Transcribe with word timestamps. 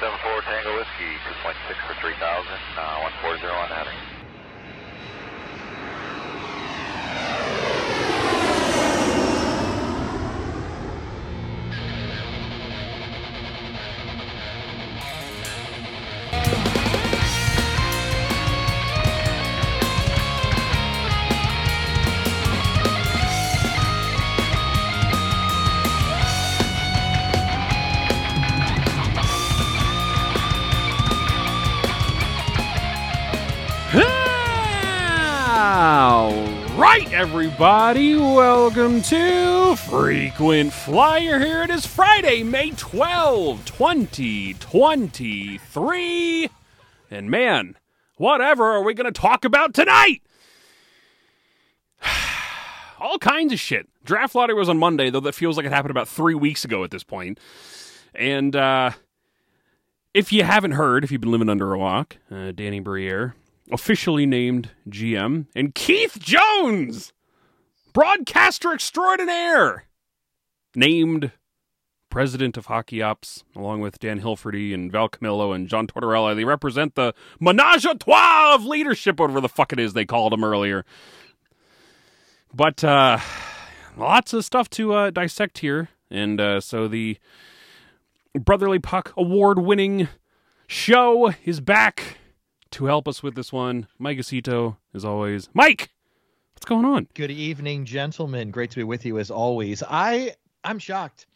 74 0.00 0.42
Tango 0.44 0.76
Whiskey, 0.76 1.08
2.6 1.40 1.56
for 1.88 1.94
3000, 2.04 2.20
uh, 2.20 3.08
140 3.24 3.48
on 3.48 3.68
heading. 3.72 4.25
Everybody, 37.26 38.14
welcome 38.14 39.02
to 39.02 39.74
Frequent 39.74 40.72
Flyer. 40.72 41.40
Here 41.40 41.64
it 41.64 41.70
is 41.70 41.84
Friday, 41.84 42.44
May 42.44 42.70
12, 42.70 43.64
2023. 43.64 46.50
And 47.10 47.28
man, 47.28 47.74
whatever 48.16 48.66
are 48.66 48.84
we 48.84 48.94
going 48.94 49.12
to 49.12 49.20
talk 49.20 49.44
about 49.44 49.74
tonight? 49.74 50.22
All 53.00 53.18
kinds 53.18 53.52
of 53.52 53.58
shit. 53.58 53.88
Draft 54.04 54.36
lottery 54.36 54.54
was 54.54 54.68
on 54.68 54.78
Monday, 54.78 55.10
though 55.10 55.18
that 55.18 55.34
feels 55.34 55.56
like 55.56 55.66
it 55.66 55.72
happened 55.72 55.90
about 55.90 56.06
three 56.06 56.36
weeks 56.36 56.64
ago 56.64 56.84
at 56.84 56.92
this 56.92 57.02
point. 57.02 57.40
And 58.14 58.54
uh, 58.54 58.92
if 60.14 60.32
you 60.32 60.44
haven't 60.44 60.70
heard, 60.72 61.02
if 61.02 61.10
you've 61.10 61.22
been 61.22 61.32
living 61.32 61.48
under 61.48 61.74
a 61.74 61.76
rock, 61.76 62.18
uh, 62.30 62.52
Danny 62.52 62.78
Briere 62.78 63.34
officially 63.70 64.26
named 64.26 64.70
GM, 64.88 65.46
and 65.54 65.74
Keith 65.74 66.18
Jones, 66.18 67.12
broadcaster 67.96 68.74
extraordinaire, 68.74 69.86
named 70.74 71.32
president 72.10 72.58
of 72.58 72.66
Hockey 72.66 73.00
Ops, 73.00 73.42
along 73.56 73.80
with 73.80 73.98
Dan 73.98 74.20
Hilferty 74.20 74.74
and 74.74 74.92
Val 74.92 75.08
Camillo 75.08 75.52
and 75.52 75.66
John 75.66 75.86
Tortorella. 75.86 76.36
They 76.36 76.44
represent 76.44 76.94
the 76.94 77.14
menage 77.40 77.86
a 77.86 77.94
trois 77.94 78.54
of 78.54 78.66
leadership, 78.66 79.18
whatever 79.18 79.40
the 79.40 79.48
fuck 79.48 79.72
it 79.72 79.80
is 79.80 79.94
they 79.94 80.04
called 80.04 80.34
them 80.34 80.44
earlier. 80.44 80.84
But 82.52 82.84
uh, 82.84 83.18
lots 83.96 84.34
of 84.34 84.44
stuff 84.44 84.68
to 84.70 84.92
uh, 84.92 85.10
dissect 85.10 85.60
here, 85.60 85.88
and 86.10 86.38
uh, 86.38 86.60
so 86.60 86.88
the 86.88 87.16
Brotherly 88.38 88.78
Puck 88.78 89.14
award-winning 89.16 90.08
show 90.66 91.32
is 91.46 91.60
back 91.60 92.18
to 92.72 92.84
help 92.84 93.08
us 93.08 93.22
with 93.22 93.36
this 93.36 93.54
one. 93.54 93.86
Mike 93.98 94.18
Acito, 94.18 94.76
as 94.92 95.02
always. 95.02 95.48
Mike, 95.54 95.92
what's 96.56 96.64
going 96.64 96.86
on? 96.86 97.06
Good 97.12 97.30
evening, 97.30 97.84
gentlemen. 97.84 98.50
Great 98.50 98.70
to 98.70 98.76
be 98.76 98.82
with 98.84 99.04
you 99.04 99.18
as 99.18 99.30
always. 99.30 99.82
I 99.88 100.32
I'm 100.64 100.78
shocked. 100.78 101.26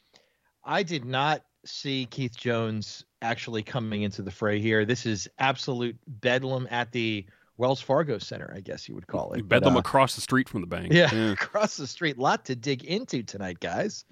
I 0.65 0.83
did 0.83 1.05
not 1.05 1.43
see 1.67 2.07
Keith 2.07 2.35
Jones 2.35 3.05
actually 3.21 3.62
coming 3.62 4.01
into 4.03 4.23
the 4.23 4.31
fray 4.31 4.61
here. 4.61 4.87
This 4.87 5.05
is 5.05 5.29
absolute 5.39 5.97
bedlam 6.07 6.67
at 6.71 6.91
the 6.93 7.27
Wells 7.59 7.83
Fargo 7.83 8.17
Center, 8.17 8.51
I 8.57 8.61
guess 8.61 8.89
you 8.89 8.95
would 8.95 9.07
call 9.07 9.35
it. 9.35 9.47
Bedlam 9.47 9.75
But, 9.75 9.79
uh, 9.79 9.81
across 9.81 10.15
the 10.15 10.23
street 10.23 10.49
from 10.49 10.62
the 10.62 10.67
bank. 10.67 10.91
yeah, 10.91 11.12
across 11.33 11.77
the 11.77 11.87
street. 11.87 12.17
Lot 12.17 12.47
to 12.47 12.57
dig 12.57 12.83
into 12.84 13.23
tonight, 13.23 13.61
guys. 13.61 14.07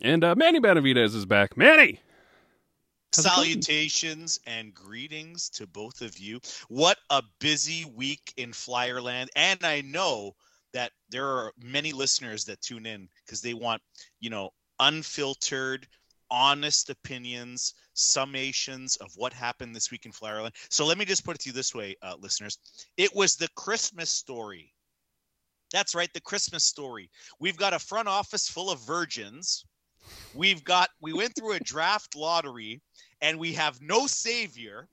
And 0.00 0.24
uh, 0.24 0.34
Manny 0.34 0.58
Benavidez 0.58 1.14
is 1.14 1.26
back. 1.26 1.58
Manny! 1.58 2.00
Salutations 3.12 4.38
and 4.46 4.72
greetings 4.72 5.50
to 5.50 5.66
both 5.66 6.00
of 6.00 6.18
you. 6.18 6.40
What 6.68 6.98
a 7.10 7.22
busy 7.40 7.84
week 7.84 8.32
in 8.36 8.52
Flyerland. 8.52 9.28
And 9.34 9.64
I 9.64 9.80
know 9.80 10.36
that 10.72 10.92
there 11.10 11.26
are 11.26 11.52
many 11.60 11.92
listeners 11.92 12.44
that 12.44 12.60
tune 12.60 12.86
in 12.86 13.08
because 13.24 13.40
they 13.40 13.54
want, 13.54 13.82
you 14.20 14.30
know, 14.30 14.50
unfiltered, 14.78 15.86
honest 16.30 16.90
opinions, 16.90 17.74
summations 17.96 18.96
of 19.00 19.10
what 19.16 19.32
happened 19.32 19.74
this 19.74 19.90
week 19.90 20.06
in 20.06 20.12
Flyerland. 20.12 20.54
So 20.70 20.86
let 20.86 20.96
me 20.96 21.04
just 21.04 21.24
put 21.24 21.34
it 21.34 21.40
to 21.42 21.48
you 21.48 21.52
this 21.52 21.74
way, 21.74 21.96
uh, 22.02 22.14
listeners. 22.20 22.58
It 22.96 23.14
was 23.14 23.34
the 23.34 23.48
Christmas 23.56 24.10
story. 24.10 24.72
That's 25.72 25.94
right, 25.94 26.12
the 26.14 26.20
Christmas 26.20 26.64
story. 26.64 27.10
We've 27.38 27.56
got 27.56 27.74
a 27.74 27.78
front 27.78 28.08
office 28.08 28.48
full 28.48 28.70
of 28.70 28.80
virgins. 28.80 29.64
We've 30.34 30.62
got, 30.64 30.88
we 31.00 31.12
went 31.12 31.34
through 31.34 31.52
a 31.52 31.60
draft 31.60 32.16
lottery 32.16 32.80
and 33.20 33.38
we 33.38 33.52
have 33.54 33.80
no 33.80 34.06
savior. 34.06 34.88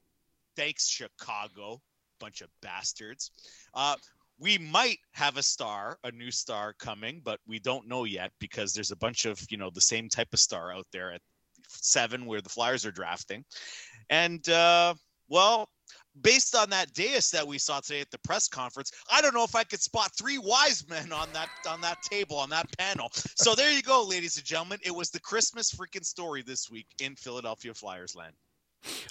Thanks, 0.55 0.87
Chicago. 0.87 1.81
Bunch 2.19 2.41
of 2.41 2.49
bastards. 2.61 3.31
Uh, 3.73 3.95
we 4.39 4.57
might 4.57 4.99
have 5.13 5.37
a 5.37 5.43
star, 5.43 5.97
a 6.03 6.11
new 6.11 6.31
star 6.31 6.73
coming, 6.73 7.21
but 7.23 7.39
we 7.47 7.59
don't 7.59 7.87
know 7.87 8.03
yet 8.03 8.31
because 8.39 8.73
there's 8.73 8.91
a 8.91 8.97
bunch 8.97 9.25
of, 9.25 9.39
you 9.49 9.57
know, 9.57 9.69
the 9.69 9.81
same 9.81 10.09
type 10.09 10.29
of 10.33 10.39
star 10.39 10.71
out 10.71 10.85
there 10.91 11.11
at 11.11 11.21
seven 11.67 12.25
where 12.25 12.41
the 12.41 12.49
Flyers 12.49 12.85
are 12.85 12.91
drafting. 12.91 13.43
And, 14.09 14.47
uh, 14.49 14.93
well, 15.27 15.69
based 16.21 16.55
on 16.55 16.69
that 16.69 16.93
dais 16.93 17.29
that 17.31 17.47
we 17.47 17.57
saw 17.57 17.79
today 17.79 18.01
at 18.01 18.11
the 18.11 18.19
press 18.19 18.47
conference, 18.47 18.91
I 19.11 19.21
don't 19.21 19.33
know 19.33 19.43
if 19.43 19.55
I 19.55 19.63
could 19.63 19.81
spot 19.81 20.11
three 20.17 20.37
wise 20.37 20.85
men 20.89 21.11
on 21.11 21.27
that 21.33 21.49
on 21.67 21.81
that 21.81 22.01
table 22.03 22.37
on 22.37 22.49
that 22.49 22.65
panel. 22.77 23.09
So 23.13 23.55
there 23.55 23.71
you 23.71 23.81
go, 23.81 24.03
ladies 24.03 24.37
and 24.37 24.45
gentlemen. 24.45 24.79
It 24.83 24.95
was 24.95 25.09
the 25.09 25.19
Christmas 25.19 25.71
freaking 25.71 26.05
story 26.05 26.41
this 26.41 26.69
week 26.69 26.87
in 26.99 27.15
Philadelphia 27.15 27.73
Flyers 27.73 28.15
land. 28.15 28.33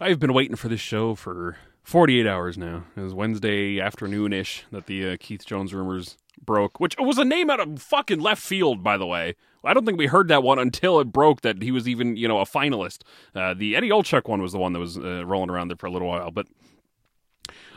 I've 0.01 0.21
been 0.21 0.33
waiting 0.33 0.57
for 0.57 0.69
this 0.69 0.81
show 0.81 1.15
for 1.15 1.57
48 1.83 2.27
hours 2.27 2.57
now. 2.57 2.85
It 2.97 3.01
was 3.01 3.15
Wednesday 3.15 3.81
afternoon-ish 3.81 4.65
that 4.71 4.87
the 4.87 5.11
uh, 5.11 5.17
Keith 5.19 5.45
Jones 5.45 5.75
rumors 5.75 6.17
broke, 6.41 6.81
which 6.81 6.97
was 6.99 7.19
a 7.19 7.25
name 7.25 7.51
out 7.51 7.61
of 7.61 7.81
fucking 7.83 8.21
left 8.21 8.43
field, 8.43 8.83
by 8.83 8.97
the 8.97 9.07
way. 9.07 9.35
I 9.65 9.75
don't 9.75 9.85
think 9.85 9.99
we 9.99 10.07
heard 10.07 10.29
that 10.29 10.43
one 10.43 10.59
until 10.59 11.01
it 11.01 11.13
broke 11.13 11.41
that 11.41 11.63
he 11.63 11.73
was 11.73 11.89
even, 11.89 12.17
you 12.17 12.29
know, 12.29 12.39
a 12.39 12.45
finalist. 12.45 13.01
Uh, 13.35 13.53
the 13.55 13.75
Eddie 13.75 13.91
Olczyk 13.91 14.29
one 14.29 14.41
was 14.41 14.53
the 14.53 14.59
one 14.59 14.73
that 14.73 14.79
was 14.79 14.97
uh, 14.97 15.27
rolling 15.27 15.51
around 15.51 15.69
there 15.69 15.77
for 15.77 15.87
a 15.87 15.91
little 15.91 16.09
while, 16.09 16.31
but 16.31 16.47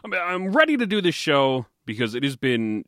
I'm, 0.03 0.51
ready 0.51 0.77
to 0.77 0.85
do 0.85 1.01
this 1.01 1.15
show 1.15 1.65
because 1.85 2.15
it 2.15 2.23
has 2.23 2.35
been 2.35 2.85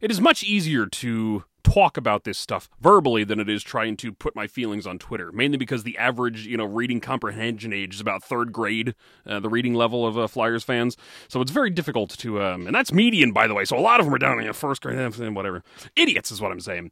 it 0.00 0.10
is 0.10 0.20
much 0.20 0.44
easier 0.44 0.86
to 0.86 1.44
talk 1.62 1.96
about 1.96 2.24
this 2.24 2.38
stuff 2.38 2.68
verbally 2.80 3.24
than 3.24 3.40
it 3.40 3.48
is 3.48 3.62
trying 3.62 3.96
to 3.96 4.12
put 4.12 4.36
my 4.36 4.46
feelings 4.46 4.86
on 4.86 4.98
Twitter. 4.98 5.32
Mainly 5.32 5.56
because 5.56 5.82
the 5.82 5.96
average, 5.96 6.46
you 6.46 6.56
know, 6.56 6.64
reading 6.66 7.00
comprehension 7.00 7.72
age 7.72 7.94
is 7.94 8.00
about 8.00 8.22
third 8.22 8.52
grade, 8.52 8.94
uh, 9.26 9.40
the 9.40 9.48
reading 9.48 9.74
level 9.74 10.06
of 10.06 10.18
uh, 10.18 10.26
Flyers 10.26 10.62
fans. 10.62 10.96
So 11.26 11.40
it's 11.40 11.50
very 11.50 11.70
difficult 11.70 12.10
to, 12.18 12.42
um, 12.42 12.66
and 12.66 12.74
that's 12.74 12.92
median, 12.92 13.32
by 13.32 13.46
the 13.46 13.54
way. 13.54 13.64
So 13.64 13.78
a 13.78 13.80
lot 13.80 13.98
of 13.98 14.06
them 14.06 14.14
are 14.14 14.18
down 14.18 14.40
in 14.40 14.52
first 14.52 14.82
grade, 14.82 14.98
and 14.98 15.34
whatever. 15.34 15.64
Idiots 15.96 16.30
is 16.30 16.40
what 16.40 16.52
I'm 16.52 16.60
saying. 16.60 16.90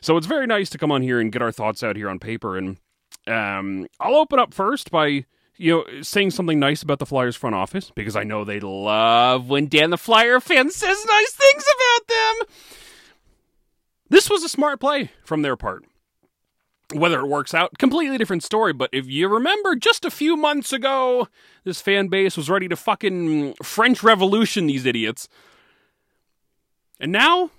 So 0.00 0.16
it's 0.16 0.26
very 0.26 0.46
nice 0.46 0.70
to 0.70 0.78
come 0.78 0.90
on 0.90 1.02
here 1.02 1.20
and 1.20 1.30
get 1.30 1.42
our 1.42 1.52
thoughts 1.52 1.82
out 1.82 1.96
here 1.96 2.08
on 2.08 2.18
paper. 2.18 2.56
And 2.56 2.78
um, 3.26 3.86
I'll 4.00 4.16
open 4.16 4.38
up 4.38 4.54
first 4.54 4.90
by 4.90 5.26
you 5.56 5.72
know, 5.72 6.02
saying 6.02 6.30
something 6.30 6.58
nice 6.58 6.82
about 6.82 6.98
the 6.98 7.06
Flyers 7.06 7.36
front 7.36 7.54
office 7.54 7.90
because 7.94 8.16
I 8.16 8.24
know 8.24 8.44
they 8.44 8.60
love 8.60 9.48
when 9.48 9.68
Dan 9.68 9.90
the 9.90 9.98
Flyer 9.98 10.40
fan 10.40 10.70
says 10.70 11.04
nice 11.06 11.32
things 11.32 11.64
about 11.76 12.08
them. 12.08 12.46
This 14.08 14.28
was 14.28 14.42
a 14.42 14.48
smart 14.48 14.80
play 14.80 15.10
from 15.24 15.42
their 15.42 15.56
part. 15.56 15.84
Whether 16.92 17.20
it 17.20 17.28
works 17.28 17.54
out, 17.54 17.78
completely 17.78 18.18
different 18.18 18.42
story. 18.42 18.72
But 18.72 18.90
if 18.92 19.06
you 19.06 19.28
remember, 19.28 19.74
just 19.74 20.04
a 20.04 20.10
few 20.10 20.36
months 20.36 20.72
ago, 20.72 21.28
this 21.64 21.80
fan 21.80 22.08
base 22.08 22.36
was 22.36 22.50
ready 22.50 22.68
to 22.68 22.76
fucking 22.76 23.54
French 23.62 24.02
Revolution 24.02 24.66
these 24.66 24.84
idiots. 24.84 25.28
And 27.00 27.10
now, 27.10 27.50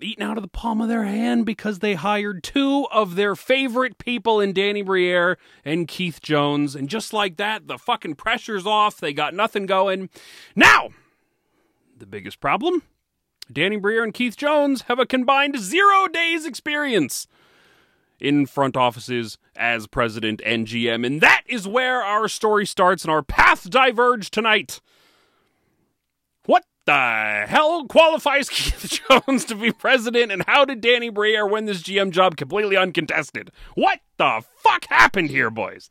eating 0.00 0.24
out 0.24 0.36
of 0.36 0.42
the 0.42 0.48
palm 0.48 0.80
of 0.80 0.88
their 0.88 1.04
hand 1.04 1.46
because 1.46 1.78
they 1.78 1.94
hired 1.94 2.42
two 2.42 2.86
of 2.92 3.14
their 3.14 3.34
favorite 3.34 3.98
people 3.98 4.40
in 4.40 4.52
Danny 4.52 4.82
Briere 4.82 5.38
and 5.64 5.88
Keith 5.88 6.20
Jones. 6.20 6.74
And 6.74 6.88
just 6.88 7.12
like 7.12 7.36
that, 7.36 7.66
the 7.66 7.78
fucking 7.78 8.16
pressure's 8.16 8.66
off. 8.66 8.98
They 8.98 9.12
got 9.12 9.34
nothing 9.34 9.66
going. 9.66 10.10
Now, 10.54 10.90
the 11.96 12.06
biggest 12.06 12.40
problem 12.40 12.82
Danny 13.50 13.76
Briere 13.76 14.04
and 14.04 14.12
Keith 14.12 14.36
Jones 14.36 14.82
have 14.82 14.98
a 14.98 15.06
combined 15.06 15.58
zero 15.58 16.08
days 16.08 16.44
experience 16.44 17.26
in 18.18 18.46
front 18.46 18.76
offices 18.76 19.38
as 19.56 19.86
president 19.86 20.40
and 20.44 20.66
GM. 20.66 21.06
And 21.06 21.20
that 21.20 21.42
is 21.46 21.68
where 21.68 22.02
our 22.02 22.28
story 22.28 22.66
starts 22.66 23.04
and 23.04 23.10
our 23.10 23.22
path 23.22 23.68
diverge 23.70 24.30
tonight. 24.30 24.80
The 26.86 27.44
hell 27.48 27.84
qualifies 27.86 28.48
Keith 28.50 29.00
Jones 29.08 29.44
to 29.46 29.56
be 29.56 29.72
president, 29.72 30.30
and 30.30 30.44
how 30.46 30.64
did 30.64 30.80
Danny 30.80 31.08
Briere 31.08 31.46
win 31.46 31.66
this 31.66 31.82
GM 31.82 32.12
job 32.12 32.36
completely 32.36 32.76
uncontested? 32.76 33.50
What 33.74 34.00
the 34.16 34.42
fuck 34.58 34.86
happened 34.86 35.30
here, 35.30 35.50
boys? 35.50 35.90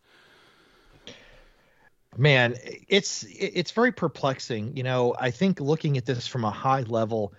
Man, 2.17 2.55
it's 2.87 3.25
it's 3.29 3.71
very 3.71 3.91
perplexing. 3.91 4.77
You 4.77 4.83
know, 4.83 5.13
I 5.19 5.31
think 5.31 5.59
looking 5.59 5.97
at 5.97 6.05
this 6.05 6.27
from 6.27 6.45
a 6.45 6.51
high 6.51 6.83
level, 6.83 7.33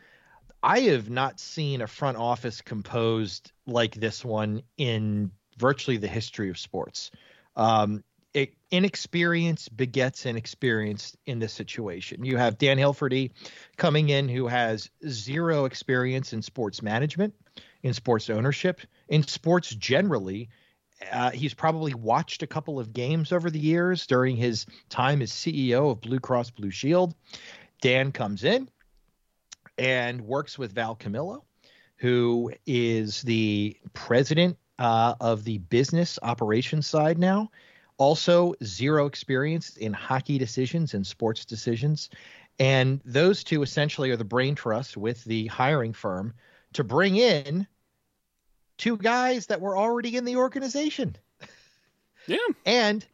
I 0.63 0.81
have 0.81 1.09
not 1.09 1.41
seen 1.41 1.81
a 1.81 1.87
front 1.87 2.19
office 2.19 2.61
composed 2.61 3.53
like 3.67 3.95
this 3.95 4.23
one 4.23 4.63
in 4.77 5.31
virtually 5.57 5.97
the 5.97 6.09
history 6.09 6.51
of 6.51 6.59
sports. 6.59 7.11
Um, 7.57 8.05
inexperience 8.71 9.69
begets 9.69 10.27
inexperience 10.27 11.17
in 11.27 11.39
this 11.39 11.53
situation. 11.53 12.25
You 12.25 12.37
have 12.37 12.59
Dan 12.59 12.79
Hilferty 12.79 13.31
coming 13.77 14.09
in 14.11 14.29
who 14.29 14.47
has 14.47 14.91
zero 15.09 15.65
experience 15.65 16.33
in 16.33 16.43
sports 16.43 16.83
management, 16.83 17.35
in 17.83 17.95
sports 17.95 18.29
ownership, 18.29 18.81
in 19.09 19.23
sports 19.23 19.71
generally. 19.71 20.49
Uh, 21.13 21.31
he's 21.31 21.55
probably 21.55 21.95
watched 21.95 22.43
a 22.43 22.47
couple 22.47 22.81
of 22.81 22.93
games 22.93 23.33
over 23.33 23.51
the 23.51 23.59
years 23.59 24.07
during 24.07 24.37
his 24.37 24.67
time 24.89 25.23
as 25.23 25.31
CEO 25.31 25.91
of 25.91 26.01
Blue 26.01 26.21
Cross 26.21 26.51
Blue 26.51 26.71
Shield. 26.71 27.15
Dan 27.81 28.13
comes 28.13 28.45
in 28.45 28.69
and 29.79 30.23
works 30.23 30.59
with 30.59 30.73
Val 30.73 30.95
Camillo, 30.95 31.45
who 31.97 32.53
is 32.67 33.23
the 33.23 33.77
president 33.93 34.57
uh, 34.79 35.15
of 35.21 35.45
the 35.45 35.59
business 35.59 36.19
operations 36.23 36.87
side 36.87 37.19
now. 37.19 37.51
Also, 37.99 38.55
zero 38.63 39.07
experience 39.07 39.77
in 39.77 39.93
hockey 39.93 40.39
decisions 40.39 40.95
and 40.95 41.07
sports 41.07 41.45
decisions. 41.45 42.11
And 42.59 43.01
those 43.05 43.45
two 43.45 43.63
essentially 43.63 44.11
are 44.11 44.17
the 44.17 44.25
brain 44.25 44.55
trust 44.55 44.97
with 44.97 45.25
the 45.25 45.47
hiring 45.47 45.93
firm 45.93 46.35
to 46.75 46.85
bring 46.85 47.17
in 47.17 47.67
two 48.79 48.97
guys 48.97 49.47
that 49.47 49.61
were 49.61 49.77
already 49.77 50.17
in 50.17 50.25
the 50.25 50.37
organization. 50.37 51.17
Yeah. 52.27 52.39
And 52.65 53.07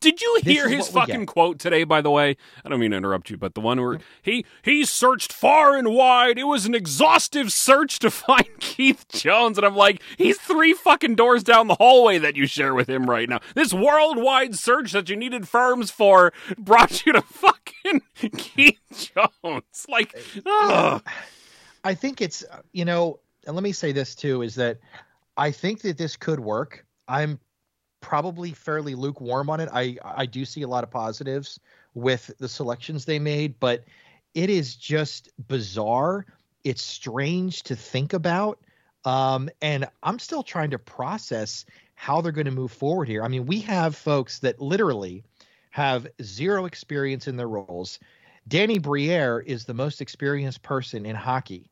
did 0.00 0.20
you 0.20 0.40
hear 0.42 0.68
his 0.68 0.88
fucking 0.88 1.26
quote 1.26 1.58
today? 1.58 1.84
By 1.84 2.00
the 2.00 2.10
way, 2.10 2.36
I 2.64 2.68
don't 2.68 2.80
mean 2.80 2.92
to 2.92 2.96
interrupt 2.96 3.30
you, 3.30 3.36
but 3.36 3.54
the 3.54 3.60
one 3.60 3.80
where 3.80 3.98
he 4.22 4.44
he 4.62 4.84
searched 4.84 5.32
far 5.32 5.76
and 5.76 5.94
wide. 5.94 6.38
It 6.38 6.44
was 6.44 6.66
an 6.66 6.74
exhaustive 6.74 7.52
search 7.52 7.98
to 8.00 8.10
find 8.10 8.48
Keith 8.60 9.06
Jones, 9.08 9.58
and 9.58 9.66
I'm 9.66 9.76
like, 9.76 10.02
he's 10.16 10.38
three 10.38 10.72
fucking 10.72 11.16
doors 11.16 11.42
down 11.42 11.66
the 11.66 11.74
hallway 11.74 12.18
that 12.18 12.36
you 12.36 12.46
share 12.46 12.74
with 12.74 12.88
him 12.88 13.08
right 13.08 13.28
now. 13.28 13.40
This 13.54 13.72
worldwide 13.72 14.54
search 14.54 14.92
that 14.92 15.08
you 15.08 15.16
needed 15.16 15.48
firms 15.48 15.90
for 15.90 16.32
brought 16.58 17.04
you 17.04 17.12
to 17.12 17.22
fucking 17.22 18.02
Keith 18.36 18.78
Jones. 18.92 19.86
Like, 19.88 20.16
ugh. 20.46 21.02
I 21.82 21.94
think 21.94 22.20
it's 22.20 22.44
you 22.72 22.84
know, 22.84 23.20
and 23.46 23.54
let 23.54 23.62
me 23.62 23.72
say 23.72 23.92
this 23.92 24.14
too 24.14 24.42
is 24.42 24.54
that 24.56 24.78
I 25.36 25.50
think 25.50 25.80
that 25.82 25.98
this 25.98 26.16
could 26.16 26.40
work. 26.40 26.84
I'm 27.08 27.40
probably 28.00 28.52
fairly 28.52 28.94
lukewarm 28.94 29.50
on 29.50 29.60
it. 29.60 29.68
I 29.72 29.96
I 30.04 30.26
do 30.26 30.44
see 30.44 30.62
a 30.62 30.68
lot 30.68 30.84
of 30.84 30.90
positives 30.90 31.60
with 31.94 32.30
the 32.38 32.48
selections 32.48 33.04
they 33.04 33.18
made, 33.18 33.58
but 33.60 33.84
it 34.34 34.50
is 34.50 34.76
just 34.76 35.30
bizarre. 35.48 36.26
It's 36.64 36.82
strange 36.82 37.62
to 37.64 37.76
think 37.76 38.12
about. 38.12 38.58
Um, 39.04 39.48
and 39.62 39.88
I'm 40.02 40.18
still 40.18 40.42
trying 40.42 40.70
to 40.70 40.78
process 40.78 41.64
how 41.94 42.20
they're 42.20 42.32
going 42.32 42.44
to 42.46 42.50
move 42.50 42.72
forward 42.72 43.08
here. 43.08 43.22
I 43.22 43.28
mean, 43.28 43.46
we 43.46 43.60
have 43.60 43.96
folks 43.96 44.40
that 44.40 44.60
literally 44.60 45.24
have 45.70 46.06
zero 46.22 46.66
experience 46.66 47.28
in 47.28 47.36
their 47.36 47.48
roles. 47.48 47.98
Danny 48.48 48.78
Briere 48.78 49.40
is 49.40 49.64
the 49.64 49.74
most 49.74 50.00
experienced 50.00 50.62
person 50.62 51.06
in 51.06 51.14
hockey 51.14 51.70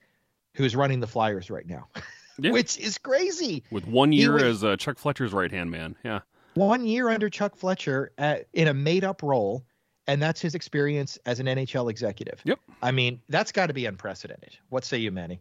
who's 0.54 0.76
running 0.76 1.00
the 1.00 1.06
Flyers 1.06 1.50
right 1.50 1.66
now, 1.66 1.88
Yeah. 2.38 2.52
which 2.52 2.79
is 2.79 2.99
crazy. 2.99 3.64
with 3.70 3.87
one 3.87 4.12
year 4.12 4.35
was- 4.35 4.43
as 4.43 4.64
uh, 4.64 4.76
Chuck 4.76 4.99
Fletcher's 4.99 5.32
right 5.32 5.50
hand 5.50 5.70
man. 5.70 5.96
Yeah. 6.05 6.20
One 6.55 6.85
year 6.87 7.08
under 7.08 7.29
Chuck 7.31 7.56
Fletcher 7.56 8.12
at, 8.19 8.46
in 8.52 8.69
a 8.69 8.75
made 8.75 9.05
up 9.05 9.23
role, 9.23 9.64
and 10.06 10.20
that's 10.20 10.40
his 10.40 10.55
experience 10.55 11.19
as 11.26 11.38
an 11.40 11.46
NHL 11.46 11.90
executive. 11.90 12.40
Yep. 12.44 12.58
I 12.82 12.90
mean, 12.90 13.20
that's 13.29 13.52
got 13.52 13.67
to 13.67 13.75
be 13.75 13.87
unprecedented. 13.87 14.56
What 14.70 14.85
say 14.85 14.99
you, 14.99 15.12
Manny? 15.12 15.40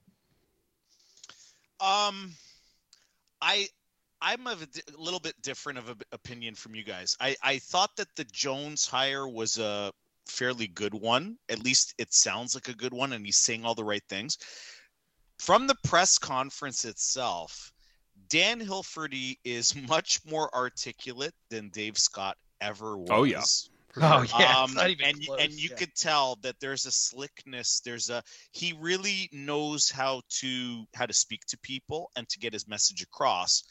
Um, 1.79 2.33
I 3.41 3.67
I'm 4.21 4.47
of 4.47 4.61
a 4.61 4.67
a 4.95 5.01
little 5.01 5.19
bit 5.19 5.35
different 5.41 5.77
of 5.79 5.89
an 5.89 5.97
opinion 6.11 6.55
from 6.55 6.75
you 6.75 6.83
guys. 6.83 7.15
I 7.19 7.35
I 7.43 7.59
thought 7.59 7.95
that 7.97 8.07
the 8.15 8.23
Jones 8.25 8.85
hire 8.85 9.27
was 9.27 9.57
a 9.59 9.91
fairly 10.27 10.67
good 10.67 10.93
one. 10.93 11.37
At 11.49 11.63
least 11.63 11.93
it 11.97 12.13
sounds 12.13 12.55
like 12.55 12.67
a 12.67 12.73
good 12.73 12.93
one, 12.93 13.13
and 13.13 13.25
he's 13.25 13.37
saying 13.37 13.63
all 13.63 13.75
the 13.75 13.83
right 13.83 14.03
things. 14.09 14.37
From 15.39 15.67
the 15.67 15.75
press 15.83 16.17
conference 16.17 16.85
itself, 16.85 17.71
Dan 18.29 18.59
Hilferty 18.59 19.37
is 19.43 19.75
much 19.87 20.19
more 20.25 20.53
articulate 20.53 21.35
than 21.49 21.69
Dave 21.69 21.97
Scott 21.97 22.37
ever 22.61 22.97
was. 22.97 23.09
Oh, 23.11 23.23
yeah. 23.23 23.43
Oh 23.99 24.25
yeah, 24.37 24.61
um, 24.61 24.73
not 24.73 24.89
even 24.89 25.05
and 25.07 25.25
close, 25.25 25.39
and 25.41 25.53
you 25.53 25.69
yeah. 25.71 25.75
could 25.75 25.95
tell 25.95 26.37
that 26.41 26.55
there's 26.59 26.85
a 26.85 26.91
slickness 26.91 27.81
there's 27.83 28.09
a 28.09 28.21
he 28.51 28.73
really 28.79 29.29
knows 29.31 29.89
how 29.89 30.21
to 30.29 30.85
how 30.93 31.05
to 31.05 31.13
speak 31.13 31.41
to 31.47 31.57
people 31.59 32.11
and 32.15 32.27
to 32.29 32.37
get 32.37 32.53
his 32.53 32.67
message 32.67 33.01
across 33.01 33.63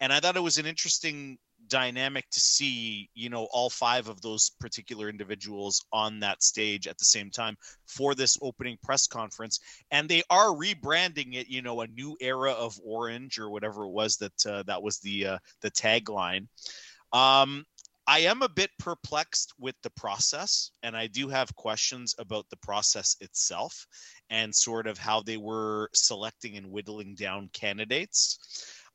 and 0.00 0.12
i 0.12 0.20
thought 0.20 0.36
it 0.36 0.42
was 0.42 0.58
an 0.58 0.64
interesting 0.64 1.36
dynamic 1.68 2.28
to 2.30 2.40
see 2.40 3.08
you 3.14 3.28
know 3.28 3.46
all 3.52 3.70
five 3.70 4.08
of 4.08 4.20
those 4.20 4.50
particular 4.60 5.08
individuals 5.08 5.84
on 5.92 6.20
that 6.20 6.42
stage 6.42 6.86
at 6.86 6.98
the 6.98 7.04
same 7.04 7.30
time 7.30 7.56
for 7.86 8.14
this 8.14 8.36
opening 8.42 8.76
press 8.82 9.06
conference 9.06 9.60
and 9.90 10.08
they 10.08 10.22
are 10.30 10.48
rebranding 10.48 11.34
it 11.34 11.48
you 11.48 11.62
know 11.62 11.80
a 11.80 11.86
new 11.88 12.16
era 12.20 12.52
of 12.52 12.78
orange 12.84 13.38
or 13.38 13.50
whatever 13.50 13.84
it 13.84 13.90
was 13.90 14.16
that 14.16 14.46
uh, 14.46 14.62
that 14.64 14.82
was 14.82 14.98
the 15.00 15.26
uh, 15.26 15.38
the 15.60 15.70
tagline 15.70 16.46
um 17.12 17.64
I 18.06 18.18
am 18.20 18.42
a 18.42 18.50
bit 18.50 18.70
perplexed 18.78 19.54
with 19.58 19.76
the 19.82 19.88
process, 19.88 20.70
and 20.82 20.94
I 20.94 21.06
do 21.06 21.28
have 21.28 21.56
questions 21.56 22.14
about 22.18 22.50
the 22.50 22.58
process 22.58 23.16
itself 23.22 23.86
and 24.28 24.54
sort 24.54 24.86
of 24.86 24.98
how 24.98 25.22
they 25.22 25.38
were 25.38 25.88
selecting 25.94 26.58
and 26.58 26.70
whittling 26.70 27.14
down 27.14 27.48
candidates. 27.54 28.38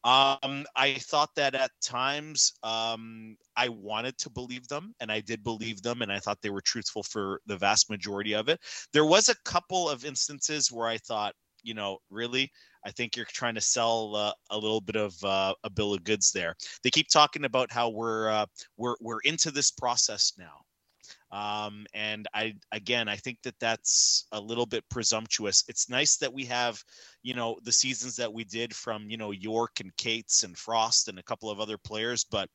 Um, 0.04 0.66
I 0.78 0.94
thought 1.00 1.36
that 1.36 1.56
at 1.56 1.72
times 1.84 2.54
um, 2.64 3.36
I 3.58 3.68
wanted 3.68 4.18
to 4.20 4.30
believe 4.30 4.68
them, 4.70 4.94
and 5.02 5.12
I 5.12 5.20
did 5.20 5.44
believe 5.44 5.82
them, 5.82 6.02
and 6.02 6.12
I 6.12 6.20
thought 6.20 6.42
they 6.42 6.50
were 6.50 6.62
truthful 6.62 7.04
for 7.04 7.42
the 7.48 7.58
vast 7.58 7.90
majority 7.90 8.34
of 8.34 8.48
it. 8.48 8.62
There 8.94 9.06
was 9.06 9.28
a 9.28 9.36
couple 9.44 9.90
of 9.90 10.06
instances 10.06 10.72
where 10.72 10.88
I 10.88 10.98
thought, 10.98 11.34
you 11.64 11.74
know, 11.74 11.98
really, 12.10 12.50
I 12.86 12.92
think 12.92 13.18
you're 13.18 13.26
trying 13.26 13.56
to 13.56 13.62
sell 13.62 14.16
uh, 14.16 14.32
a 14.52 14.58
little 14.58 14.80
bit 14.80 14.96
of 14.96 15.22
uh, 15.24 15.54
a 15.66 15.70
bill 15.70 15.94
of 15.94 16.06
goods 16.06 16.32
there. 16.32 16.56
They 16.84 16.90
keep 16.90 17.10
talking 17.10 17.44
about 17.44 17.70
how 17.72 17.90
we're 17.90 18.30
uh, 18.30 18.46
we're 18.78 18.96
we're 19.02 19.20
into 19.26 19.52
this 19.52 19.70
process 19.70 20.34
now. 20.38 20.62
Um, 21.32 21.86
and 21.94 22.28
I 22.34 22.56
again, 22.72 23.08
I 23.08 23.16
think 23.16 23.38
that 23.44 23.60
that's 23.60 24.26
a 24.32 24.40
little 24.40 24.66
bit 24.66 24.84
presumptuous. 24.90 25.64
It's 25.68 25.90
nice 25.90 26.18
that 26.18 26.34
we 26.34 26.46
have, 26.46 26.84
you 27.22 27.36
know, 27.36 27.60
the 27.64 27.72
seasons 27.72 28.16
that 28.16 28.34
we 28.34 28.44
did 28.44 28.76
from 28.76 29.10
you 29.10 29.18
know 29.18 29.32
York 29.32 29.80
and 29.80 29.96
Cates 29.96 30.44
and 30.44 30.58
Frost 30.58 31.08
and 31.08 31.20
a 31.20 31.24
couple 31.24 31.50
of 31.50 31.60
other 31.60 31.78
players, 31.78 32.24
but 32.24 32.50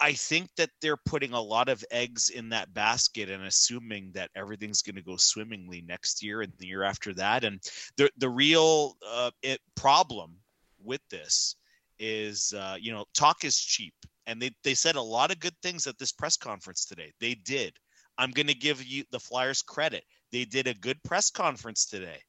I 0.00 0.12
think 0.12 0.50
that 0.56 0.70
they're 0.80 0.96
putting 0.96 1.32
a 1.32 1.40
lot 1.40 1.68
of 1.68 1.84
eggs 1.90 2.30
in 2.30 2.48
that 2.48 2.74
basket 2.74 3.30
and 3.30 3.44
assuming 3.44 4.10
that 4.12 4.30
everything's 4.34 4.82
going 4.82 4.96
to 4.96 5.02
go 5.02 5.16
swimmingly 5.16 5.82
next 5.82 6.22
year 6.22 6.42
and 6.42 6.52
the 6.58 6.66
year 6.66 6.82
after 6.82 7.14
that. 7.14 7.44
And 7.44 7.60
the 7.96 8.10
the 8.16 8.28
real 8.28 8.96
uh, 9.06 9.30
it, 9.42 9.60
problem 9.76 10.36
with 10.82 11.00
this 11.10 11.56
is, 11.98 12.52
uh, 12.54 12.76
you 12.80 12.92
know, 12.92 13.04
talk 13.14 13.44
is 13.44 13.56
cheap, 13.56 13.94
and 14.26 14.40
they 14.40 14.50
they 14.62 14.74
said 14.74 14.96
a 14.96 15.02
lot 15.02 15.30
of 15.30 15.40
good 15.40 15.56
things 15.62 15.86
at 15.86 15.98
this 15.98 16.12
press 16.12 16.36
conference 16.36 16.84
today. 16.84 17.12
They 17.20 17.34
did. 17.34 17.74
I'm 18.16 18.30
going 18.30 18.46
to 18.46 18.54
give 18.54 18.82
you 18.84 19.04
the 19.10 19.18
Flyers 19.20 19.62
credit. 19.62 20.04
They 20.30 20.44
did 20.44 20.66
a 20.66 20.74
good 20.74 21.02
press 21.02 21.30
conference 21.30 21.86
today. 21.86 22.20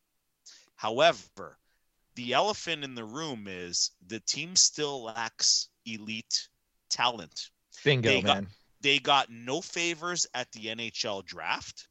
However, 0.76 1.58
the 2.16 2.34
elephant 2.34 2.84
in 2.84 2.96
the 2.96 3.04
room 3.06 3.48
is 3.48 3.92
the 4.08 4.20
team 4.22 4.56
still 4.56 5.04
lacks 5.04 5.70
elite 5.86 6.48
talent 6.90 7.50
Bingo, 7.84 8.10
they 8.10 8.22
got- 8.22 8.36
man. 8.44 8.48
they 8.82 9.00
got 9.00 9.30
no 9.30 9.62
favors 9.62 10.26
at 10.34 10.52
the 10.52 10.68
NHL 10.68 11.24
draft. 11.26 11.88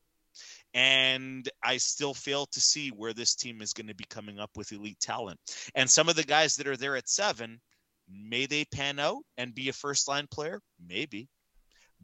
And 0.72 1.48
I 1.62 1.76
still 1.76 2.14
fail 2.14 2.46
to 2.46 2.60
see 2.60 2.88
where 2.88 3.12
this 3.12 3.36
team 3.36 3.62
is 3.62 3.72
going 3.72 3.86
to 3.86 3.94
be 3.94 4.06
coming 4.08 4.40
up 4.40 4.50
with 4.56 4.72
elite 4.72 4.98
talent. 4.98 5.38
And 5.76 5.88
some 5.88 6.08
of 6.08 6.16
the 6.16 6.24
guys 6.24 6.56
that 6.56 6.66
are 6.66 6.76
there 6.76 6.96
at 6.96 7.08
seven, 7.08 7.60
may 8.08 8.46
they 8.46 8.64
pan 8.66 8.98
out 8.98 9.22
and 9.36 9.54
be 9.54 9.68
a 9.68 9.72
first 9.72 10.08
line 10.08 10.26
player? 10.30 10.60
Maybe, 10.86 11.28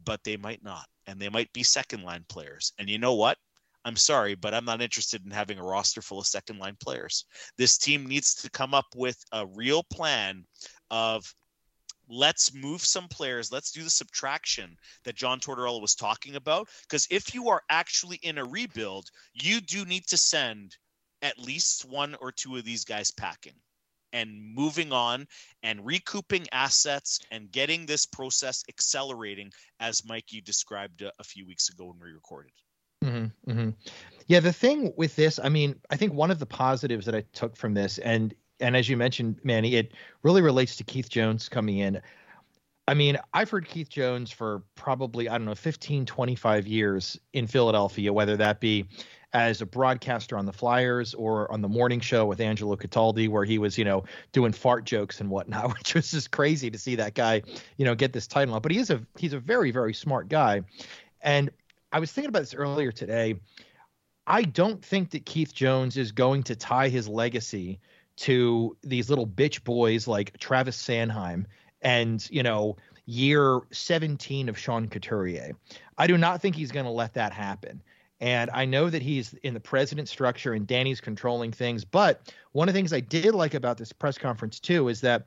but 0.03 0.23
they 0.23 0.37
might 0.37 0.63
not. 0.63 0.85
And 1.07 1.19
they 1.19 1.29
might 1.29 1.51
be 1.53 1.63
second 1.63 2.03
line 2.03 2.25
players. 2.29 2.73
And 2.79 2.89
you 2.89 2.99
know 2.99 3.13
what? 3.13 3.37
I'm 3.83 3.95
sorry, 3.95 4.35
but 4.35 4.53
I'm 4.53 4.65
not 4.65 4.81
interested 4.81 5.25
in 5.25 5.31
having 5.31 5.57
a 5.57 5.63
roster 5.63 6.01
full 6.01 6.19
of 6.19 6.27
second 6.27 6.59
line 6.59 6.77
players. 6.79 7.25
This 7.57 7.77
team 7.77 8.05
needs 8.05 8.35
to 8.35 8.49
come 8.51 8.73
up 8.73 8.85
with 8.95 9.17
a 9.31 9.47
real 9.47 9.83
plan 9.91 10.45
of 10.91 11.33
let's 12.07 12.53
move 12.53 12.81
some 12.81 13.07
players. 13.07 13.51
Let's 13.51 13.71
do 13.71 13.83
the 13.83 13.89
subtraction 13.89 14.75
that 15.03 15.15
John 15.15 15.39
Tortorella 15.39 15.81
was 15.81 15.95
talking 15.95 16.35
about. 16.35 16.67
Because 16.83 17.07
if 17.09 17.33
you 17.33 17.49
are 17.49 17.63
actually 17.69 18.19
in 18.21 18.37
a 18.37 18.45
rebuild, 18.45 19.09
you 19.33 19.61
do 19.61 19.85
need 19.85 20.05
to 20.07 20.17
send 20.17 20.75
at 21.23 21.39
least 21.39 21.85
one 21.85 22.15
or 22.21 22.31
two 22.31 22.57
of 22.57 22.63
these 22.63 22.83
guys 22.83 23.11
packing 23.11 23.55
and 24.13 24.55
moving 24.55 24.91
on 24.91 25.27
and 25.63 25.85
recouping 25.85 26.45
assets 26.51 27.19
and 27.31 27.51
getting 27.51 27.85
this 27.85 28.05
process 28.05 28.63
accelerating, 28.69 29.51
as 29.79 30.05
Mikey 30.05 30.41
described 30.41 31.01
a, 31.01 31.11
a 31.19 31.23
few 31.23 31.45
weeks 31.45 31.69
ago 31.69 31.85
when 31.85 31.99
we 31.99 32.11
recorded. 32.11 32.51
hmm 33.03 33.25
hmm 33.45 33.69
Yeah, 34.27 34.39
the 34.39 34.53
thing 34.53 34.93
with 34.97 35.15
this, 35.15 35.39
I 35.41 35.49
mean, 35.49 35.75
I 35.89 35.97
think 35.97 36.13
one 36.13 36.31
of 36.31 36.39
the 36.39 36.45
positives 36.45 37.05
that 37.05 37.15
I 37.15 37.23
took 37.33 37.55
from 37.55 37.73
this, 37.73 37.97
and 37.99 38.33
and 38.59 38.77
as 38.77 38.87
you 38.87 38.95
mentioned, 38.95 39.37
Manny, 39.43 39.75
it 39.75 39.93
really 40.23 40.41
relates 40.41 40.75
to 40.75 40.83
Keith 40.83 41.09
Jones 41.09 41.49
coming 41.49 41.79
in. 41.79 41.99
I 42.87 42.93
mean, 42.93 43.17
I've 43.33 43.49
heard 43.49 43.67
Keith 43.67 43.89
Jones 43.89 44.31
for 44.31 44.63
probably, 44.75 45.29
I 45.29 45.37
don't 45.37 45.45
know, 45.45 45.55
15, 45.55 46.05
25 46.05 46.67
years 46.67 47.19
in 47.33 47.47
Philadelphia, 47.47 48.11
whether 48.11 48.37
that 48.37 48.59
be 48.59 48.85
as 49.33 49.61
a 49.61 49.65
broadcaster 49.65 50.37
on 50.37 50.45
the 50.45 50.53
Flyers 50.53 51.13
or 51.13 51.51
on 51.51 51.61
the 51.61 51.69
morning 51.69 51.99
show 51.99 52.25
with 52.25 52.41
Angelo 52.41 52.75
Cataldi, 52.75 53.29
where 53.29 53.45
he 53.45 53.57
was, 53.57 53.77
you 53.77 53.85
know, 53.85 54.03
doing 54.31 54.51
fart 54.51 54.83
jokes 54.83 55.21
and 55.21 55.29
whatnot, 55.29 55.73
which 55.77 55.93
was 55.93 56.11
just 56.11 56.31
crazy 56.31 56.69
to 56.69 56.77
see 56.77 56.95
that 56.95 57.13
guy, 57.13 57.41
you 57.77 57.85
know, 57.85 57.95
get 57.95 58.13
this 58.13 58.27
title. 58.27 58.59
But 58.59 58.71
he 58.71 58.77
is 58.77 58.89
a 58.89 59.01
he's 59.17 59.33
a 59.33 59.39
very, 59.39 59.71
very 59.71 59.93
smart 59.93 60.27
guy. 60.27 60.63
And 61.21 61.49
I 61.91 61.99
was 61.99 62.11
thinking 62.11 62.29
about 62.29 62.39
this 62.39 62.53
earlier 62.53 62.91
today. 62.91 63.35
I 64.27 64.43
don't 64.43 64.83
think 64.83 65.11
that 65.11 65.25
Keith 65.25 65.53
Jones 65.53 65.97
is 65.97 66.11
going 66.11 66.43
to 66.43 66.55
tie 66.55 66.89
his 66.89 67.07
legacy 67.07 67.79
to 68.17 68.77
these 68.83 69.09
little 69.09 69.27
bitch 69.27 69.63
boys 69.63 70.07
like 70.07 70.37
Travis 70.37 70.81
Sanheim 70.81 71.45
and, 71.81 72.25
you 72.29 72.43
know, 72.43 72.77
year 73.05 73.61
17 73.71 74.47
of 74.47 74.57
Sean 74.57 74.87
Couturier. 74.87 75.53
I 75.97 76.07
do 76.07 76.17
not 76.17 76.41
think 76.41 76.55
he's 76.55 76.71
going 76.71 76.85
to 76.85 76.91
let 76.91 77.15
that 77.15 77.33
happen. 77.33 77.81
And 78.21 78.51
I 78.53 78.65
know 78.65 78.89
that 78.89 79.01
he's 79.01 79.33
in 79.41 79.55
the 79.55 79.59
president 79.59 80.07
structure 80.07 80.53
and 80.53 80.67
Danny's 80.67 81.01
controlling 81.01 81.51
things. 81.51 81.83
But 81.83 82.33
one 82.51 82.69
of 82.69 82.73
the 82.73 82.77
things 82.77 82.93
I 82.93 82.99
did 82.99 83.33
like 83.33 83.55
about 83.55 83.77
this 83.77 83.91
press 83.91 84.17
conference, 84.17 84.59
too, 84.59 84.87
is 84.89 85.01
that 85.01 85.25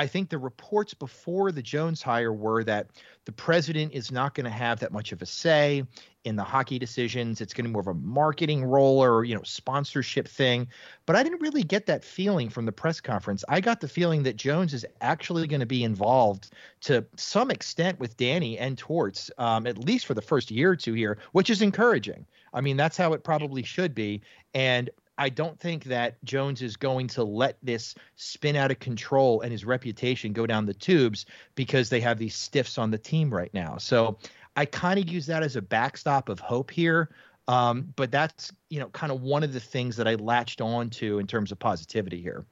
I 0.00 0.06
think 0.06 0.30
the 0.30 0.38
reports 0.38 0.94
before 0.94 1.52
the 1.52 1.60
Jones 1.60 2.00
hire 2.00 2.32
were 2.32 2.64
that 2.64 2.86
the 3.26 3.32
president 3.32 3.92
is 3.92 4.10
not 4.10 4.34
going 4.34 4.44
to 4.44 4.50
have 4.50 4.80
that 4.80 4.92
much 4.92 5.12
of 5.12 5.20
a 5.20 5.26
say 5.26 5.84
in 6.24 6.36
the 6.36 6.42
hockey 6.42 6.78
decisions. 6.78 7.42
It's 7.42 7.52
going 7.52 7.64
to 7.64 7.68
be 7.68 7.72
more 7.74 7.82
of 7.82 7.86
a 7.86 7.92
marketing 7.92 8.64
role 8.64 9.04
or, 9.04 9.24
you 9.24 9.34
know, 9.34 9.42
sponsorship 9.42 10.26
thing. 10.26 10.68
But 11.04 11.16
I 11.16 11.22
didn't 11.22 11.42
really 11.42 11.62
get 11.62 11.84
that 11.84 12.02
feeling 12.02 12.48
from 12.48 12.64
the 12.64 12.72
press 12.72 12.98
conference. 12.98 13.44
I 13.50 13.60
got 13.60 13.82
the 13.82 13.88
feeling 13.88 14.22
that 14.22 14.36
Jones 14.36 14.72
is 14.72 14.86
actually 15.02 15.46
going 15.46 15.60
to 15.60 15.66
be 15.66 15.84
involved 15.84 16.48
to 16.80 17.04
some 17.16 17.50
extent 17.50 18.00
with 18.00 18.16
Danny 18.16 18.56
and 18.56 18.78
Torts, 18.78 19.30
um, 19.36 19.66
at 19.66 19.84
least 19.84 20.06
for 20.06 20.14
the 20.14 20.22
first 20.22 20.50
year 20.50 20.70
or 20.70 20.76
two 20.76 20.94
here, 20.94 21.18
which 21.32 21.50
is 21.50 21.60
encouraging. 21.60 22.24
I 22.54 22.62
mean, 22.62 22.78
that's 22.78 22.96
how 22.96 23.12
it 23.12 23.22
probably 23.22 23.64
should 23.64 23.94
be. 23.94 24.22
And 24.54 24.88
I 25.20 25.28
don't 25.28 25.60
think 25.60 25.84
that 25.84 26.16
Jones 26.24 26.62
is 26.62 26.78
going 26.78 27.06
to 27.08 27.22
let 27.22 27.58
this 27.62 27.94
spin 28.16 28.56
out 28.56 28.70
of 28.70 28.78
control 28.78 29.42
and 29.42 29.52
his 29.52 29.66
reputation 29.66 30.32
go 30.32 30.46
down 30.46 30.64
the 30.64 30.72
tubes 30.72 31.26
because 31.54 31.90
they 31.90 32.00
have 32.00 32.16
these 32.16 32.34
stiffs 32.34 32.78
on 32.78 32.90
the 32.90 32.96
team 32.96 33.32
right 33.32 33.52
now. 33.52 33.76
So 33.76 34.16
I 34.56 34.64
kind 34.64 34.98
of 34.98 35.10
use 35.10 35.26
that 35.26 35.42
as 35.42 35.56
a 35.56 35.62
backstop 35.62 36.30
of 36.30 36.40
hope 36.40 36.70
here. 36.70 37.10
Um, 37.48 37.92
but 37.96 38.10
that's 38.10 38.50
you 38.70 38.80
know 38.80 38.88
kind 38.88 39.12
of 39.12 39.20
one 39.20 39.42
of 39.42 39.52
the 39.52 39.60
things 39.60 39.96
that 39.96 40.08
I 40.08 40.14
latched 40.14 40.62
on 40.62 40.88
to 40.90 41.18
in 41.18 41.26
terms 41.26 41.52
of 41.52 41.58
positivity 41.58 42.22
here. 42.22 42.46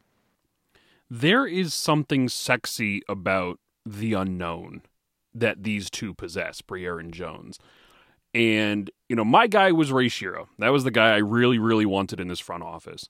There 1.09 1.47
is 1.47 1.73
something 1.73 2.29
sexy 2.29 3.01
about 3.09 3.61
the 3.87 4.13
unknown 4.13 4.83
that 5.35 5.63
these 5.63 5.89
two 5.89 6.13
possess, 6.13 6.61
Briere 6.61 6.99
and 6.99 7.15
Jones. 7.15 7.59
And, 8.35 8.91
you 9.09 9.17
know, 9.17 9.25
my 9.25 9.47
guy 9.47 9.73
was 9.73 9.91
Ray 9.91 10.09
Shero. 10.09 10.49
That 10.59 10.69
was 10.69 10.85
the 10.85 10.91
guy 10.91 11.15
I 11.15 11.19
really, 11.19 11.59
really 11.59 11.87
wanted 11.87 12.21
in 12.21 12.29
this 12.29 12.41
front 12.41 12.63
office. 12.63 13.09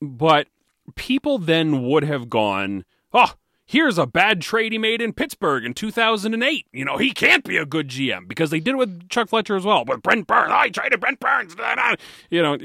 But 0.00 0.48
people 0.94 1.38
then 1.38 1.84
would 1.84 2.04
have 2.04 2.28
gone, 2.28 2.84
oh, 3.12 3.34
here's 3.64 3.98
a 3.98 4.06
bad 4.06 4.40
trade 4.40 4.72
he 4.72 4.78
made 4.78 5.00
in 5.00 5.12
Pittsburgh 5.12 5.64
in 5.64 5.74
2008. 5.74 6.66
You 6.72 6.84
know, 6.84 6.96
he 6.96 7.12
can't 7.12 7.44
be 7.44 7.56
a 7.56 7.66
good 7.66 7.88
GM 7.88 8.26
because 8.26 8.50
they 8.50 8.60
did 8.60 8.74
it 8.74 8.78
with 8.78 9.08
Chuck 9.08 9.28
Fletcher 9.28 9.56
as 9.56 9.64
well. 9.64 9.84
But 9.84 10.02
Brent 10.02 10.26
Burns, 10.26 10.50
oh, 10.52 10.68
traded 10.70 11.00
Brent 11.00 11.20
Burns. 11.20 11.54
You 12.30 12.42
know, 12.42 12.58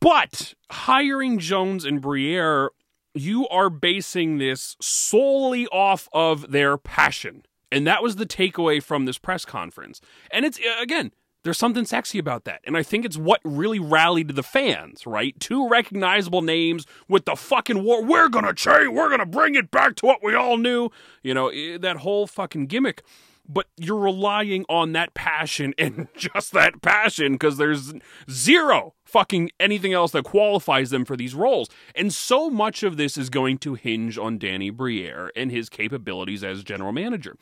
but 0.00 0.54
hiring 0.70 1.38
Jones 1.38 1.84
and 1.84 2.00
Briere, 2.00 2.70
you 3.14 3.48
are 3.48 3.70
basing 3.70 4.38
this 4.38 4.76
solely 4.80 5.66
off 5.68 6.08
of 6.12 6.50
their 6.50 6.76
passion. 6.76 7.44
And 7.70 7.86
that 7.86 8.02
was 8.02 8.16
the 8.16 8.26
takeaway 8.26 8.82
from 8.82 9.04
this 9.04 9.18
press 9.18 9.44
conference. 9.44 10.00
And 10.30 10.44
it's, 10.44 10.58
again, 10.80 11.12
there's 11.44 11.58
something 11.58 11.84
sexy 11.84 12.18
about 12.18 12.44
that. 12.44 12.60
And 12.64 12.76
I 12.76 12.82
think 12.82 13.04
it's 13.04 13.16
what 13.16 13.40
really 13.44 13.78
rallied 13.78 14.28
the 14.28 14.42
fans, 14.42 15.06
right? 15.06 15.38
Two 15.38 15.68
recognizable 15.68 16.42
names 16.42 16.84
with 17.08 17.26
the 17.26 17.36
fucking 17.36 17.84
war. 17.84 18.04
We're 18.04 18.28
going 18.28 18.44
to 18.44 18.54
change. 18.54 18.88
We're 18.88 19.08
going 19.08 19.20
to 19.20 19.26
bring 19.26 19.54
it 19.54 19.70
back 19.70 19.94
to 19.96 20.06
what 20.06 20.22
we 20.22 20.34
all 20.34 20.56
knew. 20.56 20.90
You 21.22 21.34
know, 21.34 21.48
eh, 21.48 21.78
that 21.78 21.98
whole 21.98 22.26
fucking 22.26 22.66
gimmick. 22.66 23.02
But 23.48 23.66
you're 23.76 23.98
relying 23.98 24.66
on 24.68 24.92
that 24.92 25.14
passion 25.14 25.74
and 25.78 26.08
just 26.16 26.52
that 26.52 26.82
passion 26.82 27.32
because 27.32 27.56
there's 27.56 27.94
zero 28.30 28.94
fucking 29.04 29.50
anything 29.58 29.92
else 29.92 30.12
that 30.12 30.24
qualifies 30.24 30.90
them 30.90 31.04
for 31.04 31.16
these 31.16 31.34
roles. 31.34 31.68
And 31.94 32.12
so 32.12 32.50
much 32.50 32.82
of 32.82 32.96
this 32.96 33.16
is 33.16 33.30
going 33.30 33.58
to 33.58 33.74
hinge 33.74 34.18
on 34.18 34.38
Danny 34.38 34.70
Briere 34.70 35.32
and 35.34 35.50
his 35.50 35.68
capabilities 35.68 36.44
as 36.44 36.62
general 36.62 36.92
manager. 36.92 37.36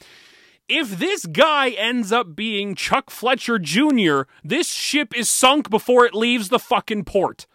If 0.68 0.98
this 0.98 1.26
guy 1.26 1.70
ends 1.70 2.10
up 2.10 2.34
being 2.34 2.74
Chuck 2.74 3.10
Fletcher 3.10 3.58
Jr., 3.58 4.22
this 4.42 4.72
ship 4.72 5.16
is 5.16 5.28
sunk 5.28 5.70
before 5.70 6.04
it 6.06 6.14
leaves 6.14 6.48
the 6.48 6.58
fucking 6.58 7.04
port. 7.04 7.46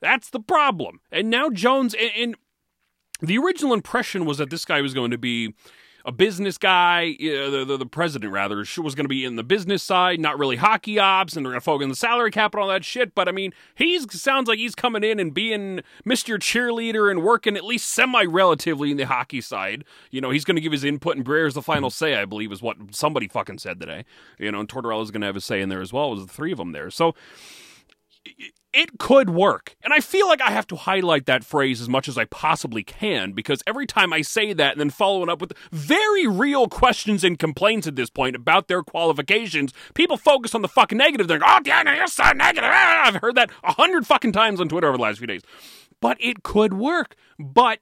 That's 0.00 0.30
the 0.30 0.40
problem. 0.40 1.00
And 1.10 1.30
now 1.30 1.50
Jones, 1.50 1.94
and, 2.16 2.36
the 3.20 3.38
original 3.38 3.72
impression 3.72 4.24
was 4.24 4.38
that 4.38 4.50
this 4.50 4.64
guy 4.64 4.80
was 4.80 4.94
going 4.94 5.10
to 5.10 5.18
be 5.18 5.54
a 6.04 6.12
business 6.12 6.58
guy, 6.58 7.16
uh, 7.18 7.50
the, 7.50 7.64
the, 7.66 7.76
the, 7.78 7.86
president 7.86 8.32
rather, 8.32 8.56
was 8.56 8.94
going 8.94 9.04
to 9.04 9.08
be 9.08 9.24
in 9.24 9.36
the 9.36 9.42
business 9.42 9.82
side, 9.82 10.20
not 10.20 10.38
really 10.38 10.56
hockey 10.56 10.98
ops, 10.98 11.34
and 11.34 11.44
they're 11.44 11.52
going 11.52 11.60
to 11.60 11.64
focus 11.64 11.84
on 11.84 11.88
the 11.88 11.96
salary 11.96 12.30
cap 12.30 12.52
and 12.54 12.62
all 12.62 12.68
that 12.68 12.84
shit. 12.84 13.14
But 13.14 13.26
I 13.26 13.32
mean, 13.32 13.52
he 13.74 13.98
sounds 14.10 14.48
like 14.48 14.58
he's 14.58 14.74
coming 14.74 15.02
in 15.02 15.18
and 15.18 15.32
being 15.32 15.80
Mr. 16.06 16.36
Cheerleader 16.36 17.10
and 17.10 17.22
working 17.22 17.56
at 17.56 17.64
least 17.64 17.94
semi 17.94 18.24
relatively 18.24 18.90
in 18.90 18.98
the 18.98 19.06
hockey 19.06 19.40
side. 19.40 19.84
You 20.10 20.20
know, 20.20 20.30
he's 20.30 20.44
going 20.44 20.56
to 20.56 20.60
give 20.60 20.72
his 20.72 20.84
input, 20.84 21.16
and 21.16 21.24
Briere's 21.24 21.54
the 21.54 21.62
final 21.62 21.88
say, 21.88 22.16
I 22.16 22.26
believe, 22.26 22.52
is 22.52 22.60
what 22.60 22.76
somebody 22.90 23.26
fucking 23.26 23.58
said 23.58 23.80
today. 23.80 24.04
You 24.38 24.52
know, 24.52 24.60
and 24.60 24.68
Tortorella's 24.68 25.10
going 25.10 25.22
to 25.22 25.26
have 25.26 25.36
a 25.36 25.40
say 25.40 25.62
in 25.62 25.70
there 25.70 25.80
as 25.80 25.92
well. 25.92 26.08
It 26.08 26.16
was 26.16 26.26
the 26.26 26.32
three 26.32 26.52
of 26.52 26.58
them 26.58 26.72
there. 26.72 26.90
So 26.90 27.14
it 28.74 28.98
could 28.98 29.30
work. 29.30 29.76
And 29.82 29.92
I 29.92 30.00
feel 30.00 30.26
like 30.26 30.40
I 30.40 30.50
have 30.50 30.66
to 30.68 30.76
highlight 30.76 31.26
that 31.26 31.44
phrase 31.44 31.80
as 31.80 31.88
much 31.88 32.08
as 32.08 32.18
I 32.18 32.24
possibly 32.24 32.82
can 32.82 33.32
because 33.32 33.62
every 33.66 33.86
time 33.86 34.12
I 34.12 34.22
say 34.22 34.52
that 34.52 34.72
and 34.72 34.80
then 34.80 34.90
follow 34.90 35.22
it 35.22 35.28
up 35.28 35.40
with 35.40 35.52
very 35.70 36.26
real 36.26 36.68
questions 36.68 37.22
and 37.22 37.38
complaints 37.38 37.86
at 37.86 37.96
this 37.96 38.10
point 38.10 38.34
about 38.34 38.66
their 38.68 38.82
qualifications, 38.82 39.72
people 39.94 40.16
focus 40.16 40.54
on 40.54 40.62
the 40.62 40.68
fucking 40.68 40.98
negative. 40.98 41.28
They're 41.28 41.38
like, 41.38 41.60
oh, 41.60 41.62
Daniel, 41.62 41.94
you're 41.94 42.06
so 42.08 42.30
negative. 42.32 42.70
Ah, 42.72 43.06
I've 43.06 43.16
heard 43.16 43.36
that 43.36 43.50
a 43.62 43.72
hundred 43.72 44.06
fucking 44.06 44.32
times 44.32 44.60
on 44.60 44.68
Twitter 44.68 44.88
over 44.88 44.96
the 44.96 45.02
last 45.02 45.18
few 45.18 45.26
days. 45.28 45.42
But 46.00 46.16
it 46.20 46.42
could 46.42 46.74
work. 46.74 47.14
But 47.38 47.78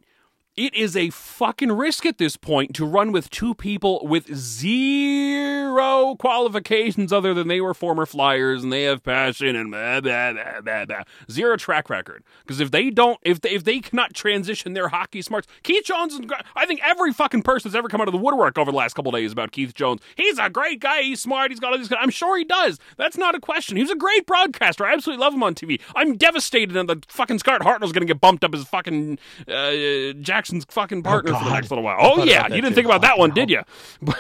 it 0.57 0.75
is 0.75 0.95
a 0.97 1.09
fucking 1.11 1.73
risk 1.73 2.05
at 2.05 2.19
this 2.19 2.37
point 2.37 2.75
to 2.75 2.85
run 2.85 3.11
with 3.11 3.31
two 3.31 3.55
people 3.55 4.07
with 4.07 4.35
zero 4.35 6.15
qualifications 6.17 7.11
other 7.11 7.33
than 7.33 7.49
they 7.49 7.61
were 7.61 7.73
former 7.73 8.05
Flyers 8.05 8.63
and 8.63 8.71
they 8.71 8.83
have 8.83 9.03
passion 9.03 9.57
and 9.57 9.71
blah, 9.71 10.01
blah, 10.03 10.33
blah, 10.35 10.61
blah, 10.61 10.85
blah. 10.85 11.03
zero 11.31 11.57
track 11.57 11.89
record. 11.89 12.23
Because 12.43 12.61
if 12.61 12.71
they 12.71 12.91
don't, 12.91 13.19
if 13.23 13.41
they, 13.41 13.51
if 13.51 13.65
they 13.65 13.81
cannot 13.81 14.13
transition 14.13 14.75
their 14.75 14.89
hockey 14.89 15.23
smarts, 15.23 15.49
Keith 15.63 15.87
Jones, 15.87 16.21
I 16.55 16.67
think 16.67 16.81
every 16.85 17.15
fucking 17.15 17.43
person 17.43 17.71
that's 17.71 17.79
ever 17.79 17.89
come 17.89 18.03
out 18.03 18.09
of 18.09 18.13
the 18.13 18.19
woodwork 18.19 18.59
over 18.59 18.71
the 18.71 18.77
last 18.77 18.93
couple 18.93 19.11
days 19.13 19.33
about 19.33 19.53
Keith 19.53 19.73
Jones. 19.73 20.03
He's 20.17 20.39
a 20.39 20.51
great 20.51 20.81
guy. 20.81 21.01
He's 21.01 21.21
smart. 21.21 21.51
He's 21.51 21.61
got 21.61 21.73
all 21.73 21.79
these. 21.79 21.91
I'm 21.99 22.11
sure 22.11 22.37
he 22.37 22.45
does. 22.45 22.79
That's 22.99 23.17
not 23.17 23.35
a 23.35 23.41
question. 23.41 23.79
He 23.79 23.83
was 23.83 23.91
a 23.91 23.97
great 23.97 24.27
broadcaster. 24.27 24.85
I 24.85 24.93
absolutely 24.93 25.25
love 25.25 25.33
him 25.33 25.43
on 25.43 25.55
TV. 25.55 25.81
I'm 25.97 26.19
devastated 26.19 26.75
that 26.75 26.87
the 26.89 27.01
fucking 27.09 27.39
Scott 27.39 27.63
Hartnell's 27.63 27.93
going 27.93 28.07
to 28.07 28.13
get 28.13 28.21
bumped 28.21 28.45
up 28.45 28.55
as 28.55 28.65
fucking 28.65 29.19
uh, 29.49 30.13
Jack 30.21 30.42
Jackson's 30.43 30.65
fucking 30.65 30.99
oh, 30.99 31.03
partner 31.03 31.33
oh, 31.35 31.39
for 31.39 31.45
the 31.45 31.53
next 31.53 31.71
little 31.71 31.85
while. 31.85 31.99
Oh 32.01 32.25
yeah, 32.25 32.49
you 32.49 32.61
didn't 32.61 32.75
think 32.75 32.85
about 32.85 32.99
oh, 32.99 33.07
that 33.07 33.17
one, 33.17 33.31
did 33.31 33.49
you? 33.49 33.63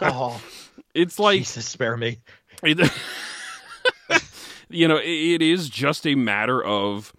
oh, 0.00 0.40
it's 0.94 1.18
like 1.18 1.40
Jesus, 1.40 1.68
spare 1.68 1.94
me. 1.98 2.20
you 4.70 4.88
know, 4.88 4.96
it 4.96 5.42
is 5.42 5.68
just 5.68 6.06
a 6.06 6.14
matter 6.14 6.64
of 6.64 7.12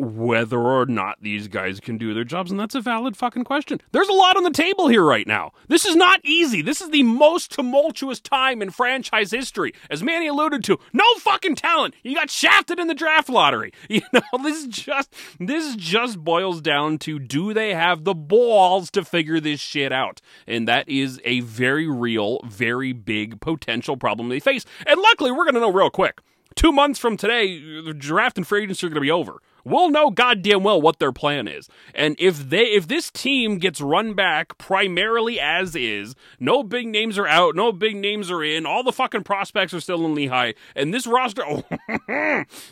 whether 0.00 0.58
or 0.58 0.86
not 0.86 1.18
these 1.20 1.48
guys 1.48 1.80
can 1.80 1.98
do 1.98 2.14
their 2.14 2.24
jobs, 2.24 2.50
and 2.50 2.58
that's 2.58 2.74
a 2.74 2.80
valid 2.80 3.16
fucking 3.16 3.44
question. 3.44 3.80
There's 3.92 4.08
a 4.08 4.12
lot 4.12 4.36
on 4.36 4.42
the 4.42 4.50
table 4.50 4.88
here 4.88 5.04
right 5.04 5.26
now. 5.26 5.52
This 5.68 5.84
is 5.84 5.96
not 5.96 6.20
easy. 6.24 6.62
This 6.62 6.80
is 6.80 6.90
the 6.90 7.02
most 7.02 7.52
tumultuous 7.52 8.20
time 8.20 8.62
in 8.62 8.70
franchise 8.70 9.30
history. 9.30 9.72
As 9.90 10.02
Manny 10.02 10.26
alluded 10.26 10.64
to, 10.64 10.78
no 10.92 11.04
fucking 11.18 11.56
talent. 11.56 11.94
You 12.02 12.14
got 12.14 12.30
shafted 12.30 12.78
in 12.78 12.88
the 12.88 12.94
draft 12.94 13.28
lottery. 13.28 13.72
You 13.90 14.02
know, 14.12 14.42
this 14.44 14.56
is 14.64 14.66
just 14.68 15.12
this 15.38 15.74
just 15.76 16.18
boils 16.18 16.60
down 16.60 16.98
to 16.98 17.18
do 17.18 17.52
they 17.52 17.74
have 17.74 18.04
the 18.04 18.14
balls 18.14 18.90
to 18.92 19.04
figure 19.04 19.40
this 19.40 19.60
shit 19.60 19.92
out? 19.92 20.20
And 20.46 20.66
that 20.68 20.88
is 20.88 21.20
a 21.24 21.40
very 21.40 21.88
real, 21.88 22.40
very 22.44 22.92
big 22.92 23.40
potential 23.40 23.96
problem 23.96 24.28
they 24.28 24.40
face. 24.40 24.64
And 24.86 25.00
luckily, 25.00 25.32
we're 25.32 25.44
gonna 25.44 25.60
know 25.60 25.72
real 25.72 25.90
quick. 25.90 26.20
Two 26.54 26.72
months 26.72 26.98
from 26.98 27.16
today, 27.16 27.80
the 27.80 27.94
draft 27.94 28.36
and 28.36 28.46
free 28.46 28.64
agency 28.64 28.86
are 28.86 28.90
going 28.90 28.96
to 28.96 29.00
be 29.00 29.10
over 29.10 29.40
we'll 29.64 29.90
know 29.90 30.10
goddamn 30.10 30.62
well 30.62 30.80
what 30.80 30.98
their 30.98 31.12
plan 31.12 31.48
is. 31.48 31.68
And 31.94 32.16
if 32.18 32.50
they 32.50 32.64
if 32.64 32.88
this 32.88 33.10
team 33.10 33.58
gets 33.58 33.80
run 33.80 34.14
back 34.14 34.58
primarily 34.58 35.40
as 35.40 35.76
is, 35.76 36.14
no 36.38 36.62
big 36.62 36.86
names 36.88 37.18
are 37.18 37.26
out, 37.26 37.54
no 37.54 37.72
big 37.72 37.96
names 37.96 38.30
are 38.30 38.42
in, 38.42 38.66
all 38.66 38.82
the 38.82 38.92
fucking 38.92 39.24
prospects 39.24 39.74
are 39.74 39.80
still 39.80 40.04
in 40.04 40.14
Lehigh, 40.14 40.52
and 40.74 40.92
this 40.92 41.06
roster 41.06 41.42
oh 41.48 41.62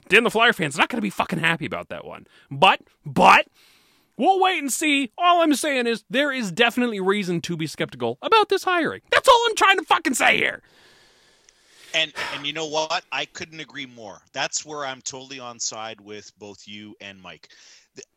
Dan 0.09 0.25
the 0.25 0.31
Flyer 0.31 0.53
fans 0.53 0.77
not 0.77 0.89
gonna 0.89 1.03
be 1.03 1.11
fucking 1.11 1.39
happy 1.39 1.67
about 1.67 1.89
that 1.89 2.05
one. 2.05 2.27
But 2.51 2.81
but 3.05 3.47
We'll 4.17 4.41
wait 4.41 4.59
and 4.59 4.73
see. 4.73 5.13
All 5.17 5.43
I'm 5.43 5.55
saying 5.55 5.87
is 5.87 6.05
there 6.11 6.33
is 6.33 6.51
definitely 6.51 6.99
reason 6.99 7.41
to 7.43 7.57
be 7.57 7.69
skeptical 7.69 8.19
about 8.21 8.49
this 8.49 8.65
hiring. 8.65 9.01
That's 9.13 9.29
all 9.29 9.47
I'm 9.49 9.55
trying 9.55 9.79
to 9.79 9.85
fucking 9.85 10.15
say 10.15 10.37
here. 10.37 10.61
And 11.95 12.13
and 12.35 12.47
you 12.47 12.53
know 12.53 12.67
what? 12.67 13.05
I 13.13 13.25
couldn't 13.25 13.61
agree 13.61 13.87
more. 13.87 14.21
That's 14.33 14.65
where 14.65 14.85
I'm 14.85 15.01
totally 15.03 15.41
on 15.41 15.59
side 15.59 16.01
with 16.01 16.31
both 16.39 16.67
you 16.67 16.95
and 17.01 17.21
Mike. 17.21 17.49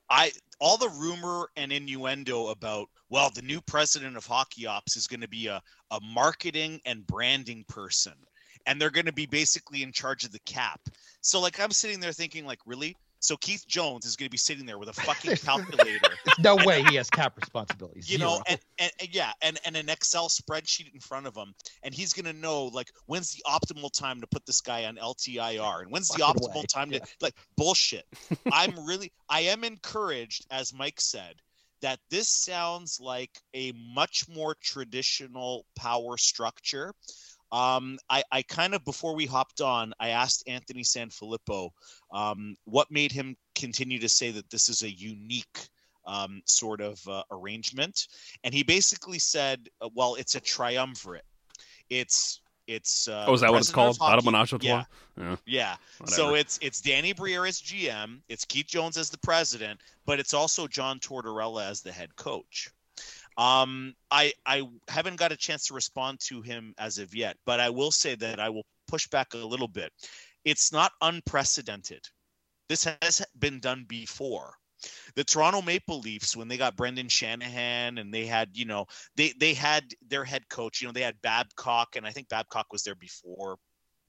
I 0.09 0.31
all 0.59 0.77
the 0.77 0.89
rumor 0.89 1.49
and 1.55 1.71
innuendo 1.71 2.47
about 2.47 2.89
well, 3.09 3.29
the 3.33 3.41
new 3.41 3.61
president 3.61 4.15
of 4.17 4.25
Hockey 4.25 4.67
Ops 4.67 4.95
is 4.95 5.07
going 5.07 5.21
to 5.21 5.27
be 5.27 5.47
a 5.47 5.61
a 5.91 5.99
marketing 6.01 6.81
and 6.85 7.07
branding 7.07 7.63
person, 7.67 8.13
and 8.65 8.79
they're 8.79 8.89
going 8.89 9.05
to 9.05 9.13
be 9.13 9.25
basically 9.25 9.83
in 9.83 9.91
charge 9.91 10.23
of 10.23 10.31
the 10.31 10.39
cap. 10.39 10.81
So 11.21 11.39
like 11.39 11.59
I'm 11.59 11.71
sitting 11.71 11.99
there 11.99 12.13
thinking 12.13 12.45
like, 12.45 12.59
really? 12.65 12.95
So 13.21 13.37
Keith 13.37 13.65
Jones 13.67 14.05
is 14.05 14.15
going 14.15 14.25
to 14.25 14.31
be 14.31 14.37
sitting 14.37 14.65
there 14.65 14.77
with 14.77 14.89
a 14.89 14.93
fucking 15.01 15.37
calculator. 15.37 16.09
No 16.39 16.57
way 16.57 16.83
he 16.83 16.95
has 16.95 17.09
cap 17.09 17.37
responsibilities. 17.37 18.11
you 18.11 18.17
know 18.17 18.41
and, 18.47 18.59
and, 18.79 18.91
and 18.99 19.15
yeah 19.15 19.31
and, 19.41 19.59
and 19.65 19.77
an 19.77 19.89
excel 19.89 20.27
spreadsheet 20.27 20.93
in 20.93 20.99
front 20.99 21.27
of 21.27 21.35
him 21.35 21.53
and 21.83 21.93
he's 21.93 22.13
going 22.13 22.25
to 22.25 22.33
know 22.33 22.65
like 22.65 22.91
when's 23.05 23.33
the 23.33 23.43
optimal 23.47 23.91
time 23.91 24.19
to 24.21 24.27
put 24.27 24.45
this 24.45 24.59
guy 24.59 24.85
on 24.85 24.95
ltir 24.95 25.81
and 25.81 25.91
when's 25.91 26.09
the 26.09 26.19
Fucking 26.19 26.41
optimal 26.41 26.55
way, 26.55 26.63
time 26.63 26.91
to 26.91 27.01
like 27.21 27.35
bullshit. 27.55 28.05
I'm 28.51 28.85
really 28.85 29.11
i 29.29 29.41
am 29.41 29.63
encouraged 29.63 30.45
as 30.51 30.73
mike 30.73 30.99
said 30.99 31.35
that 31.81 31.99
this 32.09 32.27
sounds 32.27 32.99
like 32.99 33.39
a 33.53 33.71
much 33.93 34.27
more 34.29 34.55
traditional 34.61 35.65
power 35.75 36.17
structure 36.17 36.93
um, 37.51 37.97
I, 38.09 38.23
I 38.31 38.41
kind 38.43 38.73
of 38.73 38.83
before 38.85 39.15
we 39.15 39.25
hopped 39.25 39.61
on, 39.61 39.93
I 39.99 40.09
asked 40.09 40.43
Anthony 40.47 40.83
Sanfilippo 40.83 41.69
um, 42.11 42.55
what 42.65 42.89
made 42.91 43.11
him 43.11 43.35
continue 43.55 43.99
to 43.99 44.09
say 44.09 44.31
that 44.31 44.49
this 44.49 44.69
is 44.69 44.83
a 44.83 44.91
unique 44.91 45.67
um, 46.05 46.41
sort 46.45 46.81
of 46.81 46.99
uh, 47.07 47.23
arrangement, 47.31 48.07
and 48.43 48.53
he 48.53 48.63
basically 48.63 49.19
said, 49.19 49.67
uh, 49.81 49.89
"Well, 49.93 50.15
it's 50.15 50.35
a 50.35 50.39
triumvirate. 50.39 51.25
It's 51.89 52.41
it's 52.67 53.07
uh, 53.07 53.25
Oh, 53.27 53.33
is 53.33 53.41
that 53.41 53.51
what 53.51 53.59
it's 53.59 53.71
called? 53.71 53.99
Automonage 53.99 54.63
Yeah, 54.63 54.83
Yeah. 55.17 55.35
yeah. 55.45 55.75
Whatever. 55.97 56.15
So 56.15 56.35
it's 56.35 56.57
it's 56.61 56.81
Danny 56.81 57.13
Briere 57.13 57.45
as 57.45 57.61
GM, 57.61 58.21
it's 58.29 58.45
Keith 58.45 58.67
Jones 58.67 58.97
as 58.97 59.09
the 59.09 59.17
president, 59.19 59.79
but 60.05 60.19
it's 60.19 60.33
also 60.33 60.67
John 60.67 60.99
Tortorella 60.99 61.69
as 61.69 61.81
the 61.81 61.91
head 61.91 62.15
coach. 62.15 62.69
Um, 63.37 63.93
I 64.09 64.33
I 64.45 64.67
haven't 64.87 65.15
got 65.17 65.31
a 65.31 65.37
chance 65.37 65.67
to 65.67 65.73
respond 65.73 66.19
to 66.27 66.41
him 66.41 66.73
as 66.77 66.97
of 66.97 67.15
yet, 67.15 67.37
but 67.45 67.59
I 67.59 67.69
will 67.69 67.91
say 67.91 68.15
that 68.15 68.39
I 68.39 68.49
will 68.49 68.65
push 68.87 69.07
back 69.07 69.33
a 69.33 69.37
little 69.37 69.67
bit. 69.67 69.91
It's 70.43 70.71
not 70.71 70.91
unprecedented. 71.01 72.03
This 72.67 72.83
has 72.83 73.21
been 73.39 73.59
done 73.59 73.85
before. 73.87 74.53
The 75.15 75.23
Toronto 75.23 75.61
Maple 75.61 75.99
Leafs, 75.99 76.35
when 76.35 76.47
they 76.47 76.57
got 76.57 76.75
Brendan 76.75 77.07
Shanahan 77.07 77.99
and 77.99 78.13
they 78.13 78.25
had, 78.25 78.49
you 78.53 78.65
know, 78.65 78.85
they 79.15 79.33
they 79.39 79.53
had 79.53 79.83
their 80.07 80.25
head 80.25 80.47
coach, 80.49 80.81
you 80.81 80.87
know, 80.87 80.91
they 80.93 81.01
had 81.01 81.21
Babcock, 81.21 81.95
and 81.95 82.05
I 82.05 82.11
think 82.11 82.29
Babcock 82.29 82.71
was 82.71 82.83
there 82.83 82.95
before 82.95 83.57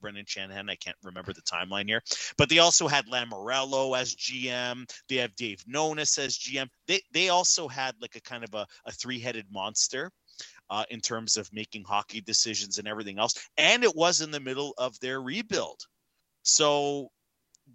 Brendan 0.03 0.25
Shanahan. 0.27 0.69
I 0.69 0.75
can't 0.75 0.97
remember 1.01 1.31
the 1.33 1.41
timeline 1.41 1.87
here, 1.87 2.03
but 2.37 2.49
they 2.49 2.59
also 2.59 2.87
had 2.87 3.07
Lamoriello 3.07 3.97
as 3.97 4.13
GM. 4.13 4.87
They 5.07 5.15
have 5.15 5.35
Dave 5.35 5.63
Nonis 5.65 6.19
as 6.19 6.37
GM. 6.37 6.67
They 6.87 7.01
they 7.11 7.29
also 7.29 7.67
had 7.67 7.95
like 8.01 8.15
a 8.15 8.21
kind 8.21 8.43
of 8.43 8.53
a, 8.53 8.67
a 8.85 8.91
three 8.91 9.19
headed 9.19 9.47
monster. 9.49 10.11
Uh, 10.69 10.85
in 10.89 10.99
terms 10.99 11.37
of 11.37 11.51
making 11.53 11.83
hockey 11.83 12.19
decisions 12.19 12.79
and 12.79 12.87
everything 12.87 13.19
else, 13.19 13.35
and 13.57 13.83
it 13.83 13.95
was 13.95 14.21
in 14.21 14.31
the 14.31 14.39
middle 14.39 14.73
of 14.79 14.99
their 15.01 15.21
rebuild. 15.21 15.79
So 16.41 17.11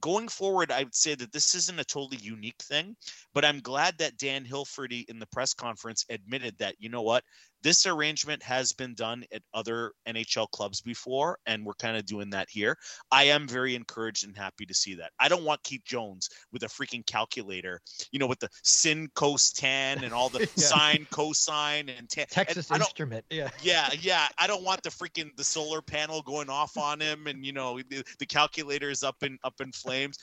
going 0.01 0.29
forward, 0.29 0.71
I 0.71 0.85
would 0.85 0.95
say 0.95 1.15
that 1.15 1.33
this 1.33 1.55
isn't 1.55 1.81
a 1.81 1.85
totally 1.85 2.19
unique 2.21 2.61
thing, 2.63 2.97
but 3.35 3.45
I'm 3.45 3.61
glad 3.61 3.97
that 3.99 4.17
Dan 4.17 4.45
Hilferty 4.45 5.09
in 5.09 5.19
the 5.19 5.27
press 5.27 5.55
conference 5.55 6.05
admitted 6.09 6.57
that, 6.59 6.77
you 6.79 6.89
know 6.89 7.03
what, 7.03 7.25
this 7.69 7.85
arrangement 7.85 8.43
has 8.43 8.73
been 8.73 8.95
done 8.95 9.23
at 9.31 9.43
other 9.53 9.93
NHL 10.09 10.51
clubs 10.53 10.81
before, 10.81 11.39
and 11.45 11.67
we're 11.67 11.75
kind 11.75 11.99
of 11.99 12.07
doing 12.07 12.31
that 12.31 12.49
here. 12.49 12.75
I 13.13 13.25
am 13.25 13.47
very 13.47 13.75
encouraged 13.75 14.27
and 14.27 14.35
happy 14.35 14.65
to 14.65 14.73
see 14.73 14.95
that. 14.95 15.11
I 15.21 15.29
don't 15.29 15.45
want 15.45 15.63
Keith 15.65 15.83
Jones 15.85 16.31
with 16.51 16.63
a 16.63 16.67
freaking 16.67 17.05
calculator, 17.05 17.83
you 18.11 18.19
know, 18.19 18.27
with 18.27 18.39
the 18.39 18.49
sin 18.65 19.11
cos 19.15 19.53
tan 19.53 20.03
and 20.03 20.15
all 20.15 20.31
the 20.31 20.39
Yeah. 20.57 20.65
sine 20.65 21.07
cosine 21.11 21.91
and 21.91 22.09
tan. 22.09 22.25
Texas 22.31 22.69
don't, 22.69 22.81
Instrument. 22.81 23.27
Yeah. 23.29 23.51
yeah, 23.63 23.91
yeah. 24.01 24.29
I 24.39 24.47
don't 24.47 24.65
want 24.65 24.83
the 24.83 24.89
freaking 24.89 25.37
the 25.37 25.45
solar 25.45 25.83
panel 25.83 26.23
going 26.23 26.49
off 26.49 26.79
on 26.79 26.99
him, 27.01 27.27
and 27.27 27.45
you 27.45 27.53
know 27.53 27.79
the, 27.91 28.03
the 28.19 28.25
calculator 28.27 28.89
is 28.89 29.03
up 29.03 29.23
in 29.23 29.39
up 29.45 29.61
in 29.61 29.73
flames. 29.73 30.17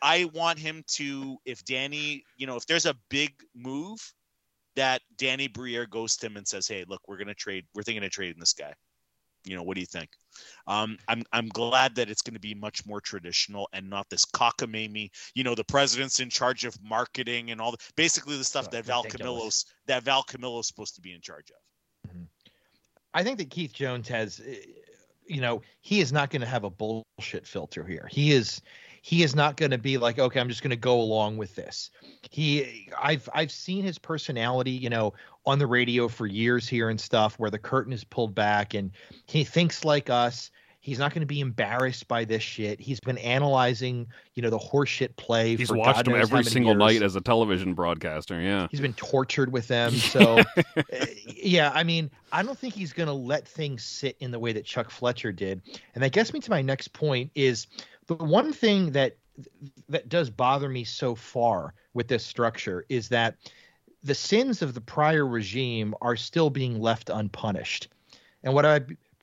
I 0.00 0.30
want 0.32 0.58
him 0.58 0.82
to, 0.92 1.36
if 1.44 1.62
Danny, 1.64 2.24
you 2.36 2.46
know, 2.46 2.56
if 2.56 2.66
there's 2.66 2.86
a 2.86 2.94
big 3.10 3.32
move, 3.54 3.98
that 4.76 5.02
Danny 5.16 5.48
Briere 5.48 5.86
goes 5.86 6.16
to 6.16 6.26
him 6.26 6.36
and 6.36 6.46
says, 6.46 6.68
"Hey, 6.68 6.84
look, 6.86 7.02
we're 7.08 7.18
gonna 7.18 7.34
trade. 7.34 7.66
We're 7.74 7.82
thinking 7.82 8.04
of 8.04 8.10
trading 8.10 8.38
this 8.38 8.52
guy. 8.52 8.72
You 9.44 9.56
know, 9.56 9.62
what 9.62 9.74
do 9.74 9.80
you 9.80 9.86
think?" 9.86 10.10
Um, 10.66 10.98
I'm 11.08 11.22
I'm 11.32 11.48
glad 11.48 11.94
that 11.96 12.10
it's 12.10 12.22
going 12.22 12.34
to 12.34 12.40
be 12.40 12.54
much 12.54 12.84
more 12.86 13.00
traditional 13.00 13.68
and 13.72 13.88
not 13.88 14.08
this 14.10 14.24
cockamamie. 14.24 15.10
You 15.34 15.44
know, 15.44 15.54
the 15.54 15.64
president's 15.64 16.20
in 16.20 16.30
charge 16.30 16.64
of 16.64 16.76
marketing 16.82 17.50
and 17.50 17.60
all 17.60 17.72
the 17.72 17.78
basically 17.96 18.36
the 18.36 18.44
stuff 18.44 18.66
Oh, 18.68 18.72
that 18.72 18.84
Val. 18.84 19.02
Camillo's 19.04 19.64
that 19.86 20.02
Val 20.02 20.22
Camillo's 20.22 20.66
supposed 20.66 20.94
to 20.96 21.00
be 21.00 21.12
in 21.12 21.20
charge 21.20 21.50
of. 21.50 21.56
I 23.14 23.22
think 23.24 23.38
that 23.38 23.48
Keith 23.48 23.72
Jones 23.72 24.08
has, 24.08 24.40
uh, 24.40 24.54
you 25.26 25.40
know, 25.40 25.62
he 25.80 26.00
is 26.00 26.12
not 26.12 26.28
going 26.28 26.42
to 26.42 26.46
have 26.46 26.64
a 26.64 26.70
bullshit 26.70 27.46
filter 27.46 27.82
here. 27.82 28.06
He 28.10 28.32
is, 28.32 28.60
he 29.06 29.22
is 29.22 29.36
not 29.36 29.56
going 29.56 29.70
to 29.70 29.78
be 29.78 29.98
like, 29.98 30.18
okay, 30.18 30.40
I'm 30.40 30.48
just 30.48 30.62
going 30.62 30.70
to 30.70 30.76
go 30.76 31.00
along 31.00 31.36
with 31.36 31.54
this. 31.54 31.92
He, 32.28 32.90
I've, 33.00 33.28
I've 33.32 33.52
seen 33.52 33.84
his 33.84 33.98
personality, 33.98 34.72
you 34.72 34.90
know, 34.90 35.14
on 35.44 35.60
the 35.60 35.66
radio 35.68 36.08
for 36.08 36.26
years 36.26 36.66
here 36.66 36.90
and 36.90 37.00
stuff, 37.00 37.38
where 37.38 37.48
the 37.48 37.58
curtain 37.58 37.92
is 37.92 38.02
pulled 38.02 38.34
back, 38.34 38.74
and 38.74 38.90
he 39.26 39.44
thinks 39.44 39.84
like 39.84 40.10
us. 40.10 40.50
He's 40.80 40.98
not 40.98 41.14
going 41.14 41.20
to 41.20 41.26
be 41.26 41.38
embarrassed 41.38 42.08
by 42.08 42.24
this 42.24 42.42
shit. 42.42 42.80
He's 42.80 42.98
been 42.98 43.18
analyzing, 43.18 44.08
you 44.34 44.42
know, 44.42 44.50
the 44.50 44.58
horseshit 44.58 45.14
play. 45.14 45.56
He's 45.56 45.68
for 45.68 45.76
watched 45.76 45.98
God 45.98 46.06
them 46.06 46.14
every 46.14 46.42
single 46.42 46.72
years. 46.72 46.78
night 46.78 47.02
as 47.02 47.14
a 47.14 47.20
television 47.20 47.74
broadcaster. 47.74 48.40
Yeah. 48.40 48.66
He's 48.72 48.80
been 48.80 48.94
tortured 48.94 49.52
with 49.52 49.68
them. 49.68 49.94
So, 50.16 50.38
uh, 50.38 51.06
yeah, 51.26 51.70
I 51.74 51.82
mean, 51.84 52.10
I 52.32 52.42
don't 52.42 52.58
think 52.58 52.74
he's 52.74 52.92
going 52.92 53.08
to 53.08 53.12
let 53.12 53.46
things 53.46 53.84
sit 53.84 54.16
in 54.20 54.30
the 54.30 54.38
way 54.38 54.52
that 54.52 54.64
Chuck 54.64 54.90
Fletcher 54.90 55.30
did. 55.30 55.62
And 55.94 56.02
that 56.02 56.10
gets 56.10 56.32
me 56.32 56.40
to 56.40 56.50
my 56.50 56.62
next 56.62 56.92
point 56.92 57.30
is 57.34 57.66
the 58.06 58.14
one 58.14 58.52
thing 58.52 58.92
that 58.92 59.16
that 59.88 60.08
does 60.08 60.30
bother 60.30 60.68
me 60.68 60.84
so 60.84 61.14
far 61.14 61.74
with 61.92 62.08
this 62.08 62.24
structure 62.24 62.86
is 62.88 63.08
that 63.10 63.36
the 64.02 64.14
sins 64.14 64.62
of 64.62 64.72
the 64.72 64.80
prior 64.80 65.26
regime 65.26 65.94
are 66.00 66.16
still 66.16 66.48
being 66.48 66.80
left 66.80 67.10
unpunished. 67.10 67.88
And 68.42 68.54
what 68.54 68.64
I 68.64 68.80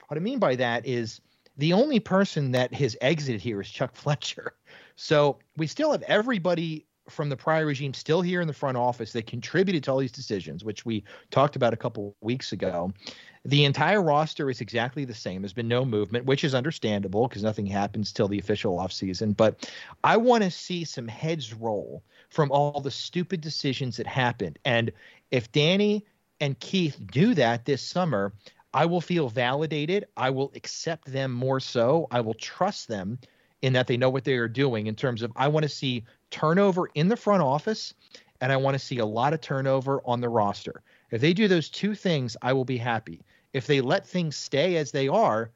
what 0.08 0.18
I 0.18 0.20
mean 0.20 0.40
by 0.40 0.56
that 0.56 0.86
is 0.86 1.22
the 1.58 1.74
only 1.74 2.00
person 2.00 2.52
that 2.52 2.74
has 2.74 2.98
exited 3.02 3.42
here 3.42 3.62
is 3.62 3.70
Chuck 3.70 3.96
Fletcher. 3.96 4.54
So 4.96 5.40
we 5.58 5.68
still 5.68 5.92
have 5.92 6.04
everybody 6.04 6.86
from 7.10 7.30
the 7.30 7.38
prior 7.38 7.66
regime 7.66 7.94
still 7.94 8.22
here 8.22 8.42
in 8.42 8.48
the 8.48 8.54
front 8.54 8.78
office 8.78 9.12
that 9.14 9.28
contributed 9.28 9.84
to 9.84 9.92
all 9.92 9.98
these 9.98 10.12
decisions, 10.12 10.64
which 10.64 10.86
we 10.86 11.04
talked 11.32 11.56
about 11.56 11.74
a 11.74 11.78
couple 11.78 12.16
weeks 12.22 12.54
ago. 12.54 12.94
The 13.46 13.66
entire 13.66 14.02
roster 14.02 14.50
is 14.50 14.62
exactly 14.62 15.04
the 15.04 15.14
same. 15.14 15.42
There's 15.42 15.52
been 15.52 15.68
no 15.68 15.84
movement, 15.84 16.26
which 16.26 16.46
is 16.46 16.56
understandable 16.56 17.28
because 17.28 17.44
nothing 17.44 17.66
happens 17.66 18.14
till 18.14 18.30
the 18.30 18.40
official 18.40 18.78
offseason. 18.78 19.36
But 19.36 19.70
I 20.02 20.16
want 20.16 20.44
to 20.44 20.52
see 20.52 20.86
some 20.86 21.10
heads 21.10 21.54
roll 21.54 22.04
from 22.30 22.52
all 22.52 22.80
the 22.80 22.92
stupid 22.92 23.42
decisions 23.42 23.98
that 23.98 24.08
happened. 24.08 24.60
And 24.64 24.94
if 25.32 25.52
Danny 25.52 26.06
and 26.40 26.58
Keith 26.60 26.98
do 27.12 27.34
that 27.34 27.66
this 27.66 27.82
summer, 27.82 28.32
I 28.74 28.86
will 28.86 29.02
feel 29.02 29.28
validated. 29.28 30.06
I 30.16 30.30
will 30.30 30.52
accept 30.56 31.12
them 31.12 31.32
more 31.34 31.60
so. 31.60 32.08
I 32.12 32.22
will 32.22 32.34
trust 32.36 32.88
them 32.88 33.20
in 33.62 33.74
that 33.74 33.88
they 33.88 33.98
know 33.98 34.10
what 34.10 34.24
they 34.24 34.36
are 34.36 34.48
doing 34.48 34.88
in 34.88 34.96
terms 34.96 35.22
of 35.22 35.34
I 35.36 35.50
want 35.50 35.64
to 35.64 35.70
see 35.70 36.06
turnover 36.32 36.90
in 36.96 37.10
the 37.10 37.18
front 37.18 37.44
office 37.44 37.94
and 38.40 38.52
I 38.52 38.58
want 38.58 38.76
to 38.76 38.80
see 38.80 38.98
a 38.98 39.06
lot 39.06 39.34
of 39.34 39.42
turnover 39.42 40.02
on 40.06 40.22
the 40.22 40.30
roster. 40.30 40.82
If 41.12 41.22
they 41.22 41.34
do 41.34 41.48
those 41.48 41.70
two 41.70 41.94
things, 41.94 42.36
I 42.42 42.54
will 42.54 42.66
be 42.66 42.78
happy. 42.78 43.22
If 43.54 43.68
they 43.68 43.82
let 43.82 44.06
things 44.06 44.36
stay 44.36 44.78
as 44.78 44.92
they 44.92 45.08
are, 45.08 45.52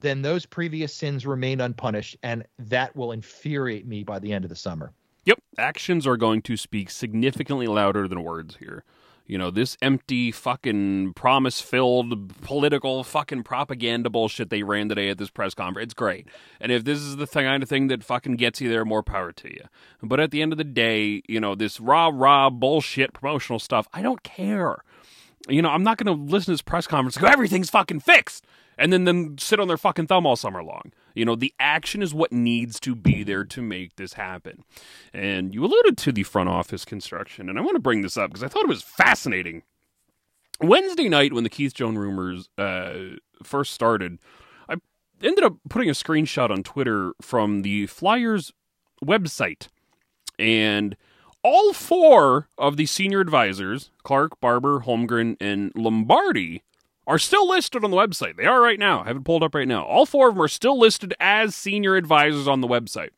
then 0.00 0.22
those 0.22 0.46
previous 0.46 0.92
sins 0.94 1.26
remain 1.26 1.60
unpunished 1.60 2.16
and 2.22 2.44
that 2.58 2.96
will 2.96 3.12
infuriate 3.12 3.86
me 3.86 4.02
by 4.02 4.18
the 4.18 4.32
end 4.32 4.44
of 4.44 4.48
the 4.48 4.56
summer. 4.56 4.92
Yep, 5.24 5.38
actions 5.56 6.06
are 6.06 6.16
going 6.16 6.42
to 6.42 6.56
speak 6.56 6.90
significantly 6.90 7.68
louder 7.68 8.08
than 8.08 8.24
words 8.24 8.56
here. 8.56 8.82
You 9.24 9.38
know, 9.38 9.52
this 9.52 9.76
empty 9.80 10.32
fucking 10.32 11.12
promise 11.14 11.60
filled 11.60 12.42
political 12.42 13.04
fucking 13.04 13.44
propaganda 13.44 14.10
bullshit 14.10 14.50
they 14.50 14.64
ran 14.64 14.88
today 14.88 15.10
at 15.10 15.18
this 15.18 15.30
press 15.30 15.54
conference. 15.54 15.86
It's 15.86 15.94
great. 15.94 16.26
And 16.60 16.72
if 16.72 16.84
this 16.84 16.98
is 16.98 17.16
the 17.16 17.26
kind 17.28 17.62
of 17.62 17.68
thing 17.68 17.86
that 17.86 18.02
fucking 18.02 18.36
gets 18.36 18.60
you 18.60 18.68
there, 18.68 18.84
more 18.84 19.04
power 19.04 19.30
to 19.32 19.48
you. 19.48 19.62
But 20.02 20.18
at 20.18 20.32
the 20.32 20.42
end 20.42 20.50
of 20.50 20.58
the 20.58 20.64
day, 20.64 21.22
you 21.28 21.38
know, 21.38 21.54
this 21.54 21.78
rah 21.78 22.10
rah 22.12 22.50
bullshit 22.50 23.12
promotional 23.12 23.60
stuff, 23.60 23.86
I 23.92 24.02
don't 24.02 24.24
care. 24.24 24.78
You 25.48 25.60
know, 25.62 25.70
I'm 25.70 25.82
not 25.82 25.98
going 25.98 26.16
to 26.16 26.32
listen 26.32 26.46
to 26.46 26.50
this 26.52 26.62
press 26.62 26.86
conference 26.86 27.18
go, 27.18 27.26
everything's 27.26 27.70
fucking 27.70 28.00
fixed. 28.00 28.44
And 28.78 28.92
then, 28.92 29.04
then 29.04 29.36
sit 29.38 29.60
on 29.60 29.68
their 29.68 29.76
fucking 29.76 30.06
thumb 30.06 30.26
all 30.26 30.34
summer 30.34 30.62
long. 30.62 30.92
You 31.14 31.24
know, 31.24 31.36
the 31.36 31.52
action 31.60 32.02
is 32.02 32.14
what 32.14 32.32
needs 32.32 32.80
to 32.80 32.94
be 32.94 33.22
there 33.22 33.44
to 33.44 33.60
make 33.60 33.96
this 33.96 34.14
happen. 34.14 34.64
And 35.12 35.54
you 35.54 35.64
alluded 35.64 35.98
to 35.98 36.12
the 36.12 36.22
front 36.22 36.48
office 36.48 36.84
construction, 36.84 37.48
and 37.48 37.58
I 37.58 37.62
want 37.62 37.76
to 37.76 37.82
bring 37.82 38.00
this 38.00 38.16
up 38.16 38.30
because 38.30 38.42
I 38.42 38.48
thought 38.48 38.64
it 38.64 38.68
was 38.68 38.82
fascinating. 38.82 39.62
Wednesday 40.60 41.08
night, 41.08 41.32
when 41.32 41.44
the 41.44 41.50
Keith 41.50 41.74
Jones 41.74 41.98
rumors 41.98 42.48
uh, 42.56 43.16
first 43.42 43.74
started, 43.74 44.18
I 44.68 44.76
ended 45.22 45.44
up 45.44 45.56
putting 45.68 45.90
a 45.90 45.92
screenshot 45.92 46.50
on 46.50 46.62
Twitter 46.62 47.12
from 47.20 47.62
the 47.62 47.86
Flyers 47.86 48.52
website. 49.04 49.68
And 50.38 50.96
all 51.42 51.72
four 51.72 52.48
of 52.56 52.76
the 52.76 52.86
senior 52.86 53.20
advisors, 53.20 53.90
Clark, 54.02 54.40
Barber, 54.40 54.80
Holmgren, 54.80 55.36
and 55.40 55.72
Lombardi, 55.74 56.62
are 57.06 57.18
still 57.18 57.48
listed 57.48 57.84
on 57.84 57.90
the 57.90 57.96
website. 57.96 58.36
They 58.36 58.46
are 58.46 58.60
right 58.60 58.78
now. 58.78 59.02
I 59.02 59.08
have 59.08 59.16
it 59.16 59.24
pulled 59.24 59.42
up 59.42 59.54
right 59.54 59.66
now. 59.66 59.84
All 59.84 60.06
four 60.06 60.28
of 60.28 60.34
them 60.34 60.42
are 60.42 60.48
still 60.48 60.78
listed 60.78 61.14
as 61.18 61.54
senior 61.54 61.96
advisors 61.96 62.46
on 62.46 62.60
the 62.60 62.68
website. 62.68 63.10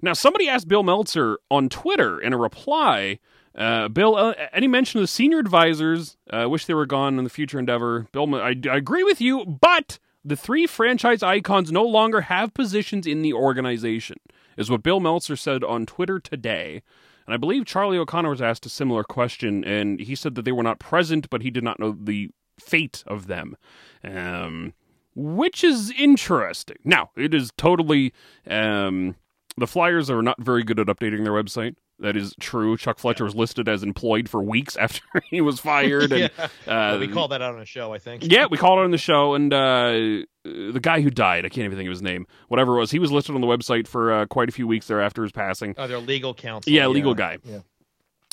Now, 0.00 0.12
somebody 0.12 0.48
asked 0.48 0.68
Bill 0.68 0.82
Meltzer 0.82 1.38
on 1.50 1.68
Twitter 1.68 2.20
in 2.20 2.32
a 2.32 2.38
reply. 2.38 3.18
Uh, 3.54 3.88
Bill, 3.88 4.16
uh, 4.16 4.34
any 4.52 4.68
mention 4.68 4.98
of 4.98 5.02
the 5.02 5.08
senior 5.08 5.38
advisors? 5.38 6.16
Uh, 6.30 6.48
wish 6.48 6.66
they 6.66 6.74
were 6.74 6.86
gone 6.86 7.18
in 7.18 7.24
the 7.24 7.30
future 7.30 7.58
endeavor. 7.58 8.06
Bill, 8.12 8.32
I, 8.34 8.54
I 8.70 8.76
agree 8.76 9.02
with 9.02 9.20
you, 9.20 9.44
but 9.44 9.98
the 10.24 10.36
three 10.36 10.66
franchise 10.66 11.22
icons 11.22 11.72
no 11.72 11.84
longer 11.84 12.22
have 12.22 12.54
positions 12.54 13.06
in 13.06 13.22
the 13.22 13.32
organization, 13.32 14.18
is 14.56 14.70
what 14.70 14.82
Bill 14.82 15.00
Meltzer 15.00 15.36
said 15.36 15.64
on 15.64 15.86
Twitter 15.86 16.18
today. 16.20 16.82
And 17.26 17.34
I 17.34 17.36
believe 17.36 17.64
Charlie 17.64 17.98
O'Connor 17.98 18.30
was 18.30 18.42
asked 18.42 18.66
a 18.66 18.70
similar 18.70 19.04
question, 19.04 19.64
and 19.64 20.00
he 20.00 20.14
said 20.14 20.34
that 20.34 20.44
they 20.44 20.52
were 20.52 20.62
not 20.62 20.78
present, 20.78 21.30
but 21.30 21.42
he 21.42 21.50
did 21.50 21.64
not 21.64 21.78
know 21.78 21.96
the 21.98 22.30
fate 22.60 23.02
of 23.06 23.26
them. 23.26 23.56
Um, 24.02 24.74
which 25.14 25.62
is 25.64 25.92
interesting. 25.96 26.76
Now, 26.84 27.10
it 27.16 27.34
is 27.34 27.50
totally. 27.56 28.12
Um, 28.48 29.16
the 29.56 29.66
Flyers 29.66 30.10
are 30.10 30.22
not 30.22 30.42
very 30.42 30.64
good 30.64 30.80
at 30.80 30.88
updating 30.88 31.22
their 31.22 31.32
website. 31.32 31.76
That 32.00 32.16
is 32.16 32.34
true. 32.40 32.76
Chuck 32.76 32.98
Fletcher 32.98 33.24
yeah. 33.24 33.26
was 33.26 33.34
listed 33.36 33.68
as 33.68 33.82
employed 33.82 34.28
for 34.28 34.42
weeks 34.42 34.76
after 34.80 35.02
he 35.30 35.40
was 35.40 35.60
fired. 35.60 36.12
And, 36.12 36.30
yeah. 36.66 36.92
uh, 36.94 36.98
we 36.98 37.08
called 37.08 37.30
that 37.30 37.42
out 37.42 37.54
on 37.54 37.60
a 37.60 37.66
show, 37.66 37.92
I 37.92 37.98
think. 37.98 38.24
Yeah, 38.24 38.46
we 38.50 38.58
called 38.58 38.80
it 38.80 38.84
on 38.84 38.90
the 38.90 38.98
show. 38.98 39.34
And 39.34 39.52
uh, 39.52 40.24
the 40.44 40.80
guy 40.80 41.00
who 41.00 41.10
died, 41.10 41.44
I 41.44 41.48
can't 41.48 41.64
even 41.64 41.76
think 41.76 41.86
of 41.86 41.92
his 41.92 42.02
name, 42.02 42.26
whatever 42.48 42.76
it 42.76 42.80
was, 42.80 42.90
he 42.90 42.98
was 42.98 43.12
listed 43.12 43.34
on 43.34 43.40
the 43.40 43.46
website 43.46 43.86
for 43.86 44.12
uh, 44.12 44.26
quite 44.26 44.48
a 44.48 44.52
few 44.52 44.66
weeks 44.66 44.86
there 44.86 45.00
after 45.00 45.22
his 45.22 45.32
passing. 45.32 45.74
Oh, 45.78 45.86
their 45.86 45.98
legal 45.98 46.34
counsel. 46.34 46.72
Yeah, 46.72 46.88
legal 46.88 47.14
guy. 47.14 47.38
Yeah. 47.44 47.60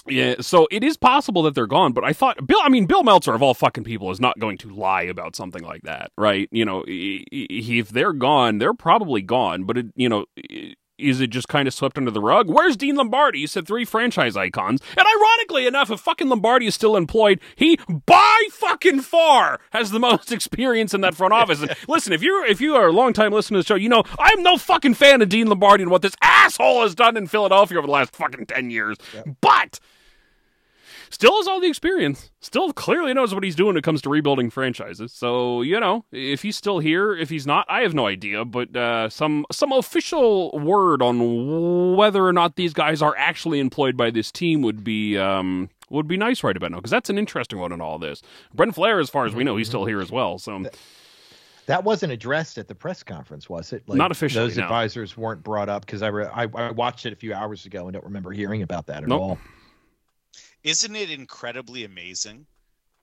Yeah, 0.07 0.35
so 0.41 0.67
it 0.71 0.83
is 0.83 0.97
possible 0.97 1.43
that 1.43 1.53
they're 1.53 1.67
gone, 1.67 1.93
but 1.93 2.03
I 2.03 2.11
thought 2.11 2.47
Bill. 2.47 2.57
I 2.63 2.69
mean, 2.69 2.87
Bill 2.87 3.03
Meltzer 3.03 3.35
of 3.35 3.43
all 3.43 3.53
fucking 3.53 3.83
people 3.83 4.09
is 4.09 4.19
not 4.19 4.39
going 4.39 4.57
to 4.59 4.73
lie 4.73 5.03
about 5.03 5.35
something 5.35 5.63
like 5.63 5.83
that, 5.83 6.11
right? 6.17 6.49
You 6.51 6.65
know, 6.65 6.83
if 6.87 7.89
they're 7.89 8.13
gone, 8.13 8.57
they're 8.57 8.73
probably 8.73 9.21
gone. 9.21 9.65
But 9.65 9.77
it, 9.77 9.85
you 9.95 10.09
know, 10.09 10.25
is 11.01 11.19
it 11.21 11.27
just 11.27 11.47
kind 11.47 11.67
of 11.67 11.73
swept 11.73 11.97
under 11.97 12.11
the 12.11 12.21
rug? 12.21 12.49
Where's 12.49 12.77
Dean 12.77 12.95
Lombardi? 12.95 13.39
You 13.39 13.47
said 13.47 13.67
three 13.67 13.85
franchise 13.85 14.37
icons. 14.37 14.81
And 14.97 15.05
ironically 15.05 15.67
enough, 15.67 15.91
if 15.91 15.99
fucking 15.99 16.29
Lombardi 16.29 16.67
is 16.67 16.75
still 16.75 16.95
employed, 16.95 17.39
he 17.55 17.77
by 18.05 18.47
fucking 18.51 19.01
far 19.01 19.59
has 19.71 19.91
the 19.91 19.99
most 19.99 20.31
experience 20.31 20.93
in 20.93 21.01
that 21.01 21.15
front 21.15 21.33
office. 21.33 21.63
Listen, 21.87 22.13
if 22.13 22.21
you're 22.21 22.45
if 22.45 22.61
you 22.61 22.75
are 22.75 22.87
a 22.87 22.93
long 22.93 23.13
time 23.13 23.31
listener 23.31 23.59
to 23.59 23.63
the 23.63 23.67
show, 23.67 23.75
you 23.75 23.89
know 23.89 24.03
I'm 24.19 24.43
no 24.43 24.57
fucking 24.57 24.93
fan 24.95 25.21
of 25.21 25.29
Dean 25.29 25.47
Lombardi 25.47 25.83
and 25.83 25.91
what 25.91 26.01
this 26.01 26.15
asshole 26.21 26.81
has 26.83 26.95
done 26.95 27.17
in 27.17 27.27
Philadelphia 27.27 27.77
over 27.77 27.87
the 27.87 27.93
last 27.93 28.15
fucking 28.15 28.45
ten 28.45 28.69
years. 28.69 28.97
Yep. 29.13 29.27
But 29.41 29.79
still 31.11 31.35
has 31.37 31.47
all 31.47 31.59
the 31.59 31.67
experience. 31.67 32.31
Still 32.39 32.73
clearly 32.73 33.13
knows 33.13 33.33
what 33.33 33.43
he's 33.43 33.55
doing 33.55 33.67
when 33.67 33.77
it 33.77 33.83
comes 33.83 34.01
to 34.03 34.09
rebuilding 34.09 34.49
franchises. 34.49 35.13
So 35.13 35.61
you 35.61 35.79
know, 35.79 36.05
if 36.11 36.41
he's 36.41 36.55
still 36.55 36.79
here, 36.79 37.15
if 37.15 37.29
he's 37.29 37.45
not, 37.45 37.65
I 37.69 37.81
have 37.81 37.93
no 37.93 38.07
idea. 38.07 38.45
But 38.45 38.75
uh, 38.75 39.09
some 39.09 39.45
some 39.51 39.71
official 39.71 40.57
word 40.57 41.01
on 41.01 41.95
whether 41.95 42.25
or 42.25 42.33
not 42.33 42.55
these 42.55 42.73
guys 42.73 43.01
are 43.01 43.15
actually 43.17 43.59
employed 43.59 43.95
by 43.95 44.11
this 44.11 44.31
team 44.31 44.61
would 44.61 44.83
be. 44.83 45.17
Um, 45.17 45.69
would 45.89 46.07
be 46.07 46.15
nice 46.15 46.41
right 46.41 46.55
about 46.55 46.71
now 46.71 46.77
because 46.77 46.89
that's 46.89 47.09
an 47.09 47.17
interesting 47.17 47.59
one 47.59 47.73
in 47.73 47.81
all 47.81 47.99
this. 47.99 48.21
Brent 48.53 48.73
Flahr, 48.73 49.01
as 49.01 49.09
far 49.09 49.25
as 49.25 49.35
we 49.35 49.43
know, 49.43 49.57
he's 49.57 49.67
still 49.67 49.83
here 49.83 49.99
as 49.99 50.09
well. 50.09 50.39
So 50.39 50.63
that 51.65 51.83
wasn't 51.83 52.11
addressed 52.11 52.57
at 52.57 52.67
the 52.67 52.75
press 52.75 53.03
conference, 53.03 53.49
was 53.49 53.73
it? 53.73 53.83
Like, 53.87 53.97
Not 53.97 54.11
officially. 54.11 54.45
Those 54.45 54.57
no. 54.57 54.63
advisors 54.63 55.15
weren't 55.15 55.43
brought 55.43 55.69
up 55.69 55.85
because 55.85 56.01
I, 56.01 56.07
re- 56.07 56.29
I, 56.33 56.43
I 56.43 56.71
watched 56.71 57.05
it 57.05 57.13
a 57.13 57.15
few 57.15 57.33
hours 57.33 57.65
ago 57.65 57.85
and 57.85 57.93
don't 57.93 58.05
remember 58.05 58.31
hearing 58.31 58.61
about 58.61 58.87
that 58.87 59.03
at 59.03 59.09
nope. 59.09 59.21
all. 59.21 59.39
Isn't 60.63 60.95
it 60.95 61.09
incredibly 61.09 61.85
amazing 61.85 62.45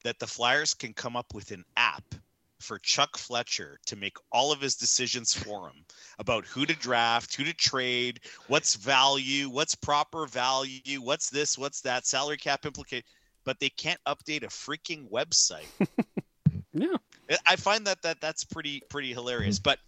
that 0.04 0.18
the 0.18 0.26
Flyers 0.26 0.74
can 0.74 0.94
come 0.94 1.16
up 1.16 1.34
with 1.34 1.50
an 1.50 1.64
app 1.76 2.14
for 2.60 2.78
Chuck 2.78 3.16
Fletcher 3.16 3.78
to 3.86 3.96
make 3.96 4.16
all 4.32 4.52
of 4.52 4.60
his 4.60 4.74
decisions 4.74 5.32
for 5.32 5.68
him 5.68 5.84
about 6.18 6.44
who 6.44 6.66
to 6.66 6.74
draft, 6.74 7.34
who 7.34 7.44
to 7.44 7.54
trade, 7.54 8.20
what's 8.48 8.74
value, 8.74 9.48
what's 9.48 9.74
proper 9.74 10.26
value, 10.26 11.00
what's 11.00 11.30
this, 11.30 11.56
what's 11.56 11.80
that, 11.82 12.06
salary 12.06 12.36
cap 12.36 12.66
implicate, 12.66 13.04
but 13.44 13.58
they 13.60 13.70
can't 13.70 14.00
update 14.06 14.42
a 14.42 14.48
freaking 14.48 15.08
website. 15.10 15.66
yeah. 16.72 16.96
I 17.46 17.56
find 17.56 17.86
that 17.86 18.02
that 18.02 18.20
that's 18.20 18.44
pretty 18.44 18.82
pretty 18.88 19.12
hilarious. 19.12 19.58
But 19.58 19.78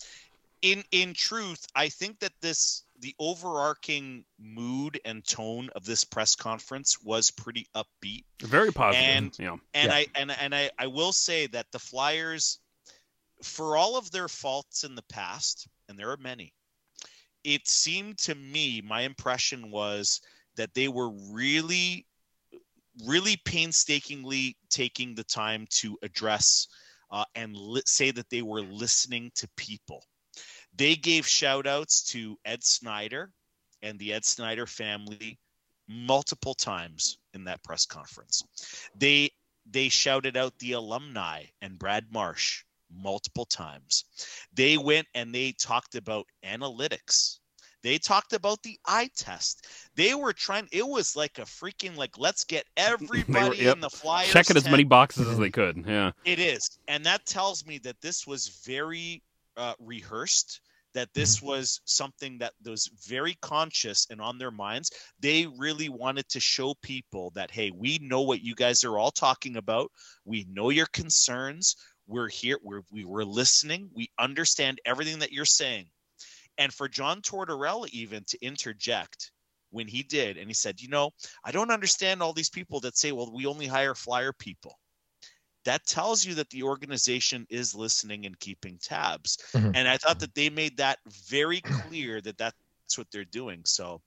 in 0.62 0.85
in 0.92 1.14
truth, 1.14 1.66
I 1.74 1.88
think 1.88 2.20
that 2.20 2.33
this 2.40 2.85
the 3.00 3.14
overarching 3.18 4.24
mood 4.38 5.00
and 5.04 5.24
tone 5.24 5.70
of 5.74 5.84
this 5.84 6.04
press 6.04 6.34
conference 6.34 7.02
was 7.02 7.30
pretty 7.30 7.66
upbeat. 7.74 8.24
Very 8.42 8.72
positive. 8.72 9.04
And 9.04 9.38
yeah. 9.38 9.56
and 9.74 9.90
yeah. 9.90 9.94
I 9.94 10.06
and 10.14 10.30
and 10.30 10.54
I, 10.54 10.70
I 10.78 10.86
will 10.86 11.12
say 11.12 11.46
that 11.48 11.66
the 11.72 11.78
Flyers, 11.78 12.58
for 13.42 13.76
all 13.76 13.96
of 13.96 14.10
their 14.10 14.28
faults 14.28 14.84
in 14.84 14.94
the 14.94 15.04
past, 15.10 15.66
and 15.88 15.98
there 15.98 16.10
are 16.10 16.18
many, 16.18 16.52
it 17.44 17.66
seemed 17.66 18.18
to 18.18 18.34
me, 18.34 18.82
my 18.82 19.02
impression 19.02 19.70
was 19.70 20.20
that 20.56 20.74
they 20.74 20.88
were 20.88 21.10
really, 21.30 22.06
really 23.06 23.36
painstakingly 23.44 24.56
taking 24.68 25.14
the 25.14 25.24
time 25.24 25.66
to 25.70 25.96
address 26.02 26.66
uh, 27.10 27.24
and 27.34 27.56
li- 27.56 27.82
say 27.86 28.10
that 28.10 28.28
they 28.30 28.42
were 28.42 28.62
listening 28.62 29.30
to 29.34 29.48
people 29.56 30.04
they 30.76 30.94
gave 30.96 31.26
shout 31.26 31.66
outs 31.66 32.02
to 32.12 32.38
Ed 32.44 32.64
Snider 32.64 33.33
and 33.83 33.98
the 33.98 34.12
Ed 34.12 34.24
Snider 34.24 34.66
family 34.66 35.38
multiple 35.88 36.54
times 36.54 37.18
in 37.35 37.44
that 37.44 37.62
press 37.62 37.87
conference. 37.87 38.44
They 38.94 39.30
they 39.70 39.88
shouted 39.88 40.37
out 40.37 40.59
the 40.59 40.72
alumni 40.72 41.44
and 41.61 41.78
Brad 41.78 42.06
Marsh 42.12 42.64
multiple 42.92 43.44
times. 43.44 44.04
They 44.52 44.78
went 44.78 45.06
and 45.14 45.35
they 45.35 45.52
talked 45.52 45.94
about 45.94 46.26
analytics. 46.44 47.38
They 47.83 47.98
talked 47.98 48.35
about 48.35 48.62
the 48.62 48.78
eye 48.85 49.09
test. 49.16 49.66
They 49.94 50.14
were 50.14 50.35
trying. 50.35 50.68
It 50.70 50.87
was 50.87 51.16
like 51.16 51.38
a 51.38 51.42
freaking 51.42 51.96
like 51.96 52.18
let's 52.18 52.44
get 52.44 52.66
everybody 52.76 53.48
were, 53.48 53.54
yep. 53.54 53.74
in 53.74 53.80
the 53.80 53.90
Flyers 53.90 54.28
checking 54.28 54.56
as 54.56 54.68
many 54.68 54.85
boxes 54.85 55.28
as 55.28 55.38
they 55.38 55.50
could. 55.50 55.85
Yeah, 55.87 56.12
it 56.24 56.38
is, 56.38 56.78
and 56.88 57.04
that 57.06 57.24
tells 57.26 57.64
me 57.66 57.78
that 57.78 58.00
this 58.02 58.26
was 58.26 58.48
very 58.64 59.22
uh, 59.60 59.74
rehearsed 59.78 60.62
that 60.94 61.12
this 61.14 61.36
mm-hmm. 61.36 61.46
was 61.46 61.80
something 61.84 62.38
that 62.38 62.54
was 62.64 62.90
very 63.06 63.36
conscious 63.42 64.06
and 64.10 64.20
on 64.20 64.38
their 64.38 64.50
minds. 64.50 64.90
They 65.20 65.46
really 65.46 65.88
wanted 65.88 66.28
to 66.30 66.40
show 66.40 66.74
people 66.82 67.30
that, 67.34 67.50
hey, 67.50 67.70
we 67.70 67.98
know 68.02 68.22
what 68.22 68.42
you 68.42 68.54
guys 68.54 68.82
are 68.84 68.98
all 68.98 69.10
talking 69.10 69.56
about. 69.56 69.92
We 70.24 70.46
know 70.50 70.70
your 70.70 70.86
concerns. 70.86 71.76
We're 72.06 72.28
here. 72.28 72.58
We're, 72.62 72.82
we 72.90 73.04
were 73.04 73.24
listening. 73.24 73.90
We 73.94 74.10
understand 74.18 74.80
everything 74.84 75.20
that 75.20 75.32
you're 75.32 75.44
saying. 75.44 75.86
And 76.58 76.72
for 76.72 76.88
John 76.88 77.20
Tortorella, 77.20 77.88
even 77.90 78.24
to 78.28 78.44
interject 78.44 79.30
when 79.70 79.86
he 79.86 80.02
did, 80.02 80.36
and 80.38 80.48
he 80.48 80.54
said, 80.54 80.80
you 80.80 80.88
know, 80.88 81.10
I 81.44 81.52
don't 81.52 81.70
understand 81.70 82.22
all 82.22 82.32
these 82.32 82.50
people 82.50 82.80
that 82.80 82.96
say, 82.96 83.12
well, 83.12 83.30
we 83.32 83.46
only 83.46 83.66
hire 83.66 83.94
flyer 83.94 84.32
people 84.32 84.79
that 85.64 85.86
tells 85.86 86.24
you 86.24 86.34
that 86.34 86.50
the 86.50 86.62
organization 86.62 87.46
is 87.50 87.74
listening 87.74 88.26
and 88.26 88.38
keeping 88.38 88.78
tabs. 88.78 89.38
Mm-hmm. 89.52 89.72
And 89.74 89.88
I 89.88 89.96
thought 89.96 90.20
that 90.20 90.34
they 90.34 90.48
made 90.50 90.76
that 90.78 90.98
very 91.06 91.60
clear 91.60 92.20
that 92.22 92.38
that's 92.38 92.96
what 92.96 93.10
they're 93.10 93.24
doing. 93.24 93.62
So 93.64 94.00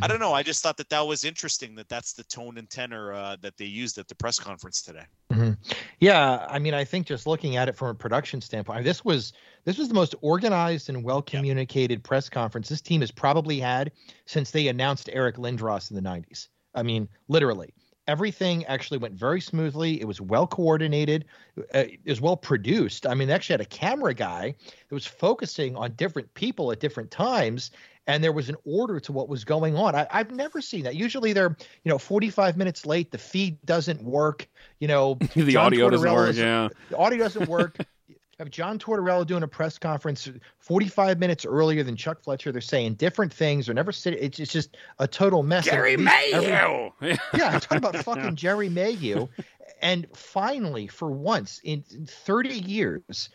I 0.00 0.06
don't 0.06 0.20
know. 0.20 0.32
I 0.32 0.42
just 0.42 0.62
thought 0.62 0.76
that 0.76 0.88
that 0.90 1.00
was 1.00 1.24
interesting 1.24 1.74
that 1.74 1.88
that's 1.88 2.12
the 2.12 2.22
tone 2.24 2.58
and 2.58 2.70
tenor 2.70 3.12
uh, 3.12 3.36
that 3.40 3.56
they 3.56 3.64
used 3.64 3.98
at 3.98 4.06
the 4.06 4.14
press 4.14 4.38
conference 4.38 4.82
today. 4.82 5.02
Mm-hmm. 5.32 5.52
Yeah, 5.98 6.46
I 6.48 6.58
mean, 6.58 6.74
I 6.74 6.84
think 6.84 7.06
just 7.06 7.26
looking 7.26 7.56
at 7.56 7.68
it 7.68 7.76
from 7.76 7.88
a 7.88 7.94
production 7.94 8.40
standpoint, 8.40 8.84
this 8.84 9.04
was 9.04 9.32
this 9.64 9.78
was 9.78 9.88
the 9.88 9.94
most 9.94 10.14
organized 10.20 10.88
and 10.88 11.02
well 11.02 11.20
communicated 11.20 11.98
yep. 11.98 12.02
press 12.04 12.28
conference 12.28 12.68
this 12.68 12.80
team 12.80 13.00
has 13.00 13.10
probably 13.10 13.58
had 13.58 13.90
since 14.26 14.52
they 14.52 14.68
announced 14.68 15.10
Eric 15.12 15.36
Lindros 15.36 15.90
in 15.90 15.96
the 15.96 16.08
'90s. 16.08 16.48
I 16.74 16.84
mean, 16.84 17.08
literally 17.28 17.74
everything 18.10 18.64
actually 18.66 18.98
went 18.98 19.14
very 19.14 19.40
smoothly. 19.40 20.00
It 20.00 20.04
was 20.04 20.20
well 20.20 20.44
coordinated. 20.44 21.26
Uh, 21.56 21.84
it 21.86 22.00
was 22.04 22.20
well 22.20 22.36
produced. 22.36 23.06
I 23.06 23.14
mean, 23.14 23.28
they 23.28 23.34
actually 23.34 23.54
had 23.54 23.60
a 23.60 23.66
camera 23.66 24.12
guy 24.12 24.52
that 24.66 24.94
was 24.94 25.06
focusing 25.06 25.76
on 25.76 25.92
different 25.92 26.32
people 26.34 26.72
at 26.72 26.80
different 26.80 27.12
times, 27.12 27.70
and 28.08 28.24
there 28.24 28.32
was 28.32 28.48
an 28.48 28.56
order 28.64 28.98
to 28.98 29.12
what 29.12 29.28
was 29.28 29.44
going 29.44 29.76
on. 29.76 29.94
I, 29.94 30.06
have 30.10 30.32
never 30.32 30.60
seen 30.60 30.82
that. 30.82 30.96
Usually, 30.96 31.32
they're 31.32 31.56
you 31.84 31.88
know 31.88 31.98
45 31.98 32.56
minutes 32.56 32.84
late. 32.84 33.12
The 33.12 33.18
feed 33.18 33.64
doesn't 33.64 34.02
work. 34.02 34.48
You 34.80 34.88
know, 34.88 35.14
the 35.36 35.52
John 35.52 35.66
audio 35.66 35.88
doesn't 35.88 36.12
work. 36.12 36.34
Yeah, 36.34 36.68
the 36.88 36.96
audio 36.96 37.18
doesn't 37.18 37.48
work. 37.48 37.78
have 38.40 38.50
John 38.50 38.78
Tortorella 38.78 39.26
doing 39.26 39.42
a 39.42 39.48
press 39.48 39.78
conference 39.78 40.28
45 40.60 41.18
minutes 41.18 41.44
earlier 41.44 41.82
than 41.82 41.94
Chuck 41.94 42.22
Fletcher. 42.22 42.50
They're 42.52 42.60
saying 42.62 42.94
different 42.94 43.32
things. 43.32 43.66
They're 43.66 43.74
never 43.74 43.92
sitting. 43.92 44.18
It's, 44.22 44.40
it's 44.40 44.52
just 44.52 44.76
a 44.98 45.06
total 45.06 45.42
mess. 45.42 45.66
Jerry 45.66 45.96
these- 45.96 46.06
every- 46.32 46.48
yeah, 47.34 47.48
I'm 47.48 47.60
talking 47.60 47.78
about 47.78 47.96
fucking 48.04 48.36
Jerry 48.36 48.70
Mayhew. 48.70 49.28
And 49.82 50.06
finally, 50.14 50.86
for 50.86 51.10
once 51.10 51.60
in 51.62 51.84
in 51.90 52.06
30 52.06 52.48
years, 52.58 53.28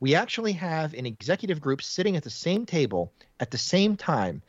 we 0.00 0.14
actually 0.14 0.52
have 0.52 0.94
an 0.94 1.06
executive 1.06 1.60
group 1.60 1.82
sitting 1.82 2.16
at 2.16 2.22
the 2.22 2.30
same 2.30 2.64
table 2.64 3.12
at 3.40 3.50
the 3.50 3.58
same 3.58 3.96
time, 3.96 4.42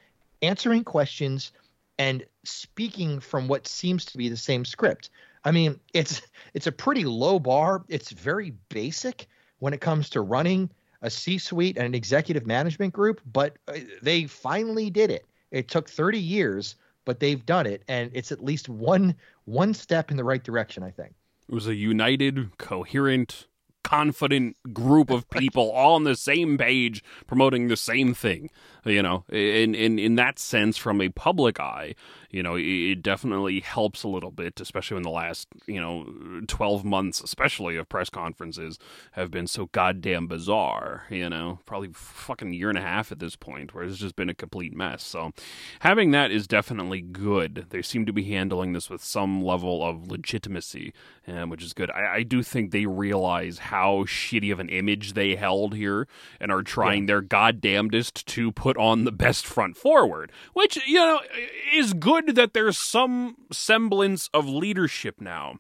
answering 0.44 0.84
questions 0.84 1.52
and 1.98 2.24
speaking 2.44 3.20
from 3.20 3.48
what 3.48 3.68
seems 3.68 4.06
to 4.06 4.18
be 4.18 4.30
the 4.30 4.38
same 4.38 4.64
script. 4.64 5.10
I 5.44 5.52
mean, 5.52 5.80
it's 5.92 6.22
it's 6.54 6.68
a 6.68 6.72
pretty 6.72 7.04
low 7.04 7.40
bar. 7.40 7.84
It's 7.88 8.12
very 8.12 8.54
basic 8.70 9.28
when 9.64 9.74
it 9.74 9.80
comes 9.80 10.10
to 10.10 10.20
running 10.20 10.70
a 11.04 11.10
C-suite 11.10 11.78
and 11.78 11.86
an 11.86 11.96
executive 11.96 12.46
management 12.46 12.92
group, 12.92 13.22
but 13.32 13.58
uh, 13.70 13.78
they 14.02 14.26
finally 14.26 14.90
did 14.90 15.10
it. 15.10 15.26
It 15.52 15.70
took 15.70 15.90
30 15.90 16.20
years, 16.20 16.76
but 17.06 17.22
they've 17.22 17.46
done 17.46 17.66
it, 17.66 17.82
and 17.88 18.12
it's 18.14 18.34
at 18.34 18.44
least 18.44 18.68
one 18.68 19.16
one 19.46 19.74
step 19.74 20.12
in 20.12 20.18
the 20.18 20.24
right 20.26 20.44
direction. 20.44 20.84
I 20.84 20.92
think. 20.92 21.14
It 21.48 21.56
was 21.56 21.68
a 21.68 21.76
united, 21.76 22.58
coherent, 22.58 23.48
confident 23.86 24.58
group 24.74 25.10
of 25.10 25.30
people 25.30 25.72
all 25.72 25.96
on 25.96 26.04
the 26.04 26.18
same 26.18 26.58
page 26.58 27.02
promoting 27.26 27.70
the 27.70 27.78
same 27.78 28.14
thing. 28.14 28.50
You 28.84 29.02
know, 29.02 29.24
in 29.30 29.76
in 29.76 29.98
in 29.98 30.16
that 30.16 30.40
sense, 30.40 30.78
from 30.78 31.00
a 31.00 31.08
public 31.08 31.58
eye, 31.62 31.96
you 32.34 32.42
know, 32.42 32.56
it, 32.56 32.64
it 32.64 33.04
definitely 33.04 33.60
helps 33.60 34.02
a 34.02 34.08
little 34.08 34.32
bit, 34.32 34.60
especially 34.60 34.96
when 34.96 35.04
the 35.04 35.12
last 35.12 35.48
you 35.68 35.80
know 35.80 36.42
twelve 36.48 36.84
months, 36.84 37.22
especially 37.22 37.78
of 37.78 37.88
press 37.88 38.10
conferences, 38.10 38.80
have 39.12 39.30
been 39.30 39.46
so 39.46 39.68
goddamn 39.68 40.26
bizarre. 40.26 41.04
You 41.12 41.30
know, 41.30 41.60
probably 41.68 41.90
fucking 41.94 42.54
year 42.54 42.70
and 42.70 42.78
a 42.78 42.82
half 42.82 43.12
at 43.12 43.20
this 43.20 43.36
point, 43.36 43.76
where 43.76 43.84
it's 43.84 44.00
just 44.00 44.16
been 44.16 44.30
a 44.30 44.34
complete 44.34 44.76
mess. 44.76 45.04
So, 45.04 45.32
having 45.82 46.10
that 46.12 46.32
is 46.32 46.48
definitely 46.48 47.02
good. 47.02 47.68
They 47.70 47.84
seem 47.84 48.08
to 48.08 48.14
be 48.14 48.24
handling 48.24 48.74
this 48.74 48.90
with 48.90 49.04
some 49.04 49.44
level 49.44 49.86
of 49.86 50.10
legitimacy, 50.10 50.92
um, 51.28 51.52
which 51.52 51.64
is 51.64 51.74
good. 51.74 51.92
I, 51.92 52.16
I 52.16 52.24
do 52.24 52.42
think 52.42 52.72
they 52.72 52.88
realize 52.88 53.60
how 53.60 54.06
shitty 54.06 54.52
of 54.52 54.60
an 54.60 54.70
image 54.70 55.14
they 55.14 55.36
held 55.36 55.76
here 55.76 56.08
and 56.40 56.52
are 56.52 56.64
trying 56.64 57.06
their 57.06 57.22
goddamnedest 57.22 58.26
to 58.26 58.52
put 58.52 58.76
on 58.78 59.04
the 59.04 59.12
best 59.12 59.46
front 59.46 59.78
forward, 59.78 60.32
which, 60.54 60.80
you 60.88 60.96
know, 60.98 61.20
is 61.76 61.94
good 61.94 62.23
that 62.32 62.54
there's 62.54 62.78
some 62.78 63.36
semblance 63.52 64.30
of 64.34 64.48
leadership 64.48 65.20
now. 65.20 65.58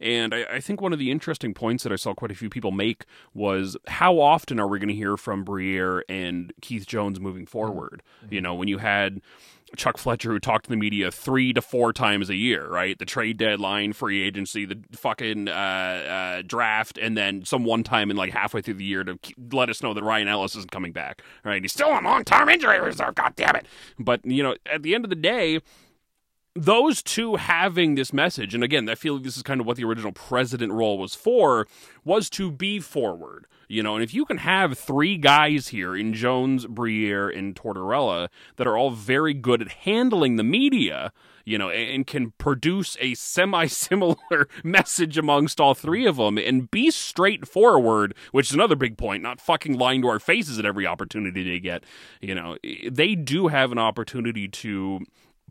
And 0.00 0.34
I, 0.34 0.44
I 0.44 0.60
think 0.60 0.80
one 0.80 0.92
of 0.92 0.98
the 0.98 1.10
interesting 1.10 1.54
points 1.54 1.82
that 1.84 1.92
I 1.92 1.96
saw 1.96 2.14
quite 2.14 2.30
a 2.30 2.34
few 2.34 2.50
people 2.50 2.70
make 2.70 3.04
was 3.34 3.76
how 3.86 4.18
often 4.18 4.60
are 4.60 4.68
we 4.68 4.78
going 4.78 4.88
to 4.88 4.94
hear 4.94 5.16
from 5.16 5.44
Briere 5.44 6.04
and 6.08 6.52
Keith 6.60 6.86
Jones 6.86 7.20
moving 7.20 7.46
forward? 7.46 8.02
You 8.30 8.40
know, 8.40 8.54
when 8.54 8.68
you 8.68 8.78
had 8.78 9.20
Chuck 9.76 9.96
Fletcher, 9.96 10.30
who 10.30 10.38
talked 10.38 10.64
to 10.64 10.70
the 10.70 10.76
media 10.76 11.10
three 11.10 11.52
to 11.52 11.62
four 11.62 11.92
times 11.92 12.28
a 12.28 12.34
year, 12.34 12.68
right? 12.68 12.98
The 12.98 13.04
trade 13.04 13.38
deadline, 13.38 13.92
free 13.92 14.22
agency, 14.22 14.64
the 14.64 14.78
fucking 14.92 15.48
uh, 15.48 15.52
uh, 15.52 16.42
draft, 16.46 16.98
and 16.98 17.16
then 17.16 17.44
some 17.44 17.64
one 17.64 17.82
time 17.82 18.10
in 18.10 18.16
like 18.16 18.32
halfway 18.32 18.60
through 18.60 18.74
the 18.74 18.84
year 18.84 19.04
to 19.04 19.18
let 19.52 19.70
us 19.70 19.82
know 19.82 19.94
that 19.94 20.02
Ryan 20.02 20.28
Ellis 20.28 20.54
isn't 20.56 20.70
coming 20.70 20.92
back, 20.92 21.22
right? 21.44 21.62
He's 21.62 21.72
still 21.72 21.88
on 21.88 22.04
long 22.04 22.24
term 22.24 22.48
injury 22.48 22.80
reserve, 22.80 23.14
god 23.14 23.34
damn 23.36 23.56
it. 23.56 23.66
But, 23.98 24.24
you 24.24 24.42
know, 24.42 24.56
at 24.70 24.82
the 24.82 24.94
end 24.94 25.04
of 25.04 25.10
the 25.10 25.16
day, 25.16 25.60
those 26.54 27.02
two 27.02 27.36
having 27.36 27.94
this 27.94 28.12
message, 28.12 28.54
and 28.54 28.62
again, 28.62 28.88
I 28.88 28.94
feel 28.94 29.14
like 29.14 29.22
this 29.22 29.36
is 29.36 29.42
kind 29.42 29.60
of 29.60 29.66
what 29.66 29.76
the 29.76 29.84
original 29.84 30.12
president 30.12 30.72
role 30.72 30.98
was 30.98 31.14
for, 31.14 31.66
was 32.04 32.28
to 32.30 32.50
be 32.50 32.78
forward. 32.78 33.46
You 33.68 33.82
know, 33.82 33.94
and 33.94 34.04
if 34.04 34.12
you 34.12 34.26
can 34.26 34.36
have 34.38 34.76
three 34.76 35.16
guys 35.16 35.68
here 35.68 35.96
in 35.96 36.12
Jones, 36.12 36.66
Briere, 36.66 37.30
and 37.30 37.54
Tortorella 37.54 38.28
that 38.56 38.66
are 38.66 38.76
all 38.76 38.90
very 38.90 39.32
good 39.32 39.62
at 39.62 39.68
handling 39.68 40.36
the 40.36 40.44
media, 40.44 41.10
you 41.46 41.56
know, 41.56 41.70
and 41.70 42.06
can 42.06 42.32
produce 42.32 42.98
a 43.00 43.14
semi 43.14 43.66
similar 43.66 44.46
message 44.62 45.16
amongst 45.16 45.58
all 45.58 45.74
three 45.74 46.04
of 46.04 46.16
them 46.16 46.36
and 46.36 46.70
be 46.70 46.90
straightforward, 46.90 48.14
which 48.30 48.48
is 48.50 48.54
another 48.54 48.76
big 48.76 48.98
point, 48.98 49.22
not 49.22 49.40
fucking 49.40 49.78
lying 49.78 50.02
to 50.02 50.08
our 50.08 50.18
faces 50.18 50.58
at 50.58 50.66
every 50.66 50.86
opportunity 50.86 51.42
they 51.42 51.58
get. 51.58 51.82
You 52.20 52.34
know, 52.34 52.58
they 52.90 53.14
do 53.14 53.48
have 53.48 53.72
an 53.72 53.78
opportunity 53.78 54.48
to 54.48 55.00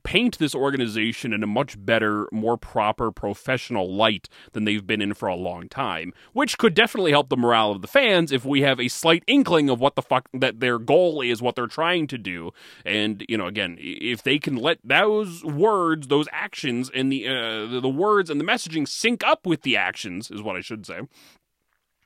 paint 0.03 0.37
this 0.39 0.55
organization 0.55 1.33
in 1.33 1.43
a 1.43 1.47
much 1.47 1.83
better, 1.83 2.27
more 2.31 2.57
proper, 2.57 3.11
professional 3.11 3.93
light 3.93 4.27
than 4.53 4.65
they've 4.65 4.85
been 4.85 5.01
in 5.01 5.13
for 5.13 5.27
a 5.27 5.35
long 5.35 5.67
time, 5.69 6.13
which 6.33 6.57
could 6.57 6.73
definitely 6.73 7.11
help 7.11 7.29
the 7.29 7.37
morale 7.37 7.71
of 7.71 7.81
the 7.81 7.87
fans 7.87 8.31
if 8.31 8.45
we 8.45 8.61
have 8.61 8.79
a 8.79 8.87
slight 8.87 9.23
inkling 9.27 9.69
of 9.69 9.79
what 9.79 9.95
the 9.95 10.01
fuck 10.01 10.27
that 10.33 10.59
their 10.59 10.79
goal 10.79 11.21
is, 11.21 11.41
what 11.41 11.55
they're 11.55 11.67
trying 11.67 12.07
to 12.07 12.17
do. 12.17 12.51
And, 12.85 13.23
you 13.27 13.37
know, 13.37 13.47
again, 13.47 13.77
if 13.79 14.23
they 14.23 14.39
can 14.39 14.55
let 14.55 14.79
those 14.83 15.43
words, 15.43 16.07
those 16.07 16.27
actions, 16.31 16.89
and 16.93 17.11
the, 17.11 17.27
uh, 17.27 17.79
the 17.79 17.89
words 17.89 18.29
and 18.29 18.39
the 18.39 18.45
messaging 18.45 18.87
sync 18.87 19.23
up 19.23 19.45
with 19.45 19.61
the 19.61 19.77
actions, 19.77 20.31
is 20.31 20.41
what 20.41 20.55
I 20.55 20.61
should 20.61 20.85
say 20.85 21.01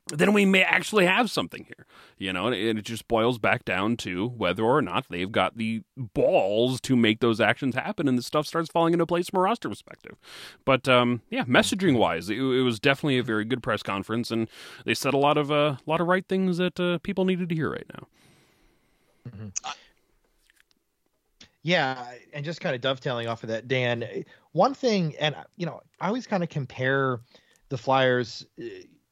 then 0.08 0.32
we 0.32 0.44
may 0.44 0.62
actually 0.62 1.04
have 1.04 1.30
something 1.30 1.64
here, 1.64 1.84
you 2.16 2.32
know, 2.32 2.46
and 2.46 2.78
it 2.78 2.84
just 2.84 3.08
boils 3.08 3.38
back 3.38 3.64
down 3.64 3.96
to 3.96 4.28
whether 4.28 4.62
or 4.62 4.80
not 4.80 5.06
they've 5.10 5.32
got 5.32 5.56
the 5.56 5.82
balls 5.96 6.80
to 6.82 6.94
make 6.94 7.18
those 7.18 7.40
actions 7.40 7.74
happen, 7.74 8.06
and 8.06 8.16
the 8.16 8.22
stuff 8.22 8.46
starts 8.46 8.70
falling 8.70 8.92
into 8.92 9.04
place 9.04 9.28
from 9.28 9.40
a 9.40 9.42
roster 9.42 9.68
perspective. 9.68 10.16
But 10.64 10.88
um, 10.88 11.22
yeah, 11.28 11.44
messaging 11.44 11.98
wise, 11.98 12.30
it, 12.30 12.38
it, 12.38 12.62
was 12.62 12.78
definitely 12.78 13.18
a 13.18 13.24
very 13.24 13.44
good 13.44 13.64
press 13.64 13.82
conference, 13.82 14.30
and 14.30 14.48
they 14.84 14.94
said 14.94 15.12
a 15.12 15.18
lot 15.18 15.36
of 15.36 15.50
a 15.50 15.54
uh, 15.54 15.76
lot 15.86 16.00
of 16.00 16.06
right 16.06 16.26
things 16.28 16.58
that 16.58 16.78
uh, 16.78 16.98
people 16.98 17.24
needed 17.24 17.48
to 17.48 17.54
hear 17.54 17.70
right 17.70 17.86
now. 17.92 18.06
Mm-hmm. 19.28 19.48
Yeah, 21.62 22.12
and 22.32 22.44
just 22.44 22.60
kind 22.60 22.76
of 22.76 22.80
dovetailing 22.80 23.26
off 23.26 23.42
of 23.42 23.48
that, 23.48 23.66
Dan. 23.66 24.24
One 24.52 24.72
thing, 24.72 25.16
and 25.18 25.34
you 25.56 25.66
know, 25.66 25.80
I 26.00 26.06
always 26.06 26.28
kind 26.28 26.44
of 26.44 26.48
compare 26.48 27.18
the 27.70 27.76
Flyers 27.76 28.46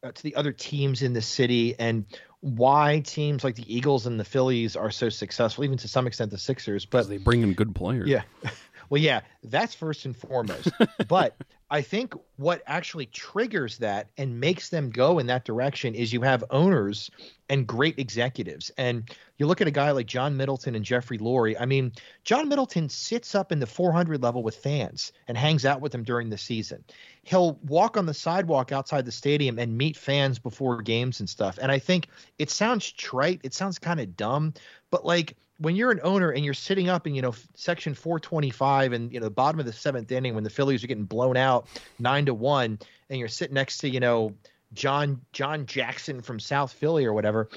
uh, 0.04 0.12
to 0.12 0.22
the 0.22 0.36
other 0.36 0.52
teams 0.52 1.02
in 1.02 1.14
the 1.14 1.22
city 1.22 1.74
and 1.78 2.04
why 2.40 3.00
teams 3.00 3.42
like 3.42 3.54
the 3.54 3.74
Eagles 3.74 4.06
and 4.06 4.20
the 4.20 4.24
Phillies 4.24 4.76
are 4.76 4.90
so 4.90 5.08
successful, 5.08 5.64
even 5.64 5.78
to 5.78 5.88
some 5.88 6.06
extent 6.06 6.30
the 6.30 6.38
Sixers. 6.38 6.84
But 6.84 7.08
they 7.08 7.16
bring 7.16 7.42
in 7.42 7.54
good 7.54 7.74
players. 7.74 8.08
Yeah. 8.08 8.22
Well, 8.90 9.00
yeah, 9.00 9.22
that's 9.42 9.74
first 9.74 10.04
and 10.04 10.14
foremost. 10.14 10.68
but 11.08 11.34
I 11.70 11.80
think 11.80 12.14
what 12.36 12.62
actually 12.66 13.06
triggers 13.06 13.78
that 13.78 14.08
and 14.18 14.38
makes 14.38 14.68
them 14.68 14.90
go 14.90 15.18
in 15.18 15.26
that 15.26 15.44
direction 15.44 15.94
is 15.94 16.12
you 16.12 16.20
have 16.20 16.44
owners 16.50 17.10
and 17.48 17.66
great 17.66 17.98
executives. 17.98 18.70
And 18.76 19.10
you 19.38 19.46
look 19.46 19.60
at 19.60 19.66
a 19.66 19.72
guy 19.72 19.90
like 19.90 20.06
John 20.06 20.36
Middleton 20.36 20.74
and 20.74 20.84
Jeffrey 20.84 21.18
Lurie. 21.18 21.56
I 21.58 21.64
mean, 21.64 21.92
John 22.22 22.48
Middleton 22.48 22.88
sits 22.88 23.34
up 23.34 23.50
in 23.50 23.60
the 23.60 23.66
400 23.66 24.22
level 24.22 24.42
with 24.42 24.56
fans 24.56 25.12
and 25.26 25.36
hangs 25.36 25.64
out 25.64 25.80
with 25.80 25.92
them 25.92 26.04
during 26.04 26.30
the 26.30 26.38
season. 26.38 26.84
He'll 27.22 27.58
walk 27.66 27.96
on 27.96 28.06
the 28.06 28.14
sidewalk 28.14 28.70
outside 28.70 29.04
the 29.04 29.12
stadium 29.12 29.58
and 29.58 29.76
meet 29.76 29.96
fans 29.96 30.38
before 30.38 30.82
games 30.82 31.20
and 31.20 31.28
stuff. 31.28 31.58
And 31.60 31.72
I 31.72 31.78
think 31.78 32.08
it 32.38 32.50
sounds 32.50 32.92
trite, 32.92 33.40
it 33.42 33.54
sounds 33.54 33.78
kind 33.78 34.00
of 34.00 34.16
dumb, 34.16 34.54
but 34.90 35.04
like 35.04 35.36
when 35.58 35.76
you're 35.76 35.90
an 35.90 36.00
owner 36.02 36.30
and 36.30 36.44
you're 36.44 36.54
sitting 36.54 36.88
up 36.88 37.06
in 37.06 37.14
you 37.14 37.22
know 37.22 37.34
section 37.54 37.94
425 37.94 38.92
and 38.92 39.12
you 39.12 39.20
know 39.20 39.24
the 39.24 39.30
bottom 39.30 39.60
of 39.60 39.66
the 39.66 39.72
seventh 39.72 40.10
inning 40.10 40.34
when 40.34 40.44
the 40.44 40.50
Phillies 40.50 40.82
are 40.82 40.86
getting 40.86 41.04
blown 41.04 41.36
out 41.36 41.66
nine 41.98 42.26
to 42.26 42.34
one, 42.34 42.78
and 43.10 43.18
you're 43.18 43.28
sitting 43.28 43.54
next 43.54 43.78
to 43.78 43.88
you 43.88 44.00
know 44.00 44.34
John 44.72 45.20
John 45.32 45.66
Jackson 45.66 46.20
from 46.20 46.40
South 46.40 46.72
Philly 46.72 47.04
or 47.04 47.12
whatever, 47.12 47.48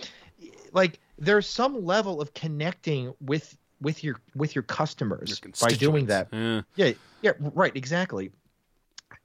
like 0.74 1.00
there's 1.18 1.48
some 1.48 1.86
level 1.86 2.22
of 2.22 2.34
connecting 2.34 3.14
with 3.20 3.58
with 3.82 4.04
your 4.04 4.20
with 4.36 4.56
your 4.56 4.64
customers 4.64 5.42
Your 5.44 5.54
by 5.62 5.76
doing 5.76 6.06
that. 6.08 6.30
Yeah. 6.32 6.62
Yeah, 6.76 6.92
yeah, 7.22 7.32
right, 7.40 7.76
exactly. 7.76 8.32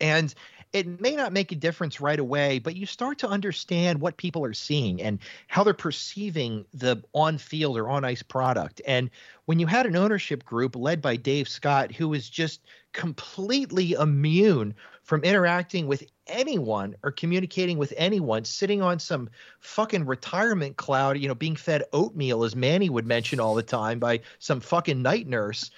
And 0.01 0.35
it 0.73 1.01
may 1.01 1.15
not 1.15 1.33
make 1.33 1.53
a 1.53 1.57
difference 1.57 2.01
right 2.01 2.19
away, 2.19 2.59
but 2.59 2.77
you 2.77 2.87
start 2.87 3.19
to 3.19 3.29
understand 3.29 4.01
what 4.01 4.17
people 4.17 4.45
are 4.45 4.55
seeing 4.55 5.03
and 5.03 5.19
how 5.47 5.63
they're 5.63 5.75
perceiving 5.75 6.65
the 6.73 7.03
on 7.13 7.37
field 7.37 7.77
or 7.77 7.91
on 7.91 8.05
ice 8.05 8.23
product. 8.23 8.81
And 8.87 9.11
when 9.45 9.59
you 9.59 9.67
had 9.67 9.87
an 9.87 9.97
ownership 9.97 10.45
group 10.45 10.75
led 10.75 11.03
by 11.03 11.17
Dave 11.17 11.49
Scott, 11.49 11.93
who 11.93 12.09
was 12.09 12.29
just 12.29 12.63
completely 12.93 13.93
immune 13.93 14.75
from 15.03 15.23
interacting 15.25 15.87
with 15.87 16.05
anyone 16.27 16.95
or 17.03 17.11
communicating 17.11 17.77
with 17.77 17.93
anyone, 17.97 18.45
sitting 18.45 18.81
on 18.81 18.99
some 18.99 19.29
fucking 19.61 20.07
retirement 20.07 20.77
cloud, 20.77 21.19
you 21.19 21.29
know, 21.29 21.35
being 21.35 21.57
fed 21.57 21.83
oatmeal, 21.93 22.45
as 22.45 22.57
Manny 22.57 22.89
would 22.89 23.07
mention 23.07 23.41
all 23.41 23.55
the 23.55 23.63
time, 23.63 23.99
by 23.99 24.21
some 24.39 24.61
fucking 24.61 25.03
night 25.03 25.27
nurse. 25.27 25.71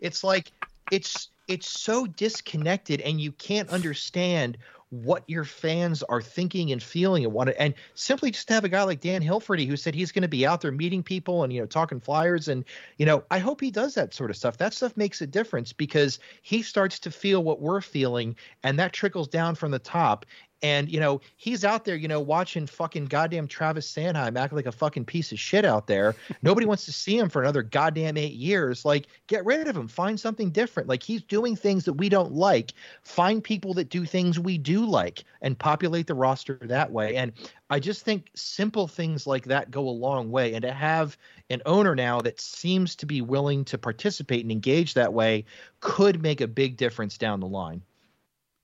It's 0.00 0.22
like, 0.22 0.52
it's 0.92 1.30
it's 1.48 1.68
so 1.68 2.06
disconnected 2.06 3.00
and 3.00 3.20
you 3.20 3.32
can't 3.32 3.68
understand 3.70 4.58
what 4.90 5.24
your 5.26 5.44
fans 5.44 6.04
are 6.04 6.22
thinking 6.22 6.70
and 6.70 6.80
feeling 6.80 7.24
and 7.24 7.46
to, 7.46 7.60
and 7.60 7.74
simply 7.94 8.30
just 8.30 8.46
to 8.46 8.54
have 8.54 8.64
a 8.64 8.68
guy 8.68 8.84
like 8.84 9.00
Dan 9.00 9.20
Hilferty 9.20 9.66
who 9.66 9.76
said 9.76 9.96
he's 9.96 10.12
going 10.12 10.22
to 10.22 10.28
be 10.28 10.46
out 10.46 10.60
there 10.60 10.70
meeting 10.70 11.02
people 11.02 11.42
and 11.42 11.52
you 11.52 11.60
know 11.60 11.66
talking 11.66 11.98
flyers 11.98 12.46
and 12.46 12.64
you 12.96 13.04
know 13.04 13.24
I 13.30 13.38
hope 13.38 13.60
he 13.60 13.72
does 13.72 13.94
that 13.94 14.14
sort 14.14 14.30
of 14.30 14.36
stuff. 14.36 14.58
That 14.58 14.74
stuff 14.74 14.96
makes 14.96 15.20
a 15.20 15.26
difference 15.26 15.72
because 15.72 16.20
he 16.42 16.62
starts 16.62 17.00
to 17.00 17.10
feel 17.10 17.42
what 17.42 17.60
we're 17.60 17.80
feeling 17.80 18.36
and 18.62 18.78
that 18.78 18.92
trickles 18.92 19.28
down 19.28 19.56
from 19.56 19.72
the 19.72 19.80
top 19.80 20.24
And 20.62 20.90
you 20.90 20.98
know, 20.98 21.20
he's 21.36 21.64
out 21.64 21.84
there, 21.84 21.96
you 21.96 22.08
know, 22.08 22.20
watching 22.20 22.66
fucking 22.66 23.06
goddamn 23.06 23.46
Travis 23.46 23.92
Sanheim 23.92 24.38
act 24.38 24.54
like 24.54 24.66
a 24.66 24.72
fucking 24.72 25.04
piece 25.04 25.30
of 25.30 25.38
shit 25.38 25.66
out 25.66 25.86
there. 25.86 26.14
Nobody 26.42 26.66
wants 26.66 26.86
to 26.86 26.92
see 26.92 27.18
him 27.18 27.28
for 27.28 27.42
another 27.42 27.62
goddamn 27.62 28.16
eight 28.16 28.32
years. 28.32 28.84
Like, 28.84 29.06
get 29.26 29.44
rid 29.44 29.68
of 29.68 29.76
him. 29.76 29.86
Find 29.86 30.18
something 30.18 30.50
different. 30.50 30.88
Like 30.88 31.02
he's 31.02 31.22
doing 31.22 31.56
things 31.56 31.84
that 31.84 31.92
we 31.94 32.08
don't 32.08 32.32
like. 32.32 32.72
Find 33.02 33.44
people 33.44 33.74
that 33.74 33.90
do 33.90 34.06
things 34.06 34.40
we 34.40 34.56
do 34.56 34.86
like 34.86 35.24
and 35.42 35.58
populate 35.58 36.06
the 36.06 36.14
roster 36.14 36.58
that 36.62 36.90
way. 36.90 37.16
And 37.16 37.32
I 37.68 37.78
just 37.78 38.02
think 38.02 38.28
simple 38.34 38.88
things 38.88 39.26
like 39.26 39.44
that 39.44 39.70
go 39.70 39.86
a 39.86 39.90
long 39.90 40.30
way. 40.30 40.54
And 40.54 40.62
to 40.62 40.72
have 40.72 41.18
an 41.50 41.60
owner 41.66 41.94
now 41.94 42.22
that 42.22 42.40
seems 42.40 42.96
to 42.96 43.06
be 43.06 43.20
willing 43.20 43.64
to 43.66 43.76
participate 43.76 44.42
and 44.42 44.50
engage 44.50 44.94
that 44.94 45.12
way 45.12 45.44
could 45.80 46.22
make 46.22 46.40
a 46.40 46.48
big 46.48 46.78
difference 46.78 47.18
down 47.18 47.40
the 47.40 47.46
line. 47.46 47.82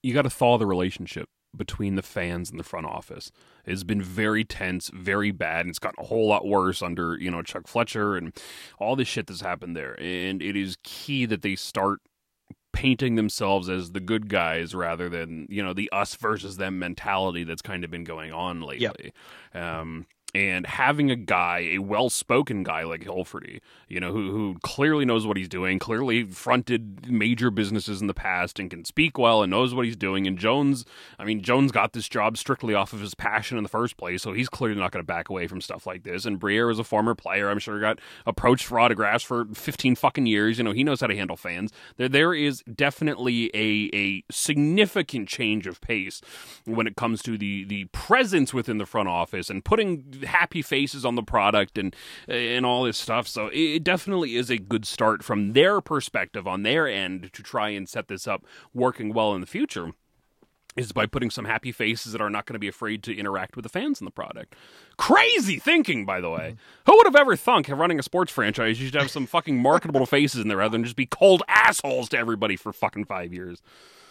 You 0.02 0.14
got 0.14 0.22
to 0.22 0.31
thaw 0.31 0.57
the 0.57 0.66
relationship 0.66 1.28
between 1.57 1.97
the 1.97 2.03
fans 2.03 2.51
and 2.51 2.59
the 2.59 2.65
front 2.65 2.87
office. 2.87 3.31
It's 3.67 3.85
been 3.85 4.03
very 4.03 4.45
tense, 4.45 4.91
very 4.95 5.31
bad, 5.31 5.61
and 5.61 5.71
it's 5.71 5.79
gotten 5.79 6.03
a 6.03 6.07
whole 6.07 6.27
lot 6.27 6.47
worse 6.47 6.83
under, 6.83 7.17
you 7.19 7.31
know, 7.31 7.43
Chuck 7.43 7.67
Fletcher 7.67 8.17
and 8.17 8.33
all 8.79 8.97
this 8.97 9.09
shit 9.09 9.27
that's 9.27 9.43
happened 9.43 9.77
there. 9.77 9.95
And 10.01 10.43
it 10.43 10.57
is 10.57 10.77
key 10.83 11.27
that 11.27 11.43
they 11.43 11.55
start 11.55 12.01
painting 12.73 13.17
themselves 13.17 13.69
as 13.69 13.93
the 13.93 14.01
good 14.01 14.29
guys 14.29 14.75
rather 14.75 15.09
than, 15.09 15.47
you 15.51 15.62
know, 15.62 15.75
the 15.75 15.91
us 15.93 16.15
versus 16.15 16.57
them 16.57 16.79
mentality 16.79 17.45
that's 17.45 17.62
kind 17.62 17.85
of 17.85 17.91
been 17.91 18.05
going 18.05 18.33
on 18.33 18.62
lately. 18.62 19.12
Yep. 19.53 19.62
Um, 19.62 20.07
and 20.35 20.66
having 20.66 21.11
a 21.11 21.16
guy, 21.16 21.59
a 21.73 21.79
well-spoken 21.79 22.62
guy 22.62 22.85
like 22.85 23.03
Hilferty, 23.03 23.61
you 23.88 24.01
know, 24.01 24.12
who 24.12 24.31
who 24.31 24.57
clearly 24.62 25.05
knows 25.05 25.27
what 25.27 25.37
he's 25.37 25.49
doing, 25.49 25.79
clearly 25.79 26.25
fronted 26.25 27.11
major 27.11 27.51
businesses 27.51 28.01
in 28.01 28.07
the 28.07 28.14
past 28.14 28.59
and 28.59 28.71
can 28.71 28.85
speak 28.85 29.18
well 29.18 29.42
and 29.42 29.51
knows 29.51 29.75
what 29.75 29.85
he's 29.85 29.97
doing. 29.97 30.27
And 30.27 30.38
Jones, 30.38 30.87
I 31.18 31.25
mean, 31.25 31.42
Jones 31.42 31.71
got 31.71 31.92
this 31.92 32.09
job 32.09 32.38
strictly 32.38 32.73
off 32.73 32.95
of 32.95 33.01
his 33.01 33.14
passion 33.14 33.59
in 33.59 33.62
the 33.62 33.68
first 33.68 33.99
place, 33.99 34.23
so 34.23 34.33
he's 34.33 34.49
clearly 34.49 34.81
not 34.81 34.90
going 34.90 35.03
to 35.03 35.07
back 35.07 35.29
away 35.29 35.47
from 35.47 35.61
stuff 35.61 35.87
like 35.87 36.03
this. 36.03 36.25
And 36.25 36.38
Briere 36.38 36.71
is 36.71 36.79
a 36.79 36.85
former 36.85 37.14
player, 37.14 37.51
I'm 37.51 37.59
sure, 37.59 37.79
got 37.79 37.99
approached 38.25 38.64
for 38.64 38.81
autographs 38.81 39.25
for 39.25 39.45
15 39.53 39.97
fucking 39.97 40.27
years. 40.27 40.57
You 40.57 40.64
know, 40.64 40.73
he 40.73 40.85
knows 40.85 41.03
how 41.03 41.09
to 41.09 41.16
handle 41.16 41.37
fans. 41.37 41.73
There, 41.99 42.09
there 42.09 42.33
is 42.33 42.62
definitely 42.75 43.51
a 43.55 43.90
a 43.95 44.25
significant 44.31 45.29
change 45.29 45.66
of 45.66 45.81
pace 45.83 46.23
when 46.64 46.87
it 46.87 46.97
comes 46.97 47.23
to 47.23 47.37
the 47.37 47.64
the 47.64 47.85
presence 47.87 48.55
within 48.55 48.79
the 48.79 48.87
front 48.87 49.09
office 49.09 49.51
and 49.51 49.62
putting 49.62 50.22
happy 50.25 50.63
faces 50.63 51.05
on 51.05 51.15
the 51.15 51.23
product 51.23 51.79
and 51.79 51.95
and 52.29 52.65
all 52.65 52.85
this 52.85 52.99
stuff. 52.99 53.29
So 53.29 53.51
it 53.53 53.85
definitely 53.85 54.37
is 54.37 54.51
a 54.51 54.59
good 54.59 54.87
start 54.87 55.23
from 55.23 55.53
their 55.53 55.81
perspective 55.81 56.47
on 56.47 56.63
their 56.63 56.87
end 56.87 57.31
to 57.33 57.43
try 57.43 57.71
and 57.71 57.89
set 57.89 58.09
this 58.09 58.27
up 58.27 58.45
working 58.75 59.13
well 59.13 59.35
in 59.35 59.41
the 59.41 59.47
future 59.47 59.93
is 60.77 60.93
by 60.93 61.07
putting 61.07 61.31
some 61.31 61.45
happy 61.45 61.73
faces 61.73 62.13
that 62.13 62.21
are 62.21 62.31
not 62.31 62.47
going 62.47 62.55
to 62.55 62.59
be 62.59 62.69
afraid 62.69 63.03
to 63.03 63.17
interact 63.17 63.57
with 63.57 63.63
the 63.63 63.69
fans 63.69 64.01
in 64.01 64.05
the 64.05 64.11
product. 64.11 64.55
Crazy 64.97 65.59
thinking, 65.59 66.07
by 66.07 66.21
the 66.21 66.31
way. 66.31 66.55
Mm-hmm. 66.55 66.91
Who 66.91 66.97
would 66.97 67.07
have 67.07 67.17
ever 67.17 67.37
thunk 67.37 67.69
running 67.69 67.99
a 67.99 68.03
sports 68.03 68.33
franchise 68.33 68.81
you 68.81 68.87
should 68.87 69.01
have 69.01 69.11
some 69.11 69.27
fucking 69.27 69.59
marketable 69.59 70.07
faces 70.07 70.41
in 70.41 70.49
there 70.49 70.59
rather 70.59 70.73
than 70.73 70.85
just 70.85 70.97
be 70.97 71.07
cold 71.07 71.43
assholes 71.49 72.09
to 72.11 72.19
everybody 72.19 72.57
for 72.57 72.73
fucking 72.73 73.05
five 73.05 73.33
years? 73.33 73.61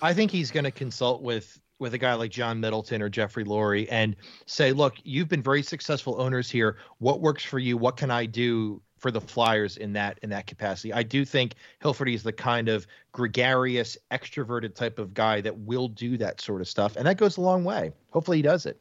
I 0.02 0.14
think 0.14 0.32
he's 0.32 0.52
going 0.52 0.64
to 0.64 0.72
consult 0.72 1.22
with 1.22 1.60
with 1.82 1.96
a 1.96 1.98
guy 1.98 2.14
like 2.14 2.30
John 2.30 2.60
Middleton 2.60 3.02
or 3.02 3.10
Jeffrey 3.10 3.44
Lurie 3.44 3.88
and 3.90 4.16
say, 4.46 4.72
look, 4.72 4.94
you've 5.04 5.28
been 5.28 5.42
very 5.42 5.64
successful 5.64 6.22
owners 6.22 6.50
here. 6.50 6.78
What 7.00 7.22
works 7.22 7.44
for 7.44 7.58
you? 7.58 7.76
What 7.76 7.98
can 7.98 8.12
I 8.12 8.28
do 8.28 8.80
for 9.00 9.10
the 9.10 9.20
Flyers 9.20 9.78
in 9.78 9.94
that 9.94 10.20
in 10.22 10.30
that 10.30 10.46
capacity? 10.46 10.94
I 10.94 11.02
do 11.02 11.26
think 11.26 11.56
Hilferty 11.84 12.14
is 12.14 12.22
the 12.22 12.32
kind 12.32 12.70
of 12.70 12.86
gregarious, 13.12 13.98
extroverted 14.12 14.76
type 14.76 15.00
of 15.00 15.16
guy 15.16 15.42
that 15.42 15.58
will 15.58 15.88
do 15.88 16.18
that 16.18 16.40
sort 16.40 16.62
of 16.62 16.68
stuff, 16.68 16.96
and 16.96 17.08
that 17.08 17.18
goes 17.18 17.38
a 17.38 17.42
long 17.42 17.64
way. 17.64 17.92
Hopefully, 18.12 18.38
he 18.38 18.44
does 18.44 18.68
it. 18.68 18.80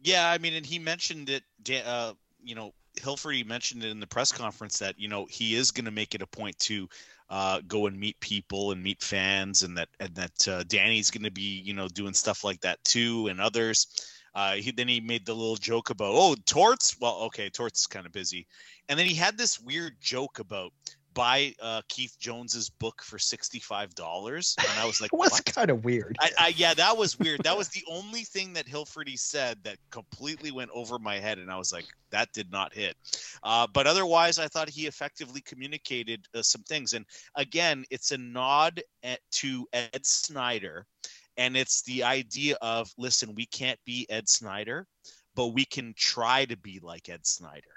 Yeah, 0.00 0.30
I 0.30 0.38
mean, 0.38 0.54
and 0.54 0.64
he 0.64 0.78
mentioned 0.78 1.28
it. 1.28 1.42
Uh, 1.84 2.12
you 2.44 2.54
know, 2.54 2.72
Hilferty 2.98 3.44
mentioned 3.44 3.82
it 3.82 3.90
in 3.90 3.98
the 3.98 4.06
press 4.06 4.30
conference 4.30 4.78
that 4.78 4.98
you 4.98 5.08
know 5.08 5.26
he 5.28 5.56
is 5.56 5.72
going 5.72 5.86
to 5.86 5.90
make 5.90 6.14
it 6.14 6.22
a 6.22 6.26
point 6.26 6.56
to 6.60 6.88
uh, 7.32 7.62
go 7.66 7.86
and 7.86 7.98
meet 7.98 8.20
people 8.20 8.72
and 8.72 8.82
meet 8.82 9.02
fans, 9.02 9.62
and 9.62 9.78
that 9.78 9.88
and 9.98 10.14
that 10.14 10.48
uh, 10.48 10.62
Danny's 10.64 11.10
going 11.10 11.24
to 11.24 11.30
be 11.30 11.62
you 11.64 11.72
know 11.72 11.88
doing 11.88 12.12
stuff 12.12 12.44
like 12.44 12.60
that 12.60 12.84
too, 12.84 13.28
and 13.28 13.40
others. 13.40 13.86
Uh, 14.34 14.52
he 14.52 14.70
then 14.70 14.86
he 14.86 15.00
made 15.00 15.24
the 15.24 15.34
little 15.34 15.56
joke 15.56 15.88
about 15.88 16.12
oh 16.14 16.36
Torts. 16.44 16.94
Well, 17.00 17.20
okay, 17.22 17.48
Torts 17.48 17.80
is 17.80 17.86
kind 17.86 18.04
of 18.04 18.12
busy, 18.12 18.46
and 18.86 18.98
then 18.98 19.06
he 19.06 19.14
had 19.14 19.38
this 19.38 19.58
weird 19.58 19.94
joke 19.98 20.40
about 20.40 20.74
buy 21.14 21.54
uh, 21.60 21.82
Keith 21.88 22.16
Jones's 22.18 22.68
book 22.68 23.02
for 23.02 23.18
sixty 23.18 23.58
five 23.58 23.94
dollars, 23.94 24.54
and 24.58 24.78
I 24.78 24.86
was 24.86 25.00
like, 25.00 25.12
"What's 25.16 25.40
kind 25.40 25.70
of 25.70 25.84
weird?" 25.84 26.16
I, 26.20 26.30
I, 26.38 26.48
yeah, 26.48 26.74
that 26.74 26.96
was 26.96 27.18
weird. 27.18 27.42
That 27.42 27.56
was 27.56 27.68
the 27.70 27.84
only 27.90 28.24
thing 28.24 28.52
that 28.54 28.66
Hilferty 28.66 29.18
said 29.18 29.58
that 29.64 29.78
completely 29.90 30.50
went 30.50 30.70
over 30.72 30.98
my 30.98 31.18
head, 31.18 31.38
and 31.38 31.50
I 31.50 31.58
was 31.58 31.72
like, 31.72 31.86
"That 32.10 32.32
did 32.32 32.50
not 32.50 32.74
hit." 32.74 32.96
Uh, 33.42 33.66
but 33.72 33.86
otherwise, 33.86 34.38
I 34.38 34.48
thought 34.48 34.68
he 34.68 34.86
effectively 34.86 35.40
communicated 35.40 36.26
uh, 36.34 36.42
some 36.42 36.62
things, 36.62 36.92
and 36.92 37.04
again, 37.36 37.84
it's 37.90 38.12
a 38.12 38.18
nod 38.18 38.82
at, 39.02 39.20
to 39.32 39.66
Ed 39.72 40.04
Snider, 40.04 40.86
and 41.36 41.56
it's 41.56 41.82
the 41.82 42.04
idea 42.04 42.56
of, 42.62 42.90
listen, 42.98 43.34
we 43.34 43.46
can't 43.46 43.80
be 43.84 44.06
Ed 44.10 44.28
Snider, 44.28 44.86
but 45.34 45.48
we 45.48 45.64
can 45.64 45.94
try 45.96 46.44
to 46.44 46.56
be 46.56 46.80
like 46.82 47.08
Ed 47.08 47.26
Snider." 47.26 47.68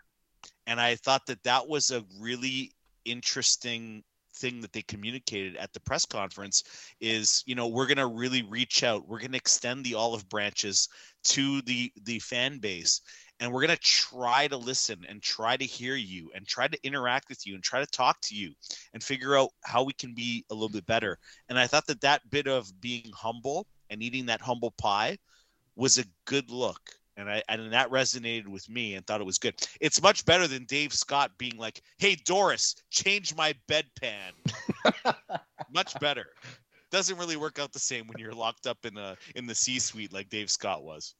and 0.67 0.79
I 0.79 0.95
thought 0.95 1.25
that 1.27 1.43
that 1.43 1.67
was 1.67 1.91
a 1.91 2.03
really 2.19 2.71
interesting 3.05 4.03
thing 4.35 4.59
that 4.61 4.73
they 4.73 4.81
communicated 4.81 5.55
at 5.55 5.71
the 5.71 5.79
press 5.79 6.05
conference 6.05 6.63
is 6.99 7.41
you 7.45 7.55
know 7.55 7.67
we're 7.67 7.87
going 7.87 7.97
to 7.97 8.07
really 8.07 8.43
reach 8.43 8.83
out 8.83 9.07
we're 9.07 9.19
going 9.19 9.31
to 9.31 9.37
extend 9.37 9.85
the 9.85 9.95
olive 9.95 10.27
branches 10.27 10.89
to 11.23 11.61
the 11.61 11.89
the 12.03 12.19
fan 12.19 12.57
base 12.57 12.99
and 13.39 13.51
we're 13.51 13.65
going 13.65 13.75
to 13.75 13.81
try 13.81 14.47
to 14.47 14.57
listen 14.57 15.05
and 15.09 15.21
try 15.21 15.57
to 15.57 15.65
hear 15.65 15.95
you 15.95 16.31
and 16.33 16.47
try 16.47 16.67
to 16.67 16.77
interact 16.83 17.27
with 17.27 17.45
you 17.45 17.53
and 17.53 17.63
try 17.63 17.81
to 17.81 17.91
talk 17.91 18.17
to 18.21 18.35
you 18.35 18.53
and 18.93 19.03
figure 19.03 19.37
out 19.37 19.49
how 19.65 19.83
we 19.83 19.93
can 19.93 20.13
be 20.13 20.45
a 20.49 20.53
little 20.53 20.69
bit 20.69 20.85
better. 20.85 21.17
And 21.49 21.59
i 21.59 21.67
thought 21.67 21.85
that 21.87 22.01
that 22.01 22.29
bit 22.29 22.47
of 22.47 22.69
being 22.79 23.11
humble 23.13 23.67
and 23.89 24.01
eating 24.01 24.25
that 24.27 24.41
humble 24.41 24.71
pie 24.71 25.17
was 25.75 25.97
a 25.97 26.05
good 26.25 26.49
look 26.49 26.81
and 27.17 27.29
I 27.29 27.41
and 27.49 27.71
that 27.73 27.89
resonated 27.89 28.47
with 28.47 28.67
me 28.69 28.95
and 28.95 29.05
thought 29.05 29.21
it 29.21 29.25
was 29.25 29.37
good. 29.37 29.55
It's 29.81 30.01
much 30.01 30.25
better 30.25 30.47
than 30.47 30.65
Dave 30.65 30.93
Scott 30.93 31.31
being 31.37 31.57
like, 31.57 31.81
"Hey 31.97 32.15
Doris, 32.15 32.75
change 32.89 33.35
my 33.35 33.53
bedpan." 33.69 34.31
much 35.73 35.97
better. 35.99 36.27
Doesn't 36.91 37.17
really 37.17 37.37
work 37.37 37.59
out 37.59 37.73
the 37.73 37.79
same 37.79 38.07
when 38.07 38.17
you're 38.17 38.33
locked 38.33 38.67
up 38.67 38.85
in 38.85 38.93
the 38.93 39.17
in 39.35 39.45
the 39.45 39.55
C-suite 39.55 40.13
like 40.13 40.29
Dave 40.29 40.49
Scott 40.49 40.83
was. 40.83 41.15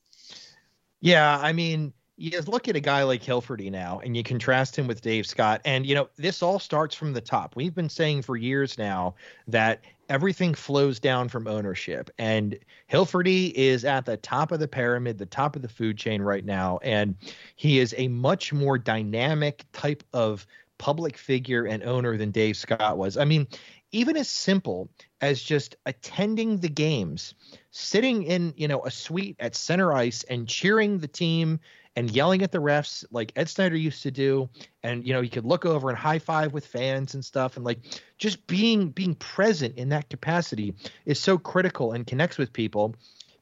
Yeah, 1.02 1.40
I 1.42 1.54
mean, 1.54 1.94
you 2.18 2.40
look 2.42 2.70
at 2.70 2.76
a 2.76 2.82
guy 2.82 3.04
like 3.04 3.22
Hilferty 3.22 3.70
now 3.70 4.00
and 4.04 4.16
you 4.16 4.24
contrast 4.24 4.78
him 4.78 4.88
with 4.88 5.02
Dave 5.02 5.26
Scott. 5.26 5.62
And, 5.66 5.86
you 5.86 5.96
know, 5.96 6.10
this 6.16 6.42
all 6.42 6.60
starts 6.60 6.96
from 6.96 7.14
the 7.14 7.22
top. 7.22 7.56
We've 7.56 7.76
been 7.76 7.90
saying 7.90 8.22
for 8.22 8.38
years 8.38 8.78
now 8.78 9.16
that 9.50 9.82
everything 10.08 10.54
flows 10.54 11.00
down 11.00 11.28
from 11.28 11.48
ownership. 11.48 12.10
And 12.18 12.58
Hilferty 12.90 13.52
is 13.52 13.84
at 13.84 14.06
the 14.06 14.16
top 14.16 14.54
of 14.54 14.60
the 14.60 14.68
pyramid, 14.68 15.18
the 15.18 15.26
top 15.26 15.58
of 15.58 15.62
the 15.62 15.68
food 15.68 15.98
chain 15.98 16.22
right 16.22 16.46
now. 16.46 16.80
And 16.84 17.16
he 17.58 17.80
is 17.80 17.94
a 17.98 18.08
much 18.08 18.54
more 18.54 18.78
dynamic 18.78 19.66
type 19.74 20.04
of 20.14 20.48
public 20.78 21.18
figure 21.18 21.66
and 21.66 21.84
owner 21.84 22.16
than 22.16 22.32
Dave 22.32 22.56
Scott 22.56 22.98
was. 22.98 23.18
I 23.18 23.26
mean, 23.26 23.48
even 23.92 24.16
as 24.16 24.30
simple 24.30 24.90
as 25.22 25.42
just 25.42 25.76
attending 25.86 26.58
the 26.58 26.70
games, 26.70 27.34
sitting 27.72 28.24
in, 28.24 28.54
you 28.56 28.68
know, 28.68 28.84
a 28.86 28.92
suite 28.92 29.38
at 29.40 29.56
center 29.56 29.94
ice 29.94 30.24
and 30.24 30.48
cheering 30.48 31.00
the 31.00 31.08
team 31.08 31.60
and 31.96 32.12
yelling 32.12 32.42
at 32.42 32.52
the 32.52 32.58
refs 32.58 33.06
like 33.12 33.32
Ed 33.36 33.50
Snider 33.50 33.78
used 33.78 34.04
to 34.04 34.12
do. 34.12 34.50
And 34.84 35.06
you 35.06 35.14
know, 35.14 35.22
you 35.22 35.30
could 35.30 35.46
look 35.46 35.66
over 35.66 35.90
and 35.90 35.98
high 35.98 36.20
five 36.20 36.54
with 36.54 36.66
fans 36.66 37.14
and 37.14 37.24
stuff. 37.24 37.56
And 37.56 37.66
like 37.66 37.80
just 38.18 38.46
being 38.48 38.90
being 38.90 39.16
present 39.16 39.78
in 39.78 39.90
that 39.90 40.10
capacity 40.10 40.76
is 41.06 41.20
so 41.20 41.38
critical 41.38 41.94
and 41.94 42.06
connects 42.06 42.38
with 42.38 42.52
people 42.54 42.96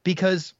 because 0.04 0.54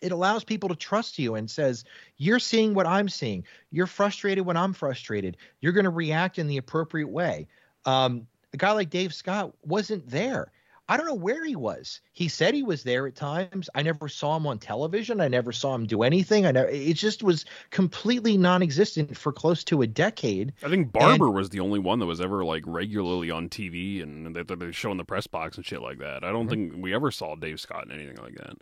it 0.00 0.12
allows 0.12 0.44
people 0.44 0.68
to 0.68 0.76
trust 0.76 1.18
you 1.18 1.34
and 1.34 1.50
says 1.50 1.84
you're 2.16 2.38
seeing 2.38 2.74
what 2.74 2.86
i'm 2.86 3.08
seeing 3.08 3.44
you're 3.70 3.86
frustrated 3.86 4.46
when 4.46 4.56
i'm 4.56 4.72
frustrated 4.72 5.36
you're 5.60 5.72
going 5.72 5.84
to 5.84 5.90
react 5.90 6.38
in 6.38 6.46
the 6.46 6.56
appropriate 6.56 7.08
way 7.08 7.46
um, 7.84 8.26
a 8.52 8.56
guy 8.56 8.72
like 8.72 8.90
dave 8.90 9.12
scott 9.12 9.52
wasn't 9.64 10.08
there 10.08 10.52
I 10.88 10.96
don't 10.96 11.06
know 11.06 11.14
where 11.14 11.44
he 11.44 11.54
was. 11.54 12.00
He 12.12 12.28
said 12.28 12.54
he 12.54 12.62
was 12.62 12.82
there 12.82 13.06
at 13.06 13.14
times. 13.14 13.68
I 13.74 13.82
never 13.82 14.08
saw 14.08 14.36
him 14.36 14.46
on 14.46 14.58
television. 14.58 15.20
I 15.20 15.28
never 15.28 15.52
saw 15.52 15.74
him 15.74 15.86
do 15.86 16.02
anything. 16.02 16.46
I 16.46 16.52
know 16.52 16.62
it 16.64 16.94
just 16.94 17.22
was 17.22 17.44
completely 17.70 18.38
non-existent 18.38 19.16
for 19.16 19.32
close 19.32 19.62
to 19.64 19.82
a 19.82 19.86
decade. 19.86 20.54
I 20.64 20.68
think 20.70 20.92
Barber 20.92 21.26
and, 21.26 21.34
was 21.34 21.50
the 21.50 21.60
only 21.60 21.78
one 21.78 21.98
that 21.98 22.06
was 22.06 22.22
ever 22.22 22.44
like 22.44 22.64
regularly 22.66 23.30
on 23.30 23.50
TV 23.50 24.02
and 24.02 24.34
they're 24.34 24.72
showing 24.72 24.96
the 24.96 25.04
press 25.04 25.26
box 25.26 25.58
and 25.58 25.66
shit 25.66 25.82
like 25.82 25.98
that. 25.98 26.24
I 26.24 26.32
don't 26.32 26.48
mm-hmm. 26.48 26.72
think 26.72 26.82
we 26.82 26.94
ever 26.94 27.10
saw 27.10 27.34
Dave 27.34 27.60
Scott 27.60 27.84
in 27.84 27.92
anything 27.92 28.16
like 28.22 28.36
that. 28.36 28.56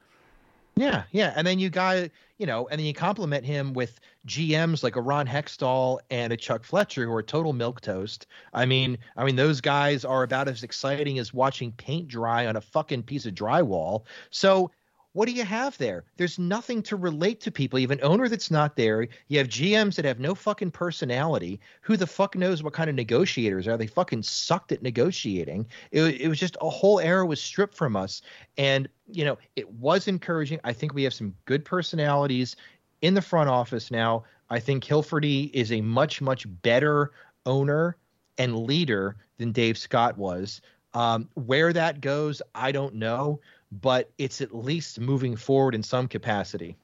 Yeah, 0.78 1.04
yeah, 1.10 1.32
and 1.34 1.46
then 1.46 1.58
you 1.58 1.70
got 1.70 2.10
you 2.38 2.44
know, 2.46 2.68
and 2.68 2.78
then 2.78 2.86
you 2.86 2.92
complement 2.92 3.46
him 3.46 3.72
with 3.72 3.98
GMs 4.26 4.82
like 4.82 4.96
a 4.96 5.00
Ron 5.00 5.26
Hextall 5.26 6.00
and 6.10 6.34
a 6.34 6.36
Chuck 6.36 6.64
Fletcher 6.64 7.06
who 7.06 7.12
are 7.12 7.22
total 7.22 7.54
milk 7.54 7.80
toast. 7.80 8.26
I 8.52 8.66
mean, 8.66 8.98
I 9.16 9.24
mean 9.24 9.36
those 9.36 9.62
guys 9.62 10.04
are 10.04 10.22
about 10.22 10.48
as 10.48 10.62
exciting 10.62 11.18
as 11.18 11.32
watching 11.32 11.72
paint 11.72 12.08
dry 12.08 12.46
on 12.46 12.56
a 12.56 12.60
fucking 12.60 13.04
piece 13.04 13.24
of 13.24 13.34
drywall. 13.34 14.04
So 14.30 14.70
what 15.16 15.26
do 15.26 15.32
you 15.32 15.46
have 15.46 15.78
there? 15.78 16.04
There's 16.18 16.38
nothing 16.38 16.82
to 16.82 16.94
relate 16.94 17.40
to 17.40 17.50
people. 17.50 17.78
You 17.78 17.88
have 17.88 17.98
an 17.98 18.04
owner 18.04 18.28
that's 18.28 18.50
not 18.50 18.76
there. 18.76 19.08
You 19.28 19.38
have 19.38 19.48
GMs 19.48 19.94
that 19.94 20.04
have 20.04 20.20
no 20.20 20.34
fucking 20.34 20.72
personality. 20.72 21.58
Who 21.80 21.96
the 21.96 22.06
fuck 22.06 22.36
knows 22.36 22.62
what 22.62 22.74
kind 22.74 22.90
of 22.90 22.96
negotiators 22.96 23.66
are? 23.66 23.78
They 23.78 23.86
fucking 23.86 24.24
sucked 24.24 24.72
at 24.72 24.82
negotiating. 24.82 25.68
It, 25.90 26.20
it 26.20 26.28
was 26.28 26.38
just 26.38 26.58
a 26.60 26.68
whole 26.68 27.00
era 27.00 27.24
was 27.24 27.40
stripped 27.40 27.74
from 27.74 27.96
us. 27.96 28.20
And, 28.58 28.90
you 29.10 29.24
know, 29.24 29.38
it 29.56 29.70
was 29.70 30.06
encouraging. 30.06 30.60
I 30.64 30.74
think 30.74 30.92
we 30.92 31.04
have 31.04 31.14
some 31.14 31.34
good 31.46 31.64
personalities 31.64 32.54
in 33.00 33.14
the 33.14 33.22
front 33.22 33.48
office 33.48 33.90
now. 33.90 34.24
I 34.50 34.60
think 34.60 34.84
Hilferty 34.84 35.50
is 35.54 35.72
a 35.72 35.80
much, 35.80 36.20
much 36.20 36.44
better 36.60 37.12
owner 37.46 37.96
and 38.36 38.66
leader 38.66 39.16
than 39.38 39.52
Dave 39.52 39.78
Scott 39.78 40.18
was. 40.18 40.60
Um, 40.92 41.28
where 41.34 41.72
that 41.74 42.00
goes, 42.00 42.40
I 42.54 42.72
don't 42.72 42.94
know, 42.94 43.40
but 43.72 44.10
it's 44.18 44.40
at 44.40 44.54
least 44.54 45.00
moving 45.00 45.36
forward 45.36 45.74
in 45.74 45.82
some 45.82 46.08
capacity. 46.08 46.76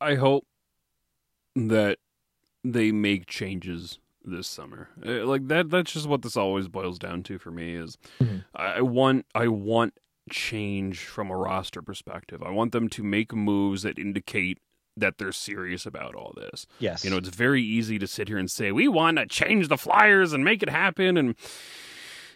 I 0.00 0.14
hope 0.14 0.44
that 1.56 1.98
they 2.64 2.92
make 2.92 3.26
changes 3.26 3.98
this 4.24 4.46
summer. 4.46 4.88
Uh, 5.04 5.24
Like 5.26 5.48
that 5.48 5.70
that's 5.70 5.92
just 5.92 6.06
what 6.06 6.22
this 6.22 6.36
always 6.36 6.68
boils 6.68 6.98
down 6.98 7.22
to 7.24 7.38
for 7.38 7.50
me 7.50 7.74
is 7.74 7.96
Mhm. 8.20 8.44
I 8.54 8.64
I 8.64 8.80
want 8.82 9.26
I 9.34 9.48
want 9.48 9.94
change 10.30 11.00
from 11.00 11.30
a 11.30 11.36
roster 11.36 11.82
perspective. 11.82 12.42
I 12.42 12.50
want 12.50 12.72
them 12.72 12.88
to 12.90 13.02
make 13.02 13.32
moves 13.34 13.82
that 13.82 13.98
indicate 13.98 14.58
that 14.96 15.16
they're 15.18 15.32
serious 15.32 15.86
about 15.86 16.14
all 16.14 16.34
this. 16.36 16.66
Yes. 16.78 17.04
You 17.04 17.10
know, 17.10 17.16
it's 17.16 17.30
very 17.30 17.62
easy 17.62 17.98
to 17.98 18.06
sit 18.06 18.28
here 18.28 18.36
and 18.38 18.50
say 18.50 18.70
we 18.72 18.86
want 18.88 19.16
to 19.18 19.26
change 19.26 19.68
the 19.68 19.78
Flyers 19.78 20.32
and 20.32 20.44
make 20.44 20.62
it 20.62 20.68
happen 20.68 21.16
and 21.16 21.34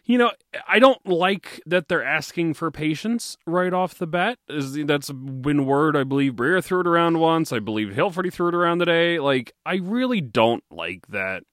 you 0.05 0.19
know, 0.19 0.33
I 0.69 0.79
don't 0.79 1.05
like 1.07 1.63
that 1.67 1.89
they're 1.89 2.05
asking 2.05 2.55
for 2.55 2.71
patience 2.71 3.37
right 3.47 3.73
off 3.73 3.95
the 3.95 4.07
bat. 4.07 4.39
Is 4.49 4.75
that's 4.85 5.11
been 5.11 5.67
word 5.67 5.97
I 5.97 6.05
believe 6.05 6.37
Briere 6.37 6.61
threw 6.61 6.81
it 6.81 6.87
around 6.87 7.19
once. 7.21 7.53
I 7.53 7.59
believe 7.59 7.89
Hilferty 7.89 8.33
threw 8.33 8.49
it 8.49 8.55
around 8.55 8.81
today. 8.81 9.19
Like 9.19 9.53
I 9.65 9.77
really 9.77 10.21
don't 10.21 10.65
like 10.71 11.07
that 11.09 11.45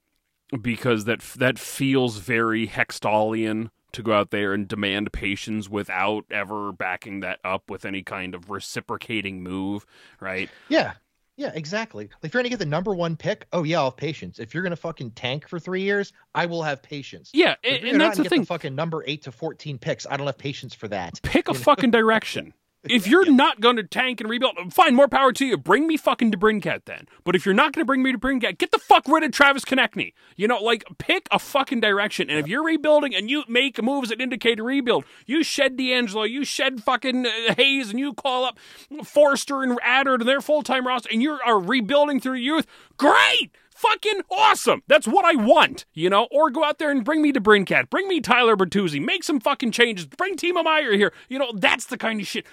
because 0.62 1.06
that 1.06 1.22
that 1.38 1.58
feels 1.58 2.18
very 2.18 2.68
Hextallian 2.68 3.70
to 3.94 4.04
go 4.04 4.14
out 4.14 4.32
there 4.32 4.54
and 4.54 4.68
demand 4.68 5.12
patience 5.12 5.70
without 5.70 6.26
ever 6.32 6.72
backing 6.72 7.20
that 7.22 7.40
up 7.44 7.70
with 7.70 7.86
any 7.86 8.02
kind 8.02 8.34
of 8.34 8.50
reciprocating 8.50 9.44
move, 9.44 9.86
right? 10.20 10.50
yeah. 10.70 10.94
Yeah, 11.42 11.52
exactly. 11.56 12.04
Like 12.04 12.30
if 12.30 12.34
you're 12.36 12.44
gonna 12.44 12.52
get 12.52 12.60
the 12.60 12.68
number 12.68 12.94
one 12.94 13.16
pick, 13.16 13.48
oh 13.52 13.64
yeah, 13.64 13.80
I'll 13.80 13.86
have 13.86 13.98
patience. 13.98 14.38
If 14.38 14.54
you're 14.54 14.62
gonna 14.62 14.76
fucking 14.76 15.12
tank 15.12 15.48
for 15.50 15.60
three 15.60 15.82
years, 15.82 16.14
I 16.36 16.46
will 16.46 16.62
have 16.62 16.84
patience. 16.84 17.32
Yeah, 17.34 17.56
and, 17.64 17.84
and 17.84 17.98
not 17.98 18.10
that's 18.10 18.18
the 18.18 18.24
get 18.24 18.30
thing. 18.30 18.46
fucking 18.46 18.76
number 18.76 19.04
eight 19.08 19.24
to 19.24 19.32
fourteen 19.32 19.80
picks. 19.80 20.06
I 20.08 20.18
don't 20.18 20.28
have 20.28 20.38
patience 20.38 20.76
for 20.76 20.88
that. 20.90 21.20
Pick 21.24 21.50
a 21.50 21.54
know? 21.54 21.58
fucking 21.58 21.90
direction. 21.90 22.54
If 22.84 23.06
you're 23.06 23.30
not 23.32 23.62
going 23.62 23.76
to 23.76 23.84
tank 23.84 24.22
and 24.22 24.30
rebuild, 24.30 24.56
fine, 24.74 24.96
more 24.96 25.08
power 25.08 25.32
to 25.34 25.46
you. 25.46 25.56
Bring 25.56 25.86
me 25.86 25.98
fucking 25.98 26.32
DeBrincat 26.32 26.86
then. 26.86 27.08
But 27.24 27.36
if 27.36 27.46
you're 27.46 27.54
not 27.54 27.74
going 27.74 27.82
to 27.82 27.86
bring 27.86 28.02
me 28.02 28.12
DeBrincat, 28.12 28.58
get 28.58 28.72
the 28.72 28.80
fuck 28.80 29.08
rid 29.08 29.24
of 29.24 29.32
Travis 29.32 29.64
Konecny. 29.64 30.14
You 30.36 30.48
know, 30.48 30.58
like 30.58 30.84
pick 30.98 31.28
a 31.30 31.38
fucking 31.38 31.82
direction. 31.82 32.30
And 32.32 32.40
if 32.40 32.48
you're 32.48 32.64
rebuilding 32.64 33.14
and 33.14 33.30
you 33.30 33.44
make 33.48 33.82
moves 33.84 34.10
that 34.10 34.20
indicate 34.20 34.60
a 34.60 34.64
rebuild, 34.64 35.06
you 35.28 35.44
shed 35.44 35.78
D'Angelo, 35.78 36.24
you 36.24 36.44
shed 36.44 36.82
fucking 36.82 37.28
uh, 37.28 37.54
Hayes, 37.56 37.92
and 37.92 38.00
you 38.00 38.14
call 38.14 38.46
up 38.46 38.58
Foerster 39.04 39.62
and 39.62 39.78
Adder 39.84 40.18
to 40.18 40.26
their 40.26 40.42
full 40.42 40.64
time 40.64 40.88
roster, 40.88 41.10
and 41.12 41.22
you 41.22 41.38
are 41.46 41.60
rebuilding 41.60 42.20
through 42.20 42.38
youth. 42.38 42.66
Great 42.98 43.52
fucking 43.82 44.22
awesome. 44.30 44.84
That's 44.88 45.08
what 45.08 45.26
I 45.26 45.36
want, 45.36 45.86
you 45.94 46.10
know? 46.10 46.28
Or 46.32 46.50
go 46.50 46.64
out 46.64 46.78
there 46.78 46.92
and 46.92 47.04
bring 47.04 47.22
me 47.22 47.34
DeBrincat, 47.34 47.90
bring 47.90 48.08
me 48.08 48.22
Tyler 48.22 48.56
Bertuzzi, 48.56 49.04
make 49.04 49.24
some 49.24 49.40
fucking 49.40 49.72
changes, 49.72 50.06
bring 50.06 50.36
Timo 50.36 50.64
Meier 50.64 50.94
here. 50.94 51.14
You 51.30 51.40
know, 51.40 51.52
that's 51.56 51.86
the 51.86 51.98
kind 51.98 52.22
of 52.22 52.28
shit. 52.28 52.46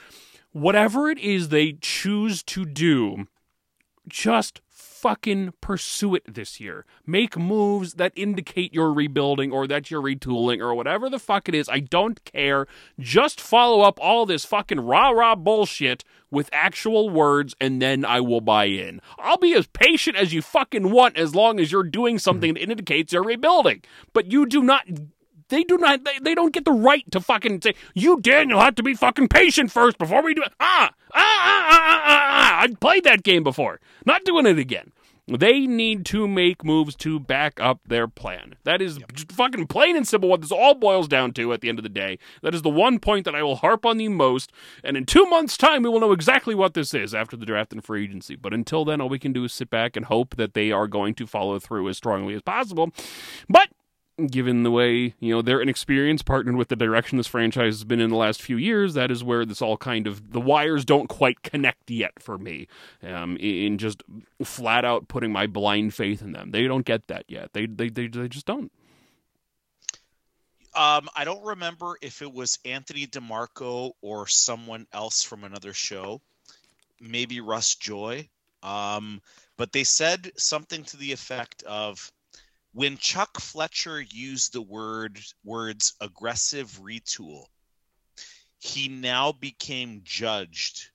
Whatever 0.53 1.11
it 1.11 1.18
is 1.18 1.51
they 1.51 1.74
choose 1.81 2.43
to 2.45 2.64
do, 2.64 3.26
just 4.09 4.62
fucking 4.99 5.53
pursue 5.61 6.14
it 6.14 6.35
this 6.35 6.59
year. 6.59 6.85
Make 7.07 7.39
moves 7.39 7.95
that 7.95 8.12
indicate 8.16 8.74
you're 8.74 8.93
rebuilding 8.93 9.53
or 9.53 9.66
that 9.68 9.91
you're 9.91 10.03
retooling 10.03 10.61
or 10.61 10.74
whatever 10.74 11.09
the 11.09 11.20
fuck 11.20 11.49
it 11.49 11.55
is. 11.55 11.68
I 11.68 11.81
don't 11.81 12.22
care. 12.24 12.66
Just 12.99 13.41
follow 13.41 13.83
up 13.83 13.99
all 14.01 14.26
this 14.26 14.45
fucking 14.45 14.81
rah 14.81 15.11
rah 15.11 15.37
bullshit 15.37 16.03
with 16.31 16.49
actual 16.53 17.09
words 17.11 17.55
and 17.61 17.81
then 17.81 18.05
I 18.05 18.20
will 18.20 18.41
buy 18.41 18.64
in. 18.64 19.01
I'll 19.18 19.39
be 19.39 19.55
as 19.55 19.66
patient 19.66 20.16
as 20.16 20.33
you 20.33 20.43
fucking 20.43 20.91
want 20.91 21.16
as 21.16 21.35
long 21.35 21.61
as 21.61 21.72
you're 21.72 21.83
doing 21.83 22.18
something 22.18 22.55
that 22.55 22.61
indicates 22.61 23.12
you're 23.12 23.22
rebuilding. 23.22 23.83
But 24.12 24.31
you 24.33 24.47
do 24.47 24.62
not 24.62 24.85
they 25.49 25.64
do 25.64 25.79
not 25.79 26.05
they, 26.05 26.18
they 26.20 26.35
don't 26.35 26.53
get 26.53 26.64
the 26.64 26.72
right 26.72 27.11
to 27.11 27.20
fucking 27.20 27.61
say 27.62 27.74
you 27.95 28.20
daniel 28.20 28.61
have 28.61 28.74
to 28.74 28.83
be 28.83 28.95
fucking 28.95 29.29
patient 29.29 29.70
first 29.72 29.99
before 29.99 30.22
we 30.22 30.35
do 30.35 30.43
it 30.43 30.53
ah 30.61 30.91
ah 31.14 31.14
ah 31.14 31.66
ah 31.70 31.81
ah, 31.81 32.03
ah, 32.05 32.29
ah. 32.29 32.62
i 32.62 32.68
played 32.81 33.05
that 33.05 33.22
game 33.22 33.43
before 33.43 33.81
not 34.05 34.24
doing 34.24 34.47
it 34.47 34.59
again 34.59 34.93
they 35.37 35.66
need 35.66 36.07
to 36.07 36.26
make 36.26 36.64
moves 36.64 36.97
to 36.97 37.20
back 37.20 37.61
up 37.61 37.81
their 37.87 38.09
plan. 38.09 38.55
That 38.64 38.81
is 38.81 38.99
just 39.12 39.33
fucking 39.33 39.66
plain 39.66 39.97
and 39.97 40.07
simple 40.07 40.29
what 40.29 40.41
this 40.41 40.53
all 40.53 40.74
boils 40.74 41.09
down 41.09 41.33
to 41.35 41.53
at 41.53 41.61
the 41.61 41.68
end 41.68 41.79
of 41.79 41.83
the 41.83 41.89
day. 41.89 42.18
That 42.43 42.55
is 42.55 42.62
the 42.62 42.70
one 42.70 42.99
point 42.99 43.24
that 43.26 43.35
I 43.35 43.43
will 43.43 43.57
harp 43.57 43.85
on 43.85 43.99
the 43.99 44.09
most. 44.09 44.53
And 44.83 44.97
in 44.97 45.05
two 45.05 45.26
months' 45.26 45.57
time, 45.57 45.83
we 45.83 45.91
will 45.91 46.01
know 46.01 46.12
exactly 46.12 46.55
what 46.55 46.74
this 46.74 46.95
is 46.95 47.14
after 47.14 47.37
the 47.37 47.47
draft 47.47 47.72
and 47.72 47.85
free 47.85 48.05
agency. 48.05 48.37
But 48.37 48.55
until 48.55 48.85
then, 48.85 49.01
all 49.01 49.09
we 49.09 49.18
can 49.18 49.33
do 49.33 49.45
is 49.45 49.53
sit 49.53 49.70
back 49.70 49.97
and 49.97 50.07
hope 50.07 50.37
that 50.37 50.55
they 50.55 50.72
are 50.72 50.87
going 50.87 51.14
to 51.14 51.26
follow 51.26 51.59
through 51.59 51.89
as 51.89 51.97
strongly 51.97 52.35
as 52.35 52.43
possible. 52.43 52.91
But 53.49 53.68
given 54.27 54.64
the 54.64 54.71
way 54.71 55.14
you 55.21 55.33
know 55.33 55.41
their 55.41 55.61
inexperience 55.61 56.23
partnered 56.23 56.57
with 56.57 56.69
the 56.69 56.77
direction 56.77 57.19
this 57.19 57.29
franchise 57.29 57.75
has 57.75 57.85
been 57.85 58.01
in 58.01 58.11
the 58.11 58.16
last 58.16 58.43
few 58.43 58.57
years 58.57 58.95
that 58.95 59.12
is 59.12 59.23
where 59.23 59.45
this 59.45 59.62
all 59.62 59.77
kind 59.77 60.09
of 60.09 60.33
the 60.33 60.41
wires 60.41 60.85
don't 60.85 61.09
quite 61.09 61.43
connect 61.43 61.89
yet 61.89 62.12
for 62.21 62.37
me 62.37 62.66
um, 63.03 63.37
in 63.37 63.79
just 63.79 64.03
flat 64.43 64.85
out 64.85 65.09
putting 65.09 65.33
my 65.33 65.47
blind 65.47 65.95
faith 65.95 66.23
in 66.23 66.33
them. 66.33 66.51
They 66.51 66.66
don't 66.66 66.85
get 66.85 67.07
that 67.09 67.25
yet. 67.29 67.53
They 67.53 67.66
they 67.66 67.89
they, 67.89 68.09
they 68.09 68.29
just 68.29 68.47
don't. 68.47 68.71
Um, 70.75 71.09
I 71.16 71.25
don't 71.25 71.45
remember 71.45 71.97
if 72.03 72.23
it 72.23 72.33
was 72.33 72.59
Anthony 72.64 73.07
DeMarco 73.07 73.93
or 74.01 74.27
someone 74.29 74.87
else 74.93 75.23
from 75.23 75.43
another 75.43 75.73
show, 75.73 76.21
maybe 77.01 77.41
Russ 77.41 77.75
Joy. 77.75 78.29
Um, 78.62 79.21
but 79.57 79.73
they 79.73 79.85
said 79.85 80.31
something 80.37 80.85
to 80.85 80.97
the 80.97 81.12
effect 81.12 81.62
of 81.64 82.12
when 82.73 82.97
Chuck 82.99 83.41
Fletcher 83.41 84.01
used 84.01 84.53
the 84.53 84.62
word 84.62 85.19
words 85.45 85.95
aggressive 86.01 86.81
retool, 86.83 87.47
he 88.59 88.89
now 88.89 89.33
became 89.33 90.01
judged 90.05 90.91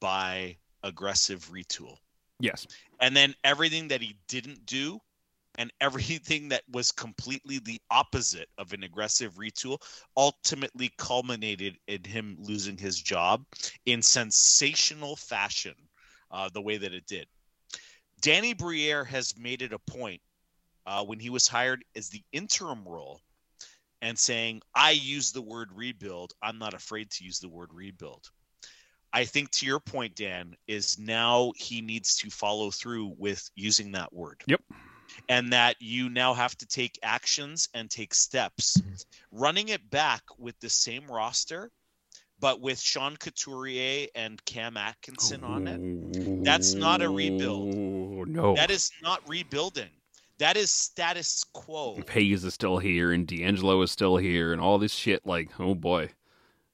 by 0.00 0.58
aggressive 0.82 1.50
retool. 1.50 1.96
yes 2.40 2.66
And 3.00 3.16
then 3.16 3.34
everything 3.44 3.88
that 3.88 4.02
he 4.02 4.18
didn't 4.28 4.66
do 4.66 5.00
and 5.56 5.72
everything 5.80 6.48
that 6.48 6.62
was 6.70 6.92
completely 6.92 7.58
the 7.58 7.80
opposite 7.90 8.48
of 8.58 8.72
an 8.72 8.82
aggressive 8.82 9.34
retool 9.34 9.78
ultimately 10.16 10.92
culminated 10.98 11.78
in 11.86 12.04
him 12.04 12.36
losing 12.38 12.76
his 12.76 13.00
job 13.00 13.44
in 13.86 14.02
sensational 14.02 15.16
fashion, 15.16 15.74
uh, 16.30 16.50
the 16.52 16.62
way 16.62 16.76
that 16.76 16.92
it 16.92 17.06
did. 17.06 17.26
Danny 18.20 18.52
Briere 18.52 19.04
has 19.04 19.36
made 19.38 19.62
it 19.62 19.72
a 19.72 19.78
point 19.78 20.20
uh, 20.86 21.04
when 21.04 21.18
he 21.18 21.30
was 21.30 21.48
hired 21.48 21.84
as 21.96 22.08
the 22.08 22.22
interim 22.32 22.86
role 22.86 23.20
and 24.02 24.18
saying, 24.18 24.60
I 24.74 24.90
use 24.90 25.32
the 25.32 25.42
word 25.42 25.70
rebuild. 25.74 26.32
I'm 26.42 26.58
not 26.58 26.74
afraid 26.74 27.10
to 27.12 27.24
use 27.24 27.38
the 27.40 27.48
word 27.48 27.70
rebuild. 27.72 28.28
I 29.12 29.24
think 29.24 29.50
to 29.52 29.66
your 29.66 29.80
point, 29.80 30.16
Dan, 30.16 30.56
is 30.66 30.98
now 30.98 31.52
he 31.56 31.80
needs 31.80 32.16
to 32.16 32.30
follow 32.30 32.70
through 32.70 33.14
with 33.16 33.48
using 33.54 33.92
that 33.92 34.12
word. 34.12 34.42
Yep. 34.46 34.60
And 35.28 35.52
that 35.52 35.76
you 35.78 36.10
now 36.10 36.34
have 36.34 36.56
to 36.58 36.66
take 36.66 36.98
actions 37.02 37.68
and 37.74 37.88
take 37.88 38.12
steps. 38.12 38.82
Running 39.30 39.68
it 39.68 39.88
back 39.88 40.22
with 40.38 40.58
the 40.58 40.68
same 40.68 41.06
roster, 41.06 41.70
but 42.40 42.60
with 42.60 42.80
Sean 42.80 43.16
Couturier 43.16 44.08
and 44.16 44.44
Cam 44.44 44.76
Atkinson 44.76 45.44
on 45.44 45.68
it, 45.68 46.44
That's 46.44 46.74
not 46.74 47.00
a 47.00 47.08
rebuild. 47.08 47.74
no 48.28 48.54
that 48.56 48.70
is 48.70 48.90
not 49.00 49.26
rebuilding. 49.28 49.90
That 50.38 50.56
is 50.56 50.70
status 50.70 51.44
quo. 51.52 52.00
Hayes 52.10 52.44
is 52.44 52.54
still 52.54 52.78
here 52.78 53.12
and 53.12 53.26
D'Angelo 53.26 53.80
is 53.82 53.90
still 53.90 54.16
here 54.16 54.52
and 54.52 54.60
all 54.60 54.78
this 54.78 54.92
shit 54.92 55.24
like 55.26 55.50
oh 55.60 55.74
boy. 55.74 56.10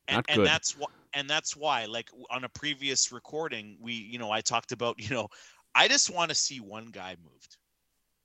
And, 0.08 0.16
Not 0.16 0.26
and 0.28 0.36
good. 0.38 0.46
that's 0.46 0.78
why 0.78 0.86
and 1.14 1.28
that's 1.28 1.56
why 1.56 1.86
like 1.86 2.10
on 2.30 2.44
a 2.44 2.48
previous 2.48 3.12
recording 3.12 3.76
we 3.80 3.92
you 3.92 4.18
know 4.18 4.30
i 4.30 4.40
talked 4.40 4.70
about 4.72 5.00
you 5.00 5.10
know 5.14 5.28
i 5.74 5.88
just 5.88 6.08
want 6.14 6.30
to 6.30 6.34
see 6.34 6.60
one 6.60 6.86
guy 6.86 7.16
moved. 7.22 7.56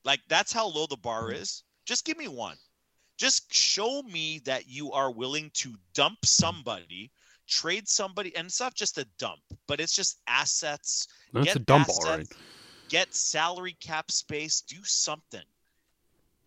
Like 0.03 0.21
that's 0.29 0.53
how 0.53 0.67
low 0.67 0.85
the 0.85 0.97
bar 0.97 1.25
mm-hmm. 1.25 1.41
is. 1.41 1.63
Just 1.85 2.05
give 2.05 2.17
me 2.17 2.27
one. 2.27 2.57
Just 3.17 3.53
show 3.53 4.03
me 4.03 4.41
that 4.45 4.67
you 4.67 4.91
are 4.91 5.11
willing 5.11 5.49
to 5.55 5.73
dump 5.93 6.25
somebody 6.25 7.11
trade 7.47 7.87
somebody 7.87 8.35
and 8.35 8.47
it's 8.47 8.59
not 8.59 8.73
just 8.73 8.97
a 8.97 9.05
dump 9.19 9.39
but 9.67 9.79
it's 9.79 9.95
just 9.95 10.19
assets. 10.27 11.07
That's 11.33 11.47
get 11.47 11.55
a 11.57 11.59
dump 11.59 11.89
all 11.89 11.99
right. 12.03 12.19
assets, 12.21 12.33
get 12.89 13.13
salary 13.13 13.75
cap 13.79 14.11
space 14.11 14.61
do 14.61 14.77
something. 14.83 15.43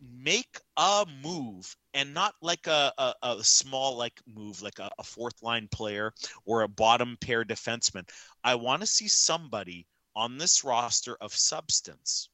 Make 0.01 0.61
a 0.76 1.07
move 1.22 1.76
and 1.93 2.14
not 2.14 2.34
like 2.41 2.68
a, 2.68 2.93
a, 2.99 3.14
a 3.22 3.45
small 3.45 3.97
like 3.97 4.20
move 4.26 4.62
like 4.62 4.78
a, 4.78 4.91
a, 4.99 5.03
fourth 5.03 5.43
line 5.43 5.66
player 5.68 6.12
or 6.45 6.62
a 6.62 6.68
bottom 6.68 7.16
pair 7.20 7.45
defenseman. 7.45 8.09
I 8.45 8.55
want 8.55 8.82
to 8.82 8.86
see 8.86 9.09
somebody 9.09 9.86
on 10.14 10.39
this 10.39 10.62
roster 10.62 11.16
of 11.20 11.34
substance 11.34 12.28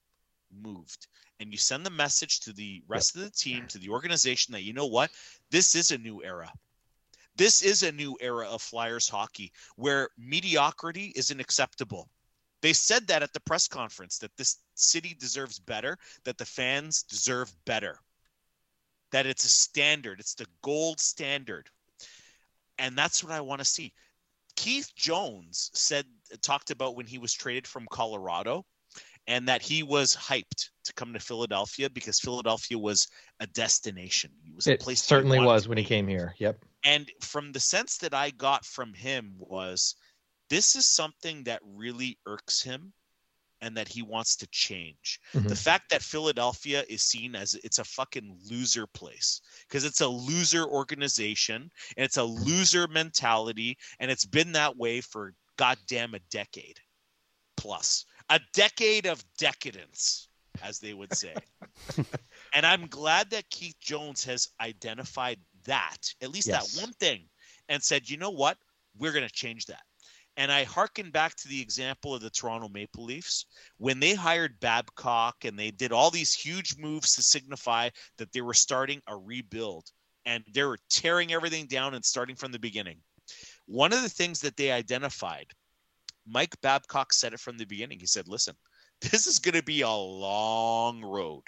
moved. 0.62 1.06
And 1.40 1.50
you 1.50 1.58
send 1.58 1.84
the 1.84 1.90
message 1.90 2.40
to 2.40 2.52
the 2.52 2.82
rest 2.86 3.16
of 3.16 3.22
the 3.22 3.30
team 3.30 3.66
to 3.68 3.78
the 3.78 3.88
organization 3.88 4.52
that 4.52 4.62
you 4.62 4.72
know 4.72 4.86
what? 4.86 5.10
This 5.50 5.74
is 5.74 5.90
a 5.90 5.98
new 5.98 6.22
era. 6.22 6.52
This 7.36 7.62
is 7.62 7.82
a 7.82 7.90
new 7.90 8.16
era 8.20 8.46
of 8.46 8.62
flyers 8.62 9.08
hockey 9.08 9.52
where 9.76 10.10
mediocrity 10.16 11.12
isn't 11.16 11.40
acceptable 11.40 12.08
they 12.64 12.72
said 12.72 13.06
that 13.08 13.22
at 13.22 13.30
the 13.34 13.40
press 13.40 13.68
conference 13.68 14.16
that 14.16 14.34
this 14.38 14.56
city 14.74 15.14
deserves 15.20 15.58
better, 15.58 15.98
that 16.24 16.38
the 16.38 16.46
fans 16.46 17.02
deserve 17.02 17.54
better, 17.66 17.98
that 19.12 19.26
it's 19.26 19.44
a 19.44 19.50
standard, 19.50 20.18
it's 20.18 20.34
the 20.34 20.46
gold 20.62 20.98
standard. 20.98 21.68
And 22.78 22.96
that's 22.96 23.22
what 23.22 23.34
I 23.34 23.42
want 23.42 23.58
to 23.58 23.66
see. 23.66 23.92
Keith 24.56 24.90
Jones 24.96 25.70
said 25.74 26.06
talked 26.40 26.70
about 26.70 26.96
when 26.96 27.04
he 27.04 27.18
was 27.18 27.34
traded 27.34 27.66
from 27.66 27.86
Colorado 27.90 28.64
and 29.26 29.46
that 29.46 29.60
he 29.60 29.82
was 29.82 30.16
hyped 30.16 30.70
to 30.84 30.94
come 30.94 31.12
to 31.12 31.20
Philadelphia 31.20 31.90
because 31.90 32.18
Philadelphia 32.18 32.78
was 32.78 33.08
a 33.40 33.46
destination. 33.48 34.30
He 34.42 34.52
was 34.52 34.66
it 34.66 34.80
a 34.80 34.82
place 34.82 35.02
certainly 35.02 35.38
was 35.38 35.68
when 35.68 35.76
he 35.76 35.84
came 35.84 36.08
here. 36.08 36.34
Yep. 36.38 36.64
And 36.82 37.12
from 37.20 37.52
the 37.52 37.60
sense 37.60 37.98
that 37.98 38.14
I 38.14 38.30
got 38.30 38.64
from 38.64 38.94
him 38.94 39.34
was 39.36 39.96
this 40.50 40.76
is 40.76 40.86
something 40.86 41.44
that 41.44 41.60
really 41.64 42.18
irks 42.26 42.62
him 42.62 42.92
and 43.60 43.76
that 43.76 43.88
he 43.88 44.02
wants 44.02 44.36
to 44.36 44.46
change. 44.48 45.20
Mm-hmm. 45.32 45.48
The 45.48 45.56
fact 45.56 45.88
that 45.90 46.02
Philadelphia 46.02 46.84
is 46.88 47.02
seen 47.02 47.34
as 47.34 47.54
it's 47.64 47.78
a 47.78 47.84
fucking 47.84 48.36
loser 48.50 48.86
place 48.86 49.40
because 49.66 49.84
it's 49.84 50.02
a 50.02 50.08
loser 50.08 50.66
organization 50.66 51.70
and 51.96 52.04
it's 52.04 52.18
a 52.18 52.24
loser 52.24 52.86
mentality 52.88 53.78
and 54.00 54.10
it's 54.10 54.26
been 54.26 54.52
that 54.52 54.76
way 54.76 55.00
for 55.00 55.34
goddamn 55.56 56.14
a 56.14 56.18
decade 56.30 56.78
plus. 57.56 58.04
A 58.30 58.40
decade 58.52 59.06
of 59.06 59.24
decadence, 59.38 60.28
as 60.62 60.78
they 60.78 60.92
would 60.92 61.14
say. 61.14 61.34
and 62.54 62.66
I'm 62.66 62.86
glad 62.86 63.30
that 63.30 63.48
Keith 63.50 63.76
Jones 63.80 64.24
has 64.24 64.48
identified 64.60 65.38
that, 65.64 65.98
at 66.20 66.30
least 66.30 66.48
yes. 66.48 66.74
that 66.74 66.82
one 66.82 66.92
thing, 66.94 67.24
and 67.68 67.82
said, 67.82 68.08
you 68.08 68.18
know 68.18 68.30
what? 68.30 68.58
We're 68.98 69.12
going 69.12 69.26
to 69.26 69.32
change 69.32 69.66
that. 69.66 69.82
And 70.36 70.50
I 70.50 70.64
hearken 70.64 71.10
back 71.10 71.36
to 71.36 71.48
the 71.48 71.60
example 71.60 72.14
of 72.14 72.20
the 72.20 72.30
Toronto 72.30 72.68
Maple 72.68 73.04
Leafs 73.04 73.46
when 73.78 74.00
they 74.00 74.14
hired 74.14 74.58
Babcock 74.58 75.44
and 75.44 75.56
they 75.56 75.70
did 75.70 75.92
all 75.92 76.10
these 76.10 76.34
huge 76.34 76.76
moves 76.76 77.14
to 77.14 77.22
signify 77.22 77.90
that 78.18 78.32
they 78.32 78.40
were 78.40 78.54
starting 78.54 79.00
a 79.06 79.16
rebuild 79.16 79.84
and 80.26 80.42
they 80.52 80.64
were 80.64 80.78
tearing 80.90 81.32
everything 81.32 81.66
down 81.66 81.94
and 81.94 82.04
starting 82.04 82.34
from 82.34 82.50
the 82.50 82.58
beginning. 82.58 82.98
One 83.66 83.92
of 83.92 84.02
the 84.02 84.08
things 84.08 84.40
that 84.40 84.56
they 84.56 84.72
identified, 84.72 85.46
Mike 86.26 86.60
Babcock 86.62 87.12
said 87.12 87.32
it 87.32 87.40
from 87.40 87.56
the 87.56 87.64
beginning. 87.64 88.00
He 88.00 88.06
said, 88.06 88.26
listen, 88.26 88.54
this 89.00 89.26
is 89.26 89.38
going 89.38 89.54
to 89.54 89.62
be 89.62 89.82
a 89.82 89.90
long 89.90 91.02
road. 91.02 91.42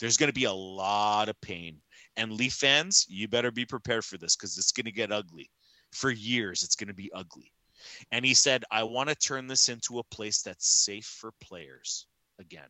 There's 0.00 0.16
going 0.16 0.30
to 0.30 0.34
be 0.34 0.44
a 0.44 0.52
lot 0.52 1.28
of 1.28 1.40
pain. 1.40 1.78
And 2.16 2.32
Leaf 2.32 2.54
fans, 2.54 3.06
you 3.08 3.28
better 3.28 3.50
be 3.50 3.64
prepared 3.64 4.04
for 4.04 4.18
this 4.18 4.36
because 4.36 4.56
it's 4.58 4.72
going 4.72 4.86
to 4.86 4.92
get 4.92 5.12
ugly. 5.12 5.50
For 5.92 6.10
years, 6.10 6.62
it's 6.62 6.76
going 6.76 6.88
to 6.88 6.94
be 6.94 7.10
ugly. 7.14 7.52
And 8.10 8.24
he 8.24 8.34
said, 8.34 8.64
I 8.70 8.82
want 8.84 9.08
to 9.08 9.14
turn 9.14 9.46
this 9.46 9.68
into 9.68 9.98
a 9.98 10.04
place 10.04 10.42
that's 10.42 10.68
safe 10.68 11.06
for 11.06 11.32
players 11.40 12.06
again. 12.38 12.68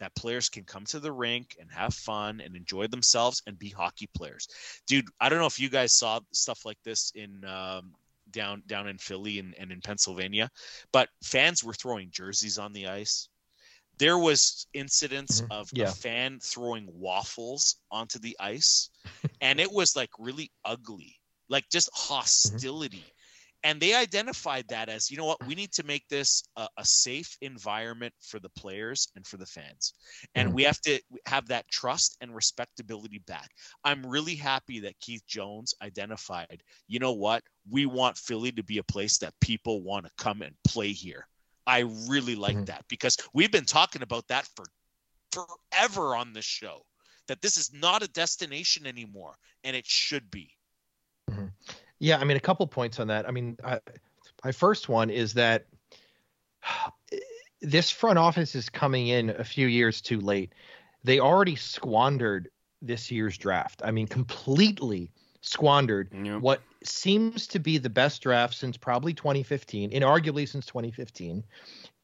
That 0.00 0.14
players 0.14 0.48
can 0.48 0.64
come 0.64 0.84
to 0.86 1.00
the 1.00 1.12
rink 1.12 1.56
and 1.60 1.70
have 1.70 1.94
fun 1.94 2.40
and 2.40 2.56
enjoy 2.56 2.88
themselves 2.88 3.42
and 3.46 3.58
be 3.58 3.68
hockey 3.68 4.08
players. 4.16 4.48
Dude, 4.86 5.06
I 5.20 5.28
don't 5.28 5.38
know 5.38 5.46
if 5.46 5.60
you 5.60 5.68
guys 5.68 5.92
saw 5.92 6.20
stuff 6.32 6.64
like 6.64 6.78
this 6.84 7.12
in 7.14 7.44
um, 7.44 7.92
down 8.30 8.62
down 8.66 8.88
in 8.88 8.98
Philly 8.98 9.38
and, 9.38 9.54
and 9.58 9.70
in 9.70 9.80
Pennsylvania, 9.80 10.50
but 10.92 11.08
fans 11.22 11.62
were 11.62 11.74
throwing 11.74 12.10
jerseys 12.10 12.58
on 12.58 12.72
the 12.72 12.88
ice. 12.88 13.28
There 13.98 14.18
was 14.18 14.66
incidents 14.74 15.40
mm-hmm. 15.40 15.52
of 15.52 15.70
yeah. 15.72 15.84
a 15.84 15.92
fan 15.92 16.40
throwing 16.42 16.88
waffles 16.92 17.76
onto 17.90 18.18
the 18.18 18.36
ice, 18.40 18.90
and 19.40 19.60
it 19.60 19.70
was 19.70 19.94
like 19.94 20.10
really 20.18 20.50
ugly, 20.64 21.16
like 21.48 21.64
just 21.70 21.90
mm-hmm. 21.92 22.14
hostility. 22.14 23.04
And 23.64 23.80
they 23.80 23.94
identified 23.94 24.68
that 24.68 24.88
as 24.88 25.10
you 25.10 25.16
know 25.16 25.24
what 25.24 25.46
we 25.46 25.54
need 25.54 25.72
to 25.72 25.84
make 25.84 26.06
this 26.08 26.44
a, 26.56 26.68
a 26.76 26.84
safe 26.84 27.36
environment 27.40 28.14
for 28.20 28.38
the 28.38 28.50
players 28.50 29.08
and 29.16 29.26
for 29.26 29.36
the 29.38 29.46
fans 29.46 29.94
and 30.34 30.48
mm-hmm. 30.48 30.56
we 30.56 30.62
have 30.64 30.80
to 30.82 31.00
have 31.26 31.48
that 31.48 31.66
trust 31.68 32.16
and 32.20 32.34
respectability 32.34 33.22
back 33.26 33.50
i'm 33.84 34.04
really 34.06 34.34
happy 34.34 34.80
that 34.80 34.98
keith 35.00 35.26
jones 35.26 35.74
identified 35.82 36.62
you 36.88 36.98
know 36.98 37.12
what 37.12 37.42
we 37.70 37.86
want 37.86 38.16
philly 38.18 38.52
to 38.52 38.62
be 38.62 38.78
a 38.78 38.82
place 38.84 39.18
that 39.18 39.32
people 39.40 39.82
want 39.82 40.04
to 40.04 40.12
come 40.18 40.42
and 40.42 40.54
play 40.66 40.92
here 40.92 41.26
i 41.66 41.80
really 42.08 42.36
like 42.36 42.56
mm-hmm. 42.56 42.64
that 42.66 42.84
because 42.88 43.16
we've 43.32 43.52
been 43.52 43.64
talking 43.64 44.02
about 44.02 44.26
that 44.28 44.46
for 44.54 44.64
forever 45.32 46.14
on 46.14 46.32
this 46.32 46.44
show 46.44 46.82
that 47.28 47.40
this 47.40 47.56
is 47.56 47.72
not 47.72 48.02
a 48.02 48.08
destination 48.08 48.86
anymore 48.86 49.34
and 49.62 49.74
it 49.74 49.86
should 49.86 50.30
be. 50.30 50.50
Yeah, 51.98 52.18
I 52.18 52.24
mean, 52.24 52.36
a 52.36 52.40
couple 52.40 52.66
points 52.66 53.00
on 53.00 53.08
that. 53.08 53.26
I 53.28 53.30
mean, 53.30 53.56
I, 53.64 53.80
my 54.44 54.52
first 54.52 54.88
one 54.88 55.10
is 55.10 55.34
that 55.34 55.66
this 57.62 57.90
front 57.90 58.18
office 58.18 58.54
is 58.54 58.68
coming 58.68 59.08
in 59.08 59.30
a 59.30 59.44
few 59.44 59.66
years 59.66 60.00
too 60.00 60.20
late. 60.20 60.52
They 61.02 61.20
already 61.20 61.56
squandered 61.56 62.48
this 62.82 63.10
year's 63.10 63.38
draft. 63.38 63.82
I 63.84 63.90
mean, 63.90 64.06
completely 64.06 65.10
squandered 65.40 66.08
yep. 66.12 66.40
what 66.40 66.62
seems 66.82 67.46
to 67.48 67.58
be 67.58 67.78
the 67.78 67.90
best 67.90 68.22
draft 68.22 68.54
since 68.54 68.76
probably 68.76 69.12
2015, 69.12 69.92
and 69.92 70.02
inarguably 70.02 70.48
since 70.48 70.66
2015. 70.66 71.44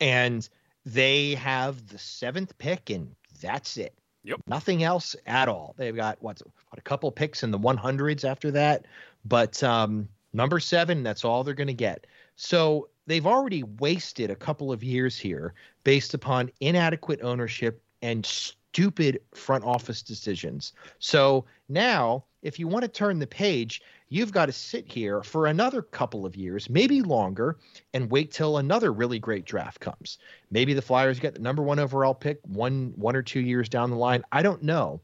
And 0.00 0.48
they 0.84 1.34
have 1.34 1.88
the 1.88 1.98
seventh 1.98 2.56
pick, 2.58 2.90
and 2.90 3.14
that's 3.40 3.76
it. 3.76 3.94
Yep. 4.24 4.40
Nothing 4.46 4.82
else 4.82 5.16
at 5.26 5.48
all. 5.48 5.74
They've 5.78 5.96
got 5.96 6.22
what, 6.22 6.40
what 6.42 6.78
a 6.78 6.82
couple 6.82 7.10
picks 7.10 7.42
in 7.42 7.50
the 7.50 7.58
100s 7.58 8.24
after 8.24 8.50
that. 8.52 8.84
But 9.24 9.62
um, 9.62 10.08
number 10.32 10.60
seven, 10.60 11.02
that's 11.02 11.24
all 11.24 11.44
they're 11.44 11.54
going 11.54 11.66
to 11.66 11.74
get. 11.74 12.06
So 12.36 12.88
they've 13.06 13.26
already 13.26 13.62
wasted 13.62 14.30
a 14.30 14.36
couple 14.36 14.72
of 14.72 14.82
years 14.82 15.18
here 15.18 15.54
based 15.84 16.14
upon 16.14 16.50
inadequate 16.60 17.20
ownership 17.22 17.82
and 18.02 18.24
stupid 18.24 19.20
front 19.34 19.64
office 19.64 20.02
decisions. 20.02 20.72
So 20.98 21.44
now, 21.68 22.24
if 22.42 22.58
you 22.58 22.68
want 22.68 22.82
to 22.82 22.88
turn 22.88 23.18
the 23.18 23.26
page, 23.26 23.82
you've 24.08 24.32
got 24.32 24.46
to 24.46 24.52
sit 24.52 24.90
here 24.90 25.22
for 25.22 25.46
another 25.46 25.82
couple 25.82 26.24
of 26.24 26.36
years, 26.36 26.70
maybe 26.70 27.02
longer, 27.02 27.58
and 27.92 28.10
wait 28.10 28.30
till 28.30 28.58
another 28.58 28.92
really 28.92 29.18
great 29.18 29.44
draft 29.44 29.80
comes. 29.80 30.18
Maybe 30.50 30.72
the 30.72 30.82
Flyers 30.82 31.20
get 31.20 31.34
the 31.34 31.40
number 31.40 31.62
one 31.62 31.78
overall 31.78 32.14
pick 32.14 32.40
one 32.46 32.92
one 32.96 33.16
or 33.16 33.22
two 33.22 33.40
years 33.40 33.68
down 33.68 33.90
the 33.90 33.96
line. 33.96 34.22
I 34.32 34.42
don't 34.42 34.62
know, 34.62 35.00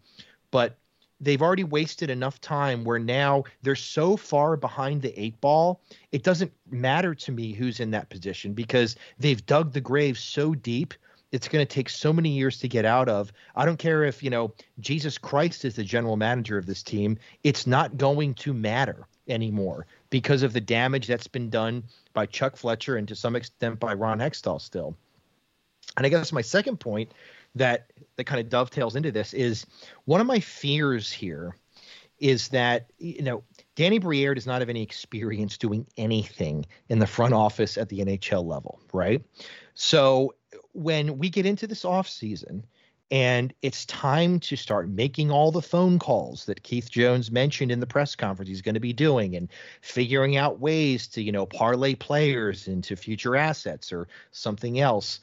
but 0.51 0.79
they've 1.21 1.43
already 1.43 1.65
wasted 1.65 2.11
enough 2.11 2.41
time 2.41 2.85
where 2.85 2.99
now 2.99 3.45
they're 3.63 3.75
so 3.75 4.17
far 4.17 4.57
behind 4.57 5.03
the 5.03 5.19
eight 5.21 5.41
ball 5.41 5.81
it 6.13 6.23
doesn't 6.23 6.53
matter 6.71 7.15
to 7.15 7.33
me 7.33 7.53
who's 7.53 7.81
in 7.81 7.91
that 7.91 8.09
position 8.11 8.53
because 8.53 8.97
they've 9.19 9.45
dug 9.47 9.73
the 9.73 9.81
grave 9.81 10.19
so 10.19 10.55
deep 10.55 10.95
it's 11.33 11.49
going 11.49 11.65
to 11.65 11.75
take 11.75 11.89
so 11.89 12.13
many 12.13 12.31
years 12.31 12.59
to 12.61 12.69
get 12.69 12.85
out 12.85 13.09
of. 13.09 13.33
I 13.57 13.67
don't 13.67 13.79
care 13.79 14.05
if 14.05 14.23
you 14.23 14.31
know 14.31 14.53
jesus 14.81 15.19
christ 15.19 15.65
is 15.65 15.77
the 15.77 15.85
general 15.85 16.17
manager 16.17 16.59
of 16.59 16.67
this 16.67 16.83
team 16.83 17.19
it's 17.45 17.67
not 17.67 17.97
going 17.97 18.35
to 18.35 18.53
matter 18.55 19.07
anymore 19.29 19.87
because 20.11 20.43
of 20.43 20.53
the 20.53 20.61
damage 20.61 21.07
that's 21.07 21.27
been 21.27 21.51
done 21.51 21.83
by 22.13 22.27
chuck 22.27 22.57
fletcher 22.57 22.97
and 22.97 23.09
to 23.09 23.17
some 23.17 23.35
extent 23.37 23.81
by 23.81 23.93
ron 23.93 24.19
hextall 24.19 24.61
still. 24.61 24.97
And 25.97 26.07
i 26.07 26.09
guess 26.09 26.33
my 26.33 26.43
second 26.43 26.79
point 26.79 27.11
that 27.57 27.91
that 28.17 28.25
kind 28.25 28.41
of 28.41 28.49
dovetails 28.49 28.97
into 28.97 29.11
this 29.11 29.35
is 29.35 29.67
one 30.05 30.21
of 30.21 30.27
my 30.27 30.41
fears 30.41 31.11
here 31.11 31.57
is 32.19 32.49
that 32.49 32.91
you 32.99 33.23
know 33.23 33.43
Danny 33.75 33.99
Briere 33.99 34.35
does 34.35 34.47
not 34.47 34.61
have 34.61 34.71
any 34.71 34.83
experience 34.83 35.59
doing 35.59 35.87
anything 35.97 36.65
in 36.89 36.99
the 36.99 37.07
front 37.07 37.35
office 37.35 37.77
at 37.77 37.89
the 37.89 37.99
NHL 37.99 38.45
level, 38.45 38.81
right? 38.93 39.23
So 39.75 40.35
when 40.73 41.19
we 41.19 41.29
get 41.29 41.45
into 41.45 41.67
this 41.67 41.85
off 41.85 42.09
season 42.09 42.65
and 43.11 43.55
it's 43.63 43.85
time 43.87 44.41
to 44.41 44.57
start 44.57 44.89
making 44.89 45.31
all 45.31 45.53
the 45.53 45.63
phone 45.63 45.99
calls 45.99 46.47
that 46.47 46.63
Keith 46.63 46.91
Jones 46.91 47.31
mentioned 47.31 47.71
in 47.71 47.81
the 47.81 47.87
press 47.87 48.17
conference 48.17 48.49
he's 48.49 48.63
going 48.63 48.75
to 48.75 48.81
be 48.81 48.93
doing 48.93 49.37
and 49.37 49.49
figuring 49.81 50.37
out 50.37 50.59
ways 50.59 51.07
to, 51.09 51.23
you 51.23 51.31
know, 51.31 51.47
parlay 51.47 51.95
players 51.95 52.67
into 52.67 52.97
future 52.97 53.37
assets 53.37 53.93
or 53.93 54.09
something 54.33 54.81
else 54.81 55.21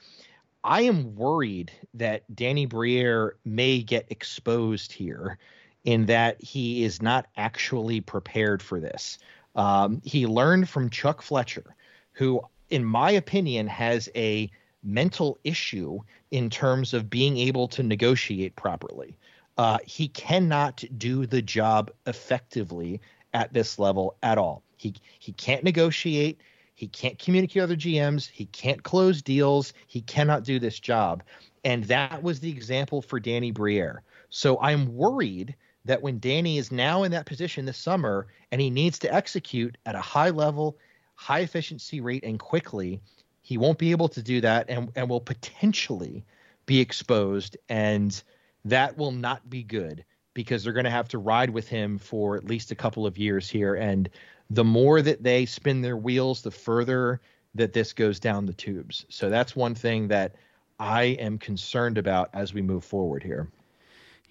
I 0.63 0.83
am 0.83 1.15
worried 1.15 1.71
that 1.93 2.23
Danny 2.33 2.65
Briere 2.65 3.35
may 3.43 3.81
get 3.81 4.07
exposed 4.09 4.91
here 4.91 5.37
in 5.83 6.05
that 6.05 6.41
he 6.41 6.83
is 6.83 7.01
not 7.01 7.27
actually 7.35 7.99
prepared 7.99 8.61
for 8.61 8.79
this. 8.79 9.17
Um, 9.55 10.01
he 10.05 10.25
learned 10.25 10.69
from 10.69 10.89
Chuck 10.89 11.21
Fletcher, 11.21 11.75
who, 12.13 12.41
in 12.69 12.85
my 12.85 13.11
opinion, 13.11 13.67
has 13.67 14.09
a 14.15 14.49
mental 14.83 15.37
issue 15.43 15.99
in 16.31 16.49
terms 16.49 16.93
of 16.93 17.09
being 17.09 17.37
able 17.37 17.67
to 17.69 17.83
negotiate 17.83 18.55
properly. 18.55 19.17
Uh, 19.57 19.77
he 19.85 20.07
cannot 20.07 20.83
do 20.97 21.25
the 21.25 21.41
job 21.41 21.91
effectively 22.07 22.99
at 23.33 23.53
this 23.53 23.77
level 23.77 24.15
at 24.23 24.37
all. 24.37 24.63
He 24.77 24.95
he 25.19 25.31
can't 25.33 25.63
negotiate. 25.63 26.39
He 26.83 26.89
can't 26.89 27.17
communicate 27.17 27.61
with 27.61 27.71
other 27.71 27.77
GMs. 27.77 28.29
He 28.29 28.43
can't 28.47 28.83
close 28.83 29.21
deals. 29.21 29.71
He 29.87 30.01
cannot 30.01 30.43
do 30.43 30.59
this 30.59 30.81
job. 30.81 31.23
And 31.63 31.85
that 31.85 32.21
was 32.21 32.41
the 32.41 32.49
example 32.49 33.01
for 33.01 33.21
Danny 33.21 33.51
Briere. 33.51 34.03
So 34.29 34.59
I'm 34.59 34.93
worried 34.93 35.55
that 35.85 36.01
when 36.01 36.19
Danny 36.19 36.57
is 36.57 36.73
now 36.73 37.03
in 37.03 37.11
that 37.13 37.25
position 37.25 37.63
this 37.63 37.77
summer 37.77 38.27
and 38.51 38.59
he 38.59 38.69
needs 38.69 38.99
to 38.99 39.13
execute 39.13 39.77
at 39.85 39.95
a 39.95 40.01
high 40.01 40.31
level, 40.31 40.77
high 41.15 41.39
efficiency 41.39 42.01
rate 42.01 42.25
and 42.25 42.37
quickly, 42.37 42.99
he 43.43 43.57
won't 43.57 43.79
be 43.79 43.91
able 43.91 44.09
to 44.09 44.21
do 44.21 44.41
that 44.41 44.69
and, 44.69 44.91
and 44.97 45.09
will 45.09 45.21
potentially 45.21 46.25
be 46.65 46.81
exposed. 46.81 47.55
And 47.69 48.21
that 48.65 48.97
will 48.97 49.13
not 49.13 49.49
be 49.49 49.63
good 49.63 50.03
because 50.33 50.65
they're 50.65 50.73
going 50.73 50.83
to 50.83 50.89
have 50.89 51.07
to 51.09 51.17
ride 51.17 51.51
with 51.51 51.69
him 51.69 51.97
for 51.97 52.35
at 52.35 52.43
least 52.43 52.71
a 52.71 52.75
couple 52.75 53.05
of 53.05 53.17
years 53.17 53.49
here. 53.49 53.75
And 53.75 54.09
the 54.49 54.63
more 54.63 55.01
that 55.01 55.23
they 55.23 55.45
spin 55.45 55.81
their 55.81 55.97
wheels, 55.97 56.41
the 56.41 56.51
further 56.51 57.21
that 57.55 57.73
this 57.73 57.93
goes 57.93 58.19
down 58.19 58.45
the 58.45 58.53
tubes. 58.53 59.05
So 59.09 59.29
that's 59.29 59.55
one 59.55 59.75
thing 59.75 60.07
that 60.09 60.35
I 60.79 61.03
am 61.03 61.37
concerned 61.37 61.97
about 61.97 62.29
as 62.33 62.53
we 62.53 62.61
move 62.61 62.83
forward 62.83 63.23
here. 63.23 63.49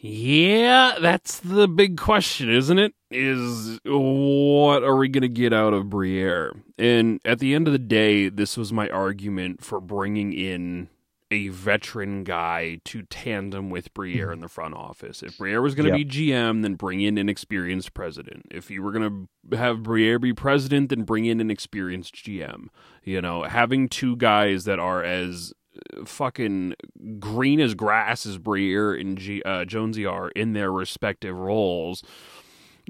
Yeah, 0.05 0.97
that's 1.01 1.39
the 1.39 1.69
big 1.69 1.97
question, 1.97 2.51
isn't 2.51 2.79
it? 2.79 2.93
Is 3.13 3.79
what 3.85 4.83
are 4.83 4.97
we 4.97 5.09
going 5.09 5.23
to 5.23 5.29
get 5.29 5.53
out 5.53 5.75
of 5.75 5.89
Briere? 5.89 6.57
And 6.77 7.21
at 7.25 7.39
the 7.39 7.55
end 7.55 7.69
of 7.69 7.73
the 7.73 7.79
day, 7.79 8.29
this 8.29 8.57
was 8.57 8.73
my 8.73 8.89
argument 8.89 9.63
for 9.63 9.81
bringing 9.81 10.33
in 10.33 10.89
a 11.33 11.49
veteran 11.49 12.25
guy 12.25 12.79
to 12.85 13.03
tandem 13.05 13.71
with 13.71 13.93
Briere 13.95 14.31
in 14.31 14.41
the 14.41 14.49
front 14.49 14.75
office. 14.75 15.23
If 15.23 15.39
Briere 15.39 15.63
was 15.63 15.75
going 15.75 15.91
to 15.91 15.99
Yep. 15.99 16.09
be 16.09 16.13
GM, 16.31 16.63
then 16.63 16.75
bring 16.75 17.01
in 17.01 17.17
an 17.17 17.29
experienced 17.29 17.95
president. 17.95 18.47
If 18.51 18.71
you 18.71 18.83
were 18.83 18.93
going 18.93 19.29
to 19.51 19.57
have 19.57 19.83
Briere 19.83 20.19
be 20.19 20.33
president, 20.35 20.91
then 20.91 21.05
bring 21.05 21.25
in 21.25 21.41
an 21.41 21.51
experienced 21.51 22.15
GM. 22.15 22.67
You 23.03 23.23
know, 23.23 23.45
having 23.45 23.89
two 23.89 24.15
guys 24.17 24.65
that 24.65 24.79
are 24.79 25.03
as 25.03 25.55
uh, 25.99 26.05
fucking 26.05 26.75
green 27.19 27.59
as 27.61 27.75
grass 27.75 28.27
as 28.27 28.37
Briere 28.37 28.93
and 28.95 29.17
G- 29.17 29.43
uh, 29.45 29.65
Jonesy 29.65 30.05
are 30.05 30.29
in 30.33 30.53
their 30.53 30.71
respective 30.71 31.35
roles 31.35 32.03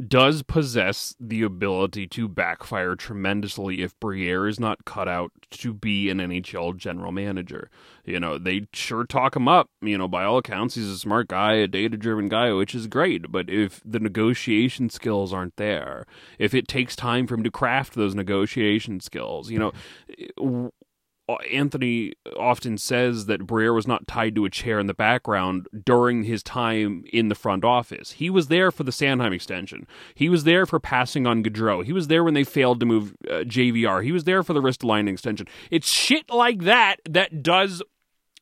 does 0.08 0.42
possess 0.42 1.14
the 1.20 1.42
ability 1.42 2.06
to 2.06 2.28
backfire 2.28 2.94
tremendously 2.94 3.82
if 3.82 3.98
Briere 4.00 4.48
is 4.48 4.58
not 4.58 4.84
cut 4.84 5.08
out 5.08 5.32
to 5.50 5.74
be 5.74 6.08
an 6.08 6.18
NHL 6.18 6.76
general 6.76 7.12
manager. 7.12 7.70
You 8.04 8.18
know, 8.18 8.38
they 8.38 8.66
sure 8.72 9.04
talk 9.04 9.36
him 9.36 9.48
up. 9.48 9.68
You 9.80 9.98
know, 9.98 10.08
by 10.08 10.24
all 10.24 10.38
accounts, 10.38 10.74
he's 10.74 10.88
a 10.88 10.98
smart 10.98 11.28
guy, 11.28 11.54
a 11.54 11.68
data 11.68 11.96
driven 11.96 12.28
guy, 12.28 12.52
which 12.52 12.74
is 12.74 12.86
great. 12.86 13.30
But 13.30 13.50
if 13.50 13.80
the 13.84 14.00
negotiation 14.00 14.88
skills 14.88 15.32
aren't 15.32 15.56
there, 15.56 16.06
if 16.38 16.54
it 16.54 16.68
takes 16.68 16.96
time 16.96 17.26
for 17.26 17.34
him 17.34 17.44
to 17.44 17.50
craft 17.50 17.94
those 17.94 18.14
negotiation 18.14 19.00
skills, 19.00 19.50
you 19.50 19.58
know, 19.58 20.72
Anthony 21.52 22.12
often 22.36 22.76
says 22.78 23.26
that 23.26 23.46
Briere 23.46 23.72
was 23.72 23.86
not 23.86 24.06
tied 24.06 24.34
to 24.34 24.44
a 24.44 24.50
chair 24.50 24.78
in 24.78 24.86
the 24.86 24.94
background 24.94 25.68
during 25.84 26.24
his 26.24 26.42
time 26.42 27.04
in 27.12 27.28
the 27.28 27.34
front 27.34 27.64
office. 27.64 28.12
He 28.12 28.28
was 28.28 28.48
there 28.48 28.70
for 28.70 28.82
the 28.82 28.90
Sanheim 28.90 29.32
extension. 29.32 29.86
He 30.14 30.28
was 30.28 30.44
there 30.44 30.66
for 30.66 30.80
passing 30.80 31.26
on 31.26 31.42
Gaudreau. 31.42 31.84
He 31.84 31.92
was 31.92 32.08
there 32.08 32.24
when 32.24 32.34
they 32.34 32.44
failed 32.44 32.80
to 32.80 32.86
move 32.86 33.14
uh, 33.28 33.44
JVR. 33.44 34.02
He 34.04 34.12
was 34.12 34.24
there 34.24 34.42
for 34.42 34.52
the 34.52 34.60
Ristolainen 34.60 35.12
extension. 35.12 35.46
It's 35.70 35.88
shit 35.88 36.30
like 36.30 36.62
that 36.62 36.96
that 37.08 37.42
does 37.42 37.82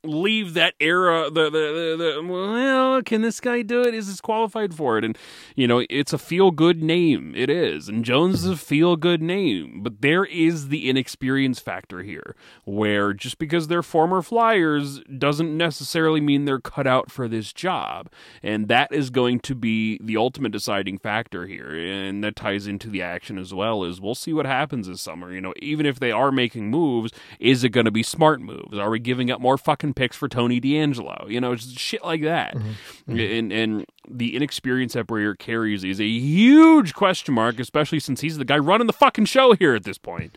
leave 0.02 0.54
that 0.54 0.74
era 0.80 1.28
the, 1.30 1.44
the 1.44 1.50
the 1.50 2.14
the 2.14 2.26
well 2.26 3.02
can 3.02 3.22
this 3.22 3.40
guy 3.40 3.62
do 3.62 3.82
it? 3.82 3.94
Is 3.94 4.06
this 4.06 4.20
qualified 4.20 4.74
for 4.74 4.96
it? 4.96 5.04
And 5.04 5.16
you 5.54 5.66
know 5.66 5.84
it's 5.90 6.12
a 6.12 6.18
feel 6.18 6.50
good 6.50 6.82
name. 6.82 7.34
It 7.36 7.50
is. 7.50 7.88
And 7.88 8.04
jones 8.04 8.44
is 8.44 8.50
a 8.50 8.56
feel 8.56 8.96
good 8.96 9.20
name. 9.20 9.82
But 9.82 10.00
there 10.00 10.24
is 10.24 10.68
the 10.68 10.88
inexperience 10.88 11.60
factor 11.60 12.02
here 12.02 12.34
where 12.64 13.12
just 13.12 13.38
because 13.38 13.68
they're 13.68 13.82
former 13.82 14.22
flyers 14.22 15.00
doesn't 15.18 15.56
necessarily 15.56 16.20
mean 16.20 16.44
they're 16.44 16.60
cut 16.60 16.86
out 16.86 17.10
for 17.10 17.28
this 17.28 17.52
job. 17.52 18.08
And 18.42 18.68
that 18.68 18.92
is 18.92 19.10
going 19.10 19.40
to 19.40 19.54
be 19.54 19.98
the 20.02 20.16
ultimate 20.16 20.52
deciding 20.52 20.98
factor 20.98 21.46
here. 21.46 21.76
And 21.76 22.24
that 22.24 22.36
ties 22.36 22.66
into 22.66 22.88
the 22.88 23.02
action 23.02 23.38
as 23.38 23.52
well 23.52 23.84
is 23.84 24.00
we'll 24.00 24.14
see 24.14 24.32
what 24.32 24.46
happens 24.46 24.86
this 24.86 25.02
summer. 25.02 25.32
You 25.32 25.42
know 25.42 25.54
even 25.60 25.84
if 25.84 26.00
they 26.00 26.10
are 26.10 26.32
making 26.32 26.70
moves 26.70 27.12
is 27.38 27.64
it 27.64 27.70
going 27.70 27.84
to 27.84 27.90
be 27.90 28.02
smart 28.02 28.40
moves? 28.40 28.78
Are 28.78 28.90
we 28.90 28.98
giving 28.98 29.30
up 29.30 29.40
more 29.40 29.58
fucking 29.58 29.89
picks 29.94 30.16
for 30.16 30.28
Tony 30.28 30.60
D'Angelo. 30.60 31.26
You 31.28 31.40
know, 31.40 31.54
just 31.54 31.78
shit 31.78 32.04
like 32.04 32.22
that. 32.22 32.54
Mm-hmm. 32.54 33.12
Mm-hmm. 33.12 33.18
And 33.18 33.52
and 33.52 33.86
the 34.08 34.36
inexperience 34.36 34.94
that 34.94 35.06
Briere 35.06 35.34
carries 35.34 35.84
is 35.84 36.00
a 36.00 36.06
huge 36.06 36.94
question 36.94 37.34
mark, 37.34 37.60
especially 37.60 38.00
since 38.00 38.20
he's 38.20 38.38
the 38.38 38.44
guy 38.44 38.58
running 38.58 38.86
the 38.86 38.92
fucking 38.92 39.26
show 39.26 39.54
here 39.54 39.74
at 39.74 39.84
this 39.84 39.98
point. 39.98 40.36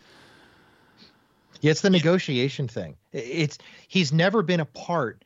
Yeah, 1.60 1.70
it's 1.70 1.80
the 1.80 1.90
negotiation 1.90 2.68
thing. 2.68 2.96
It's 3.12 3.58
he's 3.88 4.12
never 4.12 4.42
been 4.42 4.60
a 4.60 4.66
part 4.66 5.24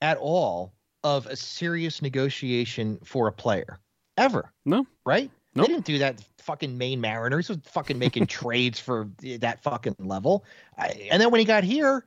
at 0.00 0.16
all 0.18 0.72
of 1.04 1.26
a 1.26 1.36
serious 1.36 2.02
negotiation 2.02 2.98
for 3.04 3.28
a 3.28 3.32
player 3.32 3.78
ever. 4.16 4.52
No. 4.64 4.86
right? 5.04 5.30
Nope. 5.54 5.66
They 5.66 5.72
didn't 5.72 5.86
do 5.86 5.98
that. 5.98 6.22
Fucking 6.38 6.76
Maine 6.76 7.00
Mariners 7.00 7.48
was 7.48 7.58
fucking 7.64 7.98
making 7.98 8.26
trades 8.28 8.78
for 8.78 9.08
that 9.22 9.62
fucking 9.62 9.96
level. 9.98 10.44
I, 10.78 11.08
and 11.10 11.20
then 11.20 11.30
when 11.30 11.40
he 11.40 11.44
got 11.44 11.64
here, 11.64 12.04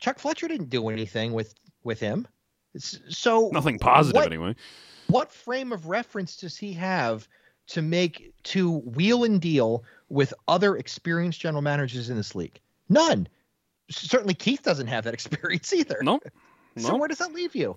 Chuck 0.00 0.18
Fletcher 0.18 0.48
didn't 0.48 0.70
do 0.70 0.88
anything 0.88 1.32
with 1.32 1.54
with 1.84 2.00
him. 2.00 2.26
So 2.76 3.50
Nothing 3.52 3.78
positive 3.78 4.16
what- 4.16 4.26
anyway. 4.26 4.54
what 5.08 5.32
frame 5.32 5.72
of 5.72 5.86
reference 5.86 6.36
does 6.36 6.56
he 6.56 6.72
have 6.74 7.26
to 7.68 7.82
make 7.82 8.32
to 8.44 8.70
wheel 8.78 9.24
and 9.24 9.40
deal 9.40 9.84
with 10.08 10.32
other 10.48 10.76
experienced 10.76 11.40
general 11.40 11.62
managers 11.62 12.10
in 12.10 12.16
this 12.16 12.34
league? 12.34 12.60
None. 12.88 13.28
Certainly 13.90 14.34
Keith 14.34 14.62
doesn't 14.62 14.86
have 14.88 15.04
that 15.04 15.14
experience 15.20 15.72
either. 15.72 15.98
No. 16.02 16.20
So 16.76 16.96
where 16.96 17.08
does 17.08 17.18
that 17.18 17.32
leave 17.32 17.54
you? 17.54 17.76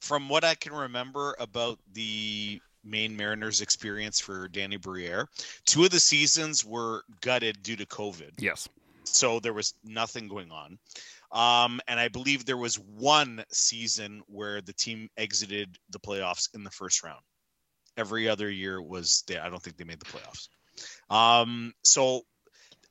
From 0.00 0.28
what 0.28 0.44
I 0.44 0.54
can 0.54 0.72
remember 0.72 1.34
about 1.38 1.78
the 1.94 2.60
Maine 2.84 3.16
Mariners 3.16 3.60
experience 3.60 4.18
for 4.20 4.48
Danny 4.48 4.76
Briere, 4.76 5.28
two 5.66 5.84
of 5.84 5.90
the 5.90 6.00
seasons 6.00 6.64
were 6.64 7.02
gutted 7.20 7.62
due 7.62 7.76
to 7.76 7.84
COVID. 7.86 8.30
Yes. 8.38 8.68
So 9.14 9.40
there 9.40 9.52
was 9.52 9.74
nothing 9.84 10.28
going 10.28 10.50
on. 10.50 10.78
Um, 11.32 11.80
and 11.86 12.00
I 12.00 12.08
believe 12.08 12.44
there 12.44 12.56
was 12.56 12.76
one 12.76 13.44
season 13.50 14.22
where 14.26 14.60
the 14.60 14.72
team 14.72 15.08
exited 15.16 15.78
the 15.90 16.00
playoffs 16.00 16.48
in 16.54 16.64
the 16.64 16.70
first 16.70 17.02
round. 17.02 17.20
Every 17.96 18.28
other 18.28 18.50
year 18.50 18.82
was 18.82 19.22
they, 19.26 19.38
I 19.38 19.48
don't 19.48 19.62
think 19.62 19.76
they 19.76 19.84
made 19.84 20.00
the 20.00 20.06
playoffs. 20.06 20.48
Um, 21.14 21.72
so 21.84 22.22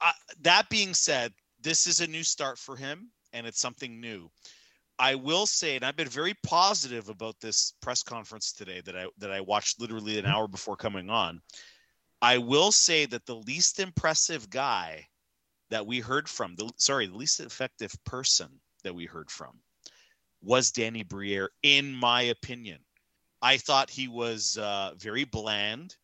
uh, 0.02 0.12
that 0.42 0.70
being 0.70 0.94
said, 0.94 1.34
this 1.62 1.88
is 1.88 2.00
a 2.00 2.08
new 2.08 2.24
start 2.24 2.58
for 2.58 2.76
him, 2.76 3.12
and 3.34 3.46
it's 3.46 3.60
something 3.60 4.00
new. 4.00 4.30
I 4.98 5.16
will 5.16 5.46
say, 5.46 5.76
and 5.76 5.86
I've 5.86 5.96
been 5.96 6.10
very 6.10 6.34
positive 6.44 7.10
about 7.10 7.40
this 7.40 7.74
press 7.82 8.04
conference 8.04 8.52
today 8.52 8.82
that 8.86 8.98
I 8.98 9.08
that 9.20 9.32
I 9.32 9.42
watched 9.42 9.80
literally 9.80 10.20
an 10.20 10.26
hour 10.26 10.48
before 10.48 10.76
coming 10.76 11.10
on. 11.10 11.42
I 12.22 12.38
will 12.38 12.72
say 12.72 13.06
that 13.06 13.26
the 13.26 13.36
least 13.36 13.80
impressive 13.80 14.50
guy 14.50 15.08
that 15.70 15.86
we 15.86 16.00
heard 16.00 16.28
from 16.28 16.56
the 16.56 16.70
sorry 16.78 17.08
the 17.08 17.16
least 17.16 17.40
effective 17.40 17.94
person 18.06 18.50
that 18.84 18.96
we 18.96 19.06
heard 19.06 19.30
from 19.30 19.60
was 20.42 20.72
danny 20.72 21.04
briere 21.04 21.50
in 21.64 21.94
my 21.94 22.24
opinion. 22.24 22.80
I 23.42 23.58
thought 23.58 23.90
he 23.90 24.08
was 24.08 24.58
uh, 24.58 24.92
very 24.98 25.24
bland. 25.24 25.96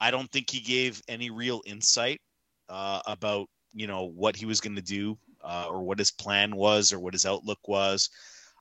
I 0.00 0.10
don't 0.10 0.30
think 0.32 0.50
he 0.50 0.60
gave 0.60 1.00
any 1.06 1.30
real 1.30 1.62
insight 1.64 2.20
uh, 2.68 3.00
about 3.06 3.48
you 3.72 3.86
know 3.86 4.04
what 4.04 4.36
he 4.36 4.46
was 4.46 4.60
going 4.60 4.76
to 4.76 4.82
do 4.82 5.16
uh, 5.42 5.66
or 5.68 5.82
what 5.82 5.98
his 5.98 6.10
plan 6.10 6.54
was 6.56 6.92
or 6.92 7.00
what 7.00 7.14
his 7.14 7.26
outlook 7.26 7.60
was. 7.66 8.10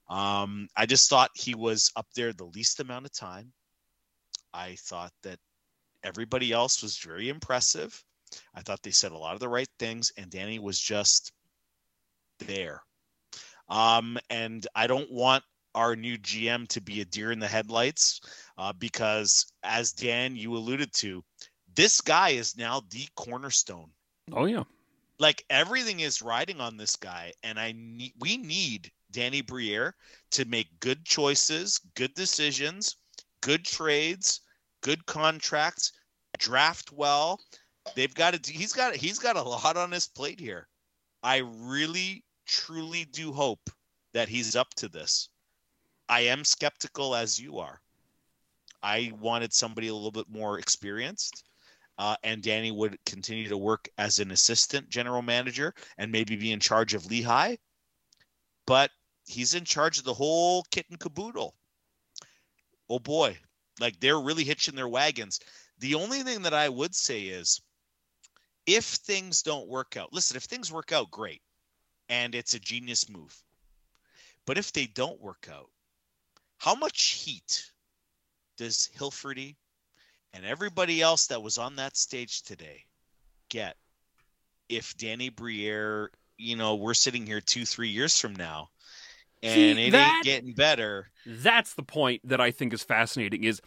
Um, 0.09 0.67
i 0.75 0.85
just 0.85 1.09
thought 1.09 1.31
he 1.35 1.55
was 1.55 1.89
up 1.95 2.07
there 2.15 2.33
the 2.33 2.45
least 2.45 2.79
amount 2.79 3.05
of 3.05 3.13
time. 3.13 3.53
I 4.53 4.75
thought 4.79 5.13
that 5.23 5.39
everybody 6.03 6.51
else 6.51 6.81
was 6.81 6.97
very 6.97 7.29
impressive 7.29 8.03
I 8.53 8.61
thought 8.61 8.81
they 8.83 8.91
said 8.91 9.11
a 9.11 9.17
lot 9.17 9.33
of 9.33 9.39
the 9.39 9.49
right 9.49 9.69
things, 9.79 10.11
and 10.17 10.29
Danny 10.29 10.59
was 10.59 10.79
just 10.79 11.31
there. 12.39 12.81
Um, 13.69 14.17
and 14.29 14.65
I 14.75 14.87
don't 14.87 15.11
want 15.11 15.43
our 15.75 15.95
new 15.95 16.17
GM 16.17 16.67
to 16.69 16.81
be 16.81 17.01
a 17.01 17.05
deer 17.05 17.31
in 17.31 17.39
the 17.39 17.47
headlights 17.47 18.21
uh, 18.57 18.73
because, 18.73 19.45
as 19.63 19.93
Dan, 19.93 20.35
you 20.35 20.55
alluded 20.55 20.93
to, 20.95 21.23
this 21.75 22.01
guy 22.01 22.29
is 22.29 22.57
now 22.57 22.81
the 22.89 23.07
cornerstone. 23.15 23.89
Oh 24.33 24.45
yeah. 24.45 24.63
Like 25.19 25.45
everything 25.49 26.01
is 26.01 26.21
riding 26.21 26.59
on 26.59 26.77
this 26.77 26.95
guy, 26.95 27.31
and 27.43 27.59
I 27.59 27.73
need 27.77 28.13
we 28.19 28.37
need 28.37 28.91
Danny 29.11 29.41
Briere 29.41 29.95
to 30.31 30.45
make 30.45 30.79
good 30.79 31.05
choices, 31.05 31.79
good 31.95 32.13
decisions, 32.15 32.97
good 33.41 33.63
trades, 33.63 34.41
good 34.81 35.05
contracts, 35.05 35.93
draft 36.39 36.91
well 36.91 37.39
they've 37.95 38.13
got 38.13 38.41
to 38.41 38.51
he's 38.51 38.73
got 38.73 38.95
he's 38.95 39.19
got 39.19 39.35
a 39.35 39.41
lot 39.41 39.77
on 39.77 39.91
his 39.91 40.07
plate 40.07 40.39
here 40.39 40.67
i 41.23 41.37
really 41.37 42.23
truly 42.45 43.05
do 43.05 43.31
hope 43.31 43.69
that 44.13 44.29
he's 44.29 44.55
up 44.55 44.73
to 44.73 44.87
this 44.87 45.29
i 46.09 46.21
am 46.21 46.43
skeptical 46.43 47.15
as 47.15 47.39
you 47.39 47.59
are 47.59 47.81
I 48.83 49.11
wanted 49.19 49.53
somebody 49.53 49.87
a 49.87 49.93
little 49.93 50.11
bit 50.11 50.29
more 50.29 50.59
experienced. 50.59 51.43
Uh, 51.97 52.15
and 52.23 52.41
Danny 52.41 52.71
would 52.71 52.97
continue 53.05 53.47
to 53.47 53.57
work 53.57 53.87
as 53.97 54.19
an 54.19 54.31
assistant 54.31 54.89
general 54.89 55.21
manager 55.21 55.73
and 55.97 56.11
maybe 56.11 56.35
be 56.35 56.51
in 56.51 56.59
charge 56.59 56.93
of 56.93 57.05
Lehigh. 57.05 57.57
But 58.65 58.91
he's 59.27 59.53
in 59.53 59.65
charge 59.65 59.99
of 59.99 60.03
the 60.03 60.13
whole 60.13 60.63
kit 60.71 60.87
and 60.89 60.99
caboodle. 60.99 61.55
Oh 62.89 62.99
boy, 62.99 63.37
like 63.79 63.99
they're 63.99 64.19
really 64.19 64.43
hitching 64.43 64.75
their 64.75 64.87
wagons. 64.87 65.39
The 65.77 65.95
only 65.95 66.23
thing 66.23 66.41
that 66.41 66.53
I 66.53 66.69
would 66.69 66.95
say 66.95 67.23
is 67.23 67.61
if 68.65 68.83
things 68.85 69.41
don't 69.41 69.67
work 69.67 69.97
out, 69.97 70.13
listen, 70.13 70.37
if 70.37 70.43
things 70.43 70.71
work 70.71 70.91
out, 70.91 71.11
great. 71.11 71.41
And 72.09 72.35
it's 72.35 72.53
a 72.53 72.59
genius 72.59 73.09
move. 73.09 73.35
But 74.45 74.57
if 74.57 74.73
they 74.73 74.85
don't 74.87 75.19
work 75.21 75.47
out, 75.51 75.69
how 76.57 76.75
much 76.75 77.01
heat 77.23 77.71
does 78.57 78.89
Hilferty 78.97 79.55
and 80.33 80.45
everybody 80.45 81.01
else 81.01 81.27
that 81.27 81.41
was 81.41 81.57
on 81.57 81.75
that 81.77 81.95
stage 81.97 82.43
today 82.43 82.83
get 83.49 83.75
if 84.69 84.95
Danny 84.97 85.29
Briere, 85.29 86.11
you 86.37 86.55
know, 86.55 86.75
we're 86.75 86.93
sitting 86.93 87.25
here 87.25 87.41
two, 87.41 87.65
three 87.65 87.89
years 87.89 88.19
from 88.19 88.35
now 88.35 88.69
and 89.43 89.77
See, 89.77 89.87
it 89.87 89.91
that- 89.91 90.15
ain't 90.17 90.25
getting 90.25 90.53
better. 90.53 91.09
That's 91.25 91.73
the 91.73 91.83
point 91.83 92.21
that 92.27 92.39
I 92.41 92.51
think 92.51 92.73
is 92.73 92.83
fascinating 92.83 93.43
is 93.43 93.61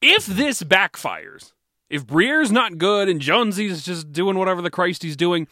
if 0.00 0.26
this 0.26 0.62
backfires, 0.62 1.52
if 1.90 2.06
Briere's 2.06 2.52
not 2.52 2.78
good 2.78 3.08
and 3.08 3.20
Jonesy's 3.20 3.84
just 3.84 4.12
doing 4.12 4.38
whatever 4.38 4.62
the 4.62 4.70
Christ 4.70 5.02
he's 5.02 5.16
doing, 5.16 5.48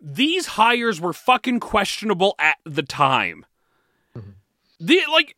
these 0.00 0.46
hires 0.46 1.00
were 1.00 1.12
fucking 1.12 1.60
questionable 1.60 2.34
at 2.38 2.58
the 2.64 2.82
time. 2.82 3.46
Mm-hmm. 4.16 4.30
The 4.80 5.00
like 5.10 5.36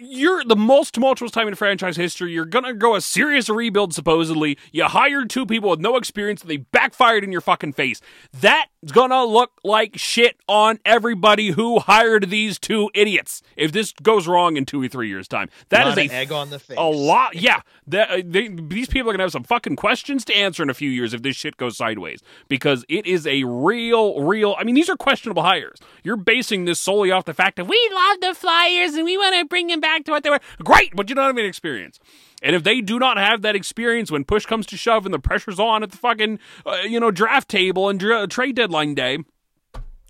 you're 0.00 0.44
the 0.44 0.56
most 0.56 0.94
tumultuous 0.94 1.30
time 1.30 1.48
in 1.48 1.54
franchise 1.54 1.96
history. 1.96 2.32
You're 2.32 2.44
gonna 2.44 2.74
go 2.74 2.94
a 2.94 3.00
serious 3.00 3.48
rebuild 3.48 3.94
supposedly. 3.94 4.58
You 4.72 4.84
hired 4.84 5.30
two 5.30 5.46
people 5.46 5.70
with 5.70 5.80
no 5.80 5.96
experience 5.96 6.42
and 6.42 6.50
they 6.50 6.58
backfired 6.58 7.24
in 7.24 7.32
your 7.32 7.40
fucking 7.40 7.74
face. 7.74 8.00
That's 8.32 8.68
gonna 8.92 9.24
look 9.24 9.52
like 9.62 9.98
shit 9.98 10.36
on 10.48 10.78
everybody 10.84 11.50
who 11.50 11.80
hired 11.80 12.30
these 12.30 12.58
two 12.58 12.90
idiots. 12.94 13.42
If 13.56 13.72
this 13.72 13.92
goes 14.02 14.26
wrong 14.26 14.56
in 14.56 14.64
two 14.64 14.82
or 14.82 14.88
three 14.88 15.08
years' 15.08 15.28
time, 15.28 15.50
that 15.68 15.86
is 15.88 15.98
a 15.98 16.14
egg 16.14 16.32
on 16.32 16.50
the 16.50 16.58
face. 16.58 16.78
a 16.78 16.84
lot, 16.84 17.34
yeah. 17.36 17.60
That, 17.86 18.10
uh, 18.10 18.22
they, 18.24 18.48
these 18.48 18.88
people 18.88 19.10
are 19.10 19.12
gonna 19.12 19.24
have 19.24 19.32
some 19.32 19.44
fucking 19.44 19.76
questions 19.76 20.24
to 20.26 20.34
answer 20.34 20.62
in 20.62 20.70
a 20.70 20.74
few 20.74 20.90
years 20.90 21.12
if 21.12 21.22
this 21.22 21.36
shit 21.36 21.56
goes 21.56 21.76
sideways 21.76 22.20
because 22.48 22.84
it 22.88 23.06
is 23.06 23.26
a 23.26 23.44
real, 23.44 24.20
real. 24.22 24.56
I 24.58 24.64
mean, 24.64 24.74
these 24.74 24.88
are 24.88 24.96
questionable 24.96 25.42
hires. 25.42 25.78
You're 26.02 26.16
basing 26.16 26.64
this 26.64 26.80
solely 26.80 27.10
off 27.10 27.24
the 27.26 27.34
fact 27.34 27.56
that 27.56 27.66
we 27.66 27.90
love 27.92 28.20
the 28.20 28.34
Flyers 28.34 28.94
and 28.94 29.04
we 29.04 29.18
want 29.18 29.36
to 29.36 29.44
bring 29.44 29.66
them 29.66 29.80
back 29.80 29.89
to 29.98 30.10
what 30.12 30.22
they 30.22 30.30
were. 30.30 30.40
Great, 30.62 30.94
but 30.94 31.08
you 31.08 31.14
don't 31.14 31.24
have 31.26 31.36
any 31.38 31.46
experience. 31.48 31.98
And 32.42 32.56
if 32.56 32.62
they 32.62 32.80
do 32.80 32.98
not 32.98 33.18
have 33.18 33.42
that 33.42 33.54
experience 33.54 34.10
when 34.10 34.24
push 34.24 34.46
comes 34.46 34.66
to 34.66 34.76
shove 34.76 35.04
and 35.04 35.12
the 35.12 35.18
pressure's 35.18 35.58
on 35.60 35.82
at 35.82 35.90
the 35.90 35.96
fucking, 35.98 36.38
uh, 36.64 36.78
you 36.88 36.98
know, 36.98 37.10
draft 37.10 37.48
table 37.48 37.88
and 37.88 38.00
dra- 38.00 38.26
trade 38.26 38.56
deadline 38.56 38.94
day, 38.94 39.18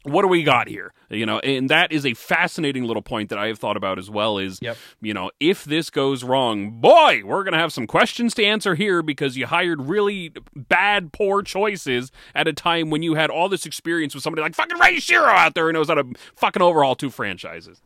what 0.04 0.22
do 0.22 0.28
we 0.28 0.42
got 0.42 0.66
here? 0.66 0.94
You 1.10 1.26
know, 1.26 1.40
and 1.40 1.68
that 1.68 1.92
is 1.92 2.06
a 2.06 2.14
fascinating 2.14 2.84
little 2.84 3.02
point 3.02 3.28
that 3.28 3.38
I 3.38 3.48
have 3.48 3.58
thought 3.58 3.76
about 3.76 3.98
as 3.98 4.08
well. 4.08 4.38
Is 4.38 4.58
Yep. 4.62 4.76
you 5.02 5.12
know, 5.12 5.30
if 5.40 5.64
this 5.64 5.90
goes 5.90 6.24
wrong, 6.24 6.80
boy, 6.80 7.22
we're 7.24 7.44
gonna 7.44 7.58
have 7.58 7.72
some 7.72 7.86
questions 7.86 8.32
to 8.34 8.44
answer 8.44 8.74
here 8.76 9.02
because 9.02 9.36
you 9.36 9.46
hired 9.46 9.82
really 9.82 10.32
bad, 10.56 11.12
poor 11.12 11.42
choices 11.42 12.10
at 12.34 12.48
a 12.48 12.52
time 12.52 12.88
when 12.90 13.02
you 13.02 13.14
had 13.14 13.28
all 13.28 13.48
this 13.50 13.66
experience 13.66 14.14
with 14.14 14.22
somebody 14.22 14.40
like 14.42 14.54
fucking 14.54 14.78
Ray 14.78 14.96
Shero 14.96 15.28
out 15.34 15.54
there 15.54 15.66
who 15.66 15.72
knows 15.72 15.88
how 15.88 15.94
to 15.96 16.04
fucking 16.34 16.62
overhaul 16.62 16.94
two 16.94 17.10
franchises. 17.10 17.82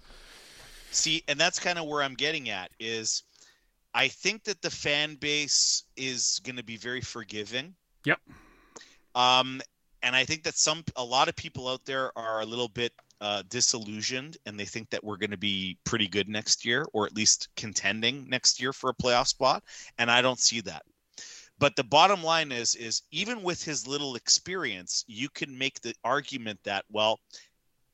See, 0.94 1.22
and 1.28 1.38
that's 1.38 1.58
kind 1.58 1.78
of 1.78 1.86
where 1.86 2.02
I'm 2.02 2.14
getting 2.14 2.50
at 2.50 2.70
is 2.78 3.24
I 3.94 4.08
think 4.08 4.44
that 4.44 4.62
the 4.62 4.70
fan 4.70 5.16
base 5.16 5.84
is 5.96 6.40
going 6.44 6.56
to 6.56 6.64
be 6.64 6.76
very 6.76 7.00
forgiving. 7.00 7.74
Yep. 8.04 8.20
Um, 9.14 9.60
and 10.02 10.14
I 10.14 10.24
think 10.24 10.42
that 10.44 10.56
some 10.56 10.84
a 10.96 11.04
lot 11.04 11.28
of 11.28 11.36
people 11.36 11.68
out 11.68 11.84
there 11.84 12.16
are 12.18 12.40
a 12.40 12.46
little 12.46 12.68
bit 12.68 12.92
uh, 13.20 13.42
disillusioned, 13.48 14.36
and 14.44 14.58
they 14.58 14.64
think 14.64 14.90
that 14.90 15.02
we're 15.02 15.16
going 15.16 15.30
to 15.30 15.38
be 15.38 15.78
pretty 15.84 16.08
good 16.08 16.28
next 16.28 16.64
year, 16.64 16.84
or 16.92 17.06
at 17.06 17.14
least 17.14 17.48
contending 17.56 18.28
next 18.28 18.60
year 18.60 18.72
for 18.72 18.90
a 18.90 18.94
playoff 18.94 19.28
spot. 19.28 19.62
And 19.98 20.10
I 20.10 20.20
don't 20.20 20.38
see 20.38 20.60
that. 20.62 20.82
But 21.58 21.76
the 21.76 21.84
bottom 21.84 22.22
line 22.22 22.52
is, 22.52 22.74
is 22.74 23.02
even 23.12 23.42
with 23.42 23.62
his 23.62 23.86
little 23.86 24.16
experience, 24.16 25.04
you 25.06 25.28
can 25.28 25.56
make 25.56 25.80
the 25.80 25.94
argument 26.04 26.58
that 26.64 26.84
well, 26.90 27.20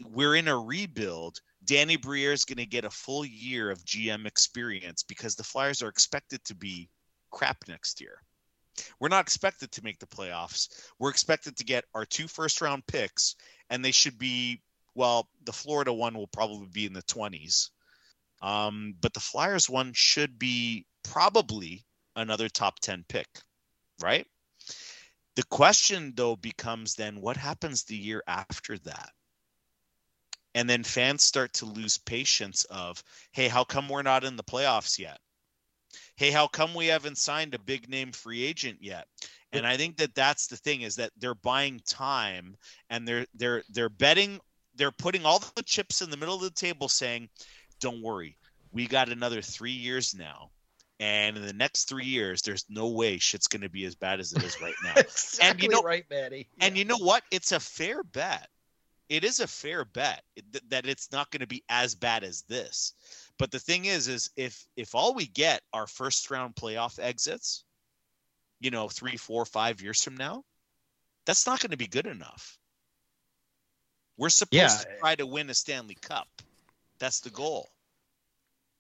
we're 0.05 0.35
in 0.35 0.49
a 0.49 0.59
rebuild. 0.59 1.41
Danny 1.71 1.95
Briere 1.95 2.33
is 2.33 2.45
going 2.45 2.57
to 2.57 2.67
get 2.67 2.85
a 2.85 2.91
full 2.91 3.25
year 3.25 3.71
of 3.71 3.85
GM 3.85 4.27
experience 4.27 5.05
because 5.05 5.37
the 5.37 5.45
Flyers 5.45 5.83
are 5.83 5.89
expected 5.89 6.45
to 6.47 6.57
be 6.57 6.91
crap 7.31 7.59
next 7.69 8.01
year. 8.01 8.21
We're 8.99 9.07
not 9.07 9.21
expected 9.21 9.71
to 9.71 9.85
make 9.85 10.01
the 10.01 10.07
playoffs. 10.09 10.69
We're 10.99 11.11
expected 11.11 11.57
to 11.57 11.65
get 11.65 11.85
our 11.95 12.05
two 12.05 12.27
first 12.27 12.61
round 12.61 12.85
picks, 12.89 13.37
and 13.69 13.85
they 13.85 13.93
should 13.93 14.19
be 14.19 14.63
well. 14.97 15.29
The 15.45 15.53
Florida 15.53 15.93
one 15.93 16.15
will 16.15 16.27
probably 16.27 16.67
be 16.73 16.87
in 16.87 16.93
the 16.93 17.05
20s, 17.05 17.69
um, 18.43 18.97
but 19.01 19.15
the 19.15 19.21
Flyers 19.21 19.71
one 19.71 19.93
should 19.95 20.41
be 20.41 20.87
probably 21.05 21.85
another 22.17 22.49
top 22.49 22.81
10 22.81 23.05
pick, 23.09 23.29
right? 24.01 24.27
The 25.37 25.45
question 25.45 26.15
though 26.17 26.35
becomes 26.35 26.97
then 26.97 27.21
what 27.21 27.37
happens 27.37 27.85
the 27.85 27.97
year 27.97 28.25
after 28.27 28.77
that? 28.79 29.11
And 30.55 30.69
then 30.69 30.83
fans 30.83 31.23
start 31.23 31.53
to 31.53 31.67
lose 31.67 31.99
patience 31.99 32.65
of 32.71 33.03
hey 33.33 33.49
how 33.49 33.65
come 33.65 33.89
we're 33.89 34.03
not 34.03 34.25
in 34.25 34.37
the 34.37 34.43
playoffs 34.43 34.99
yet 34.99 35.19
hey 36.17 36.31
how 36.31 36.47
come 36.47 36.75
we 36.75 36.87
haven't 36.87 37.19
signed 37.19 37.55
a 37.55 37.59
big 37.59 37.89
name 37.89 38.13
free 38.13 38.45
agent 38.45 38.79
yet 38.81 39.07
and 39.53 39.67
i 39.67 39.77
think 39.77 39.97
that 39.97 40.15
that's 40.15 40.47
the 40.47 40.57
thing 40.57 40.83
is 40.83 40.97
that 40.97 41.11
they're 41.19 41.35
buying 41.35 41.81
time 41.89 42.57
and 42.91 43.07
they're 43.07 43.27
they're 43.35 43.63
they're 43.71 43.89
betting 43.89 44.39
they're 44.77 44.93
putting 44.93 45.25
all 45.25 45.43
the 45.57 45.63
chips 45.63 46.03
in 46.03 46.11
the 46.11 46.17
middle 46.17 46.35
of 46.35 46.43
the 46.43 46.51
table 46.51 46.89
saying 46.89 47.29
don't 47.81 48.03
worry 48.03 48.37
we 48.73 48.87
got 48.87 49.09
another 49.09 49.43
three 49.43 49.73
years 49.73 50.15
now 50.15 50.51
and 51.01 51.37
in 51.37 51.47
the 51.47 51.53
next 51.53 51.89
three 51.89 52.05
years 52.05 52.43
there's 52.43 52.67
no 52.69 52.89
way 52.89 53.19
shit's 53.19 53.49
going 53.49 53.63
to 53.63 53.71
be 53.71 53.85
as 53.85 53.95
bad 53.95 54.21
as 54.21 54.33
it 54.33 54.43
is 54.45 54.61
right 54.61 54.75
now 54.85 54.93
exactly 54.97 55.69
know- 55.69 55.83
right, 55.83 56.05
Maddie. 56.11 56.47
and 56.61 56.77
you 56.77 56.85
know 56.85 56.99
what? 56.99 57.23
It's 57.31 57.53
a 57.53 57.59
fair 57.61 58.05
bet. 58.05 58.49
It 59.11 59.25
is 59.25 59.41
a 59.41 59.47
fair 59.49 59.85
bet 59.85 60.23
th- 60.53 60.65
that 60.69 60.87
it's 60.87 61.11
not 61.11 61.31
going 61.33 61.41
to 61.41 61.47
be 61.47 61.65
as 61.69 61.97
bad 61.97 62.23
as 62.23 62.43
this. 62.43 62.95
But 63.39 63.51
the 63.51 63.59
thing 63.59 63.85
is, 63.87 64.07
is 64.07 64.31
if 64.37 64.67
if 64.77 64.95
all 64.95 65.15
we 65.15 65.27
get 65.27 65.63
are 65.73 65.87
first 65.89 66.31
round 66.31 66.55
playoff 66.55 66.99
exits, 66.99 67.65
you 68.61 68.71
know, 68.71 68.89
three, 68.89 69.17
four, 69.17 69.45
five 69.45 69.83
years 69.83 70.03
from 70.03 70.17
now, 70.17 70.45
that's 71.27 71.45
not 71.45 71.61
going 71.61 71.73
to 71.73 71.77
be 71.77 71.89
good 71.89 72.07
enough. 72.07 72.57
We're 74.17 74.29
supposed 74.29 74.55
Yeah. 74.55 74.69
to 74.69 74.91
eh 74.91 74.99
try 75.01 75.15
to 75.17 75.27
win 75.27 75.51
a 75.51 75.55
Stanley 75.55 75.97
Cup. 76.01 76.29
That's 77.01 77.21
the 77.21 77.31
goal. 77.31 77.69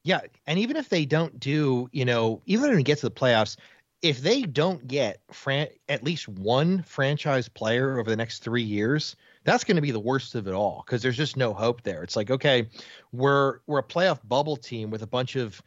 Yeah, 0.05 0.21
and 0.47 0.59
even 0.59 0.77
if 0.77 0.89
they 0.89 1.05
don't 1.07 1.41
do, 1.41 1.89
you 1.93 2.05
know, 2.05 2.41
even 2.47 2.69
when 2.69 2.77
we 2.77 2.83
get 2.83 2.99
to 2.99 3.09
the 3.09 3.15
playoffs, 3.15 3.57
if 4.01 4.21
they 4.21 4.43
don't 4.43 4.87
get 4.87 5.21
fran- 5.33 5.69
at 5.89 6.05
least 6.05 6.29
one 6.29 6.83
franchise 6.85 7.49
player 7.49 7.99
over 7.99 8.09
the 8.09 8.17
next 8.17 8.43
three 8.45 8.63
years, 8.63 9.17
that's 9.51 9.65
going 9.65 9.77
to 9.77 9.83
be 9.83 9.91
the 9.91 9.99
worst 9.99 10.37
of 10.37 10.47
it 10.47 10.55
all 10.55 10.85
because 10.87 11.03
there's 11.03 11.17
just 11.17 11.37
no 11.37 11.53
hope 11.53 11.83
there. 11.83 12.05
It's 12.05 12.15
like, 12.15 12.31
okay, 12.31 12.69
we're 13.11 13.59
we're 13.67 13.81
a 13.81 13.85
playoff 13.85 14.21
bubble 14.29 14.57
team 14.57 14.91
with 14.91 15.03
a 15.03 15.09
bunch 15.09 15.35
of 15.35 15.61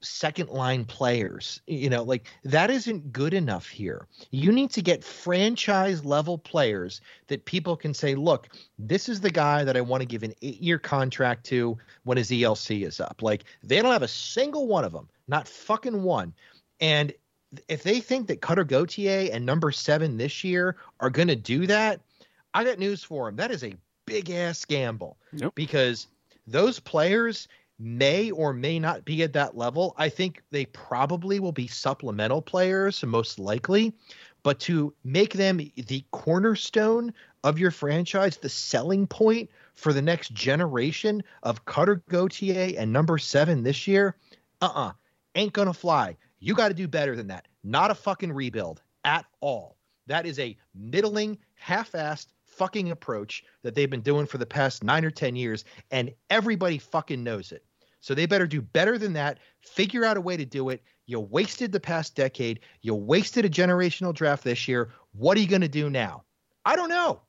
second 0.00 0.48
line 0.48 0.86
players. 0.86 1.60
You 1.66 1.90
know, 1.90 2.02
like 2.02 2.26
that 2.44 2.70
isn't 2.70 3.12
good 3.12 3.34
enough 3.34 3.68
here. 3.68 4.06
You 4.30 4.50
need 4.50 4.70
to 4.70 4.80
get 4.80 5.04
franchise 5.04 6.06
level 6.06 6.38
players 6.38 7.02
that 7.26 7.44
people 7.44 7.76
can 7.76 7.92
say, 7.92 8.14
look, 8.14 8.48
this 8.78 9.10
is 9.10 9.20
the 9.20 9.30
guy 9.30 9.62
that 9.62 9.76
I 9.76 9.82
want 9.82 10.00
to 10.00 10.06
give 10.06 10.22
an 10.22 10.32
eight 10.40 10.62
year 10.62 10.78
contract 10.78 11.44
to 11.46 11.76
when 12.04 12.16
his 12.16 12.30
ELC 12.30 12.86
is 12.86 12.98
up. 12.98 13.20
Like 13.20 13.44
they 13.62 13.82
don't 13.82 13.92
have 13.92 14.02
a 14.02 14.08
single 14.08 14.68
one 14.68 14.84
of 14.84 14.92
them, 14.92 15.08
not 15.28 15.46
fucking 15.46 16.02
one. 16.02 16.32
And 16.80 17.12
if 17.68 17.82
they 17.82 18.00
think 18.00 18.26
that 18.28 18.40
Cutter 18.40 18.64
Gauthier 18.64 19.28
and 19.32 19.44
number 19.44 19.70
seven 19.70 20.16
this 20.16 20.42
year 20.42 20.76
are 21.00 21.10
going 21.10 21.28
to 21.28 21.36
do 21.36 21.66
that, 21.66 22.00
I 22.56 22.64
got 22.64 22.78
news 22.78 23.04
for 23.04 23.28
him. 23.28 23.36
That 23.36 23.50
is 23.50 23.62
a 23.62 23.74
big 24.06 24.30
ass 24.30 24.64
gamble 24.64 25.18
because 25.54 26.06
those 26.46 26.80
players 26.80 27.48
may 27.78 28.30
or 28.30 28.54
may 28.54 28.78
not 28.78 29.04
be 29.04 29.22
at 29.24 29.34
that 29.34 29.58
level. 29.58 29.94
I 29.98 30.08
think 30.08 30.42
they 30.50 30.64
probably 30.64 31.38
will 31.38 31.52
be 31.52 31.66
supplemental 31.66 32.40
players, 32.40 33.04
most 33.04 33.38
likely. 33.38 33.92
But 34.42 34.58
to 34.60 34.94
make 35.04 35.34
them 35.34 35.58
the 35.58 36.02
cornerstone 36.12 37.12
of 37.44 37.58
your 37.58 37.70
franchise, 37.70 38.38
the 38.38 38.48
selling 38.48 39.06
point 39.06 39.50
for 39.74 39.92
the 39.92 40.00
next 40.00 40.32
generation 40.32 41.24
of 41.42 41.66
Cutter 41.66 42.02
Gauthier 42.08 42.72
and 42.78 42.90
number 42.90 43.18
seven 43.18 43.64
this 43.64 43.86
year, 43.86 44.16
uh 44.62 44.72
uh 44.74 44.92
ain't 45.34 45.52
gonna 45.52 45.74
fly. 45.74 46.16
You 46.38 46.54
got 46.54 46.68
to 46.68 46.74
do 46.74 46.88
better 46.88 47.16
than 47.16 47.26
that. 47.26 47.48
Not 47.62 47.90
a 47.90 47.94
fucking 47.94 48.32
rebuild 48.32 48.80
at 49.04 49.26
all. 49.42 49.76
That 50.06 50.24
is 50.24 50.38
a 50.38 50.56
middling, 50.74 51.36
half 51.56 51.92
assed 51.92 52.28
fucking 52.56 52.90
approach 52.90 53.44
that 53.62 53.74
they've 53.74 53.90
been 53.90 54.00
doing 54.00 54.26
for 54.26 54.38
the 54.38 54.46
past 54.46 54.82
nine 54.82 55.04
or 55.04 55.10
10 55.10 55.36
years, 55.36 55.64
and 55.90 56.12
everybody 56.30 56.78
fucking 56.78 57.22
knows 57.22 57.52
it. 57.52 57.64
So 58.00 58.14
they 58.14 58.26
better 58.26 58.46
do 58.46 58.62
better 58.62 58.98
than 58.98 59.12
that. 59.14 59.38
Figure 59.60 60.04
out 60.04 60.16
a 60.16 60.20
way 60.20 60.36
to 60.36 60.44
do 60.44 60.68
it. 60.68 60.82
You 61.06 61.20
wasted 61.20 61.72
the 61.72 61.80
past 61.80 62.14
decade. 62.14 62.60
You 62.82 62.94
wasted 62.94 63.44
a 63.44 63.50
generational 63.50 64.14
draft 64.14 64.44
this 64.44 64.68
year. 64.68 64.90
What 65.12 65.36
are 65.36 65.40
you 65.40 65.48
going 65.48 65.60
to 65.62 65.68
do 65.68 65.90
now? 65.90 66.22
I 66.64 66.76
don't 66.76 66.88
know. 66.88 67.20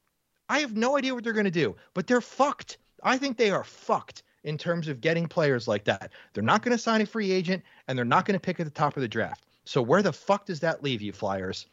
I 0.49 0.59
have 0.59 0.75
no 0.75 0.97
idea 0.97 1.13
what 1.13 1.23
they're 1.23 1.33
going 1.33 1.45
to 1.45 1.51
do, 1.51 1.75
but 1.93 2.07
they're 2.07 2.21
fucked. 2.21 2.77
I 3.03 3.17
think 3.17 3.37
they 3.37 3.51
are 3.51 3.63
fucked 3.63 4.23
in 4.43 4.57
terms 4.57 4.87
of 4.87 5.01
getting 5.01 5.27
players 5.27 5.67
like 5.67 5.83
that. 5.85 6.11
They're 6.33 6.43
not 6.43 6.63
going 6.63 6.75
to 6.75 6.81
sign 6.81 7.01
a 7.01 7.05
free 7.05 7.31
agent 7.31 7.63
and 7.87 7.97
they're 7.97 8.05
not 8.05 8.25
going 8.25 8.39
to 8.39 8.39
pick 8.39 8.59
at 8.59 8.65
the 8.65 8.71
top 8.71 8.95
of 8.95 9.01
the 9.01 9.07
draft. 9.07 9.45
So 9.65 9.81
where 9.81 10.01
the 10.01 10.13
fuck 10.13 10.45
does 10.45 10.61
that 10.61 10.83
leave 10.83 11.01
you, 11.01 11.11
Flyers? 11.11 11.67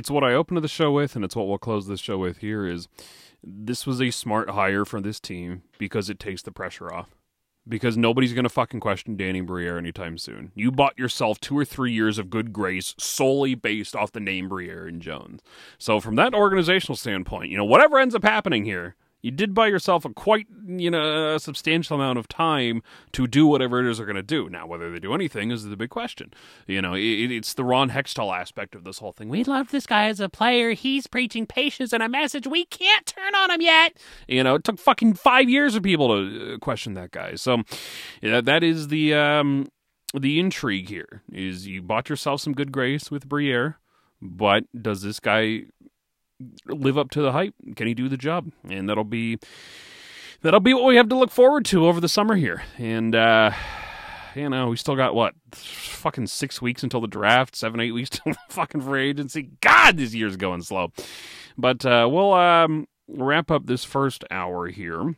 It's 0.00 0.10
what 0.10 0.24
I 0.24 0.32
opened 0.32 0.62
the 0.62 0.66
show 0.66 0.90
with, 0.90 1.14
and 1.14 1.22
it's 1.22 1.36
what 1.36 1.46
we'll 1.46 1.58
close 1.58 1.86
the 1.86 1.98
show 1.98 2.16
with 2.16 2.38
here 2.38 2.64
is 2.64 2.88
this 3.44 3.86
was 3.86 4.00
a 4.00 4.10
smart 4.10 4.48
hire 4.48 4.86
for 4.86 4.98
this 4.98 5.20
team 5.20 5.60
because 5.76 6.08
it 6.08 6.18
takes 6.18 6.40
the 6.40 6.50
pressure 6.50 6.90
off. 6.90 7.10
Because 7.68 7.98
nobody's 7.98 8.32
going 8.32 8.44
to 8.44 8.48
fucking 8.48 8.80
question 8.80 9.14
Danny 9.14 9.42
Briere 9.42 9.76
anytime 9.76 10.16
soon. 10.16 10.52
You 10.54 10.72
bought 10.72 10.98
yourself 10.98 11.38
two 11.38 11.58
or 11.58 11.66
three 11.66 11.92
years 11.92 12.16
of 12.16 12.30
good 12.30 12.50
grace 12.50 12.94
solely 12.96 13.54
based 13.54 13.94
off 13.94 14.10
the 14.10 14.20
name 14.20 14.48
Briere 14.48 14.86
and 14.86 15.02
Jones. 15.02 15.42
So, 15.76 16.00
from 16.00 16.16
that 16.16 16.32
organizational 16.32 16.96
standpoint, 16.96 17.50
you 17.50 17.58
know, 17.58 17.66
whatever 17.66 17.98
ends 17.98 18.14
up 18.14 18.24
happening 18.24 18.64
here, 18.64 18.96
you 19.22 19.30
did 19.30 19.54
buy 19.54 19.66
yourself 19.66 20.04
a 20.04 20.10
quite 20.10 20.46
you 20.66 20.90
know 20.90 21.34
a 21.34 21.40
substantial 21.40 21.96
amount 21.96 22.18
of 22.18 22.28
time 22.28 22.82
to 23.12 23.26
do 23.26 23.46
whatever 23.46 23.80
it 23.80 23.90
is 23.90 23.98
they're 23.98 24.06
going 24.06 24.16
to 24.16 24.22
do. 24.22 24.48
Now, 24.48 24.66
whether 24.66 24.90
they 24.90 24.98
do 24.98 25.14
anything 25.14 25.50
is 25.50 25.64
the 25.64 25.76
big 25.76 25.90
question. 25.90 26.32
You 26.66 26.82
know, 26.82 26.94
it, 26.94 27.30
it's 27.30 27.54
the 27.54 27.64
Ron 27.64 27.90
Hextall 27.90 28.36
aspect 28.36 28.74
of 28.74 28.84
this 28.84 28.98
whole 28.98 29.12
thing. 29.12 29.28
We 29.28 29.44
love 29.44 29.70
this 29.70 29.86
guy 29.86 30.06
as 30.06 30.20
a 30.20 30.28
player. 30.28 30.72
He's 30.72 31.06
preaching 31.06 31.46
patience 31.46 31.92
and 31.92 32.02
a 32.02 32.08
message 32.08 32.46
we 32.46 32.64
can't 32.66 33.06
turn 33.06 33.34
on 33.34 33.50
him 33.50 33.60
yet. 33.60 33.96
You 34.28 34.42
know, 34.44 34.56
it 34.56 34.64
took 34.64 34.78
fucking 34.78 35.14
five 35.14 35.48
years 35.48 35.74
for 35.74 35.80
people 35.80 36.08
to 36.08 36.54
uh, 36.54 36.58
question 36.58 36.94
that 36.94 37.10
guy. 37.10 37.34
So, 37.34 37.62
yeah, 38.22 38.40
that 38.40 38.62
is 38.62 38.88
the 38.88 39.14
um, 39.14 39.68
the 40.18 40.40
intrigue 40.40 40.88
here. 40.88 41.22
Is 41.32 41.66
you 41.66 41.82
bought 41.82 42.08
yourself 42.08 42.40
some 42.40 42.54
good 42.54 42.72
grace 42.72 43.10
with 43.10 43.28
Briere, 43.28 43.78
but 44.20 44.64
does 44.80 45.02
this 45.02 45.20
guy 45.20 45.64
live 46.66 46.98
up 46.98 47.10
to 47.10 47.22
the 47.22 47.32
hype? 47.32 47.54
Can 47.76 47.86
he 47.86 47.94
do 47.94 48.08
the 48.08 48.16
job? 48.16 48.50
And 48.68 48.88
that'll 48.88 49.04
be 49.04 49.38
that'll 50.42 50.60
be 50.60 50.74
what 50.74 50.84
we 50.84 50.96
have 50.96 51.08
to 51.10 51.16
look 51.16 51.30
forward 51.30 51.64
to 51.66 51.86
over 51.86 52.00
the 52.00 52.08
summer 52.08 52.36
here. 52.36 52.62
And 52.78 53.14
uh 53.14 53.52
you 54.34 54.48
know, 54.48 54.68
we 54.68 54.76
still 54.76 54.94
got 54.94 55.14
what 55.14 55.34
fucking 55.52 56.28
six 56.28 56.62
weeks 56.62 56.84
until 56.84 57.00
the 57.00 57.08
draft, 57.08 57.56
seven, 57.56 57.80
eight 57.80 57.92
weeks 57.92 58.10
till 58.10 58.32
fucking 58.48 58.80
free 58.80 59.10
agency. 59.10 59.50
God, 59.60 59.96
this 59.96 60.14
year's 60.14 60.36
going 60.36 60.62
slow. 60.62 60.92
But 61.58 61.84
uh 61.84 62.08
we'll 62.10 62.32
um 62.32 62.86
wrap 63.08 63.50
up 63.50 63.66
this 63.66 63.84
first 63.84 64.24
hour 64.30 64.68
here. 64.68 65.16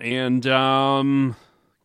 And 0.00 0.46
um 0.46 1.36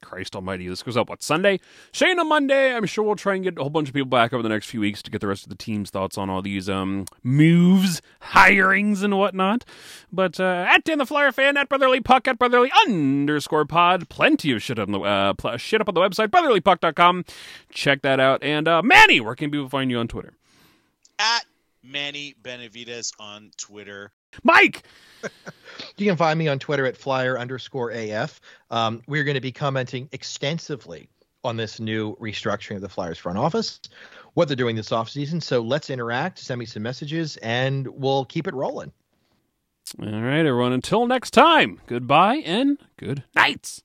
Christ 0.03 0.35
Almighty, 0.35 0.67
this 0.67 0.83
goes 0.83 0.95
up 0.97 1.09
what 1.09 1.23
Sunday? 1.23 1.59
Shane 1.91 2.19
on 2.19 2.29
Monday. 2.29 2.75
I'm 2.75 2.85
sure 2.85 3.03
we'll 3.03 3.15
try 3.15 3.35
and 3.35 3.43
get 3.43 3.57
a 3.57 3.61
whole 3.61 3.69
bunch 3.69 3.87
of 3.87 3.93
people 3.93 4.09
back 4.09 4.33
over 4.33 4.43
the 4.43 4.49
next 4.49 4.67
few 4.67 4.79
weeks 4.79 5.01
to 5.03 5.11
get 5.11 5.21
the 5.21 5.27
rest 5.27 5.43
of 5.43 5.49
the 5.49 5.55
team's 5.55 5.89
thoughts 5.89 6.17
on 6.17 6.29
all 6.29 6.41
these 6.41 6.69
um 6.69 7.05
moves, 7.23 8.01
hirings, 8.21 9.03
and 9.03 9.17
whatnot. 9.17 9.65
But 10.11 10.39
uh, 10.39 10.65
at 10.69 10.83
Dan 10.83 10.99
the 10.99 11.05
Flyer 11.05 11.31
fan, 11.31 11.57
at 11.57 11.69
Brotherly 11.69 12.01
Puck, 12.01 12.27
at 12.27 12.37
Brotherly 12.37 12.71
underscore 12.85 13.65
Pod, 13.65 14.09
plenty 14.09 14.51
of 14.51 14.61
shit 14.61 14.77
on 14.79 14.91
the 14.91 14.99
uh, 14.99 15.33
pl- 15.33 15.57
shit 15.57 15.81
up 15.81 15.87
on 15.89 15.95
the 15.95 16.01
website 16.01 16.27
brotherlypuck.com. 16.27 17.25
Check 17.69 18.01
that 18.01 18.19
out. 18.19 18.43
And 18.43 18.67
uh, 18.67 18.81
Manny, 18.81 19.19
where 19.19 19.35
can 19.35 19.51
people 19.51 19.69
find 19.69 19.89
you 19.89 19.97
on 19.99 20.07
Twitter? 20.07 20.33
At 21.19 21.45
Manny 21.83 22.35
Benavides 22.41 23.13
on 23.19 23.51
Twitter. 23.57 24.11
Mike. 24.43 24.84
You 25.97 26.05
can 26.05 26.17
find 26.17 26.38
me 26.38 26.47
on 26.47 26.59
Twitter 26.59 26.86
at 26.86 26.97
flyer 26.97 27.38
underscore 27.38 27.91
AF. 27.91 28.41
Um, 28.69 29.01
we're 29.07 29.23
going 29.23 29.36
to 29.36 29.41
be 29.41 29.51
commenting 29.51 30.09
extensively 30.11 31.09
on 31.43 31.57
this 31.57 31.79
new 31.79 32.15
restructuring 32.17 32.75
of 32.75 32.81
the 32.81 32.89
Flyers 32.89 33.17
front 33.17 33.38
office, 33.38 33.79
what 34.34 34.47
they're 34.47 34.55
doing 34.55 34.75
this 34.75 34.89
offseason. 34.89 35.41
So 35.41 35.61
let's 35.61 35.89
interact, 35.89 36.39
send 36.39 36.59
me 36.59 36.65
some 36.65 36.84
messages, 36.84 37.38
and 37.38 37.88
we'll 37.88 38.25
keep 38.25 38.47
it 38.47 38.53
rolling. 38.53 38.91
All 40.01 40.07
right, 40.07 40.45
everyone. 40.45 40.73
Until 40.73 41.05
next 41.05 41.31
time, 41.31 41.79
goodbye 41.86 42.38
and 42.38 42.79
good 42.97 43.23
nights. 43.36 43.84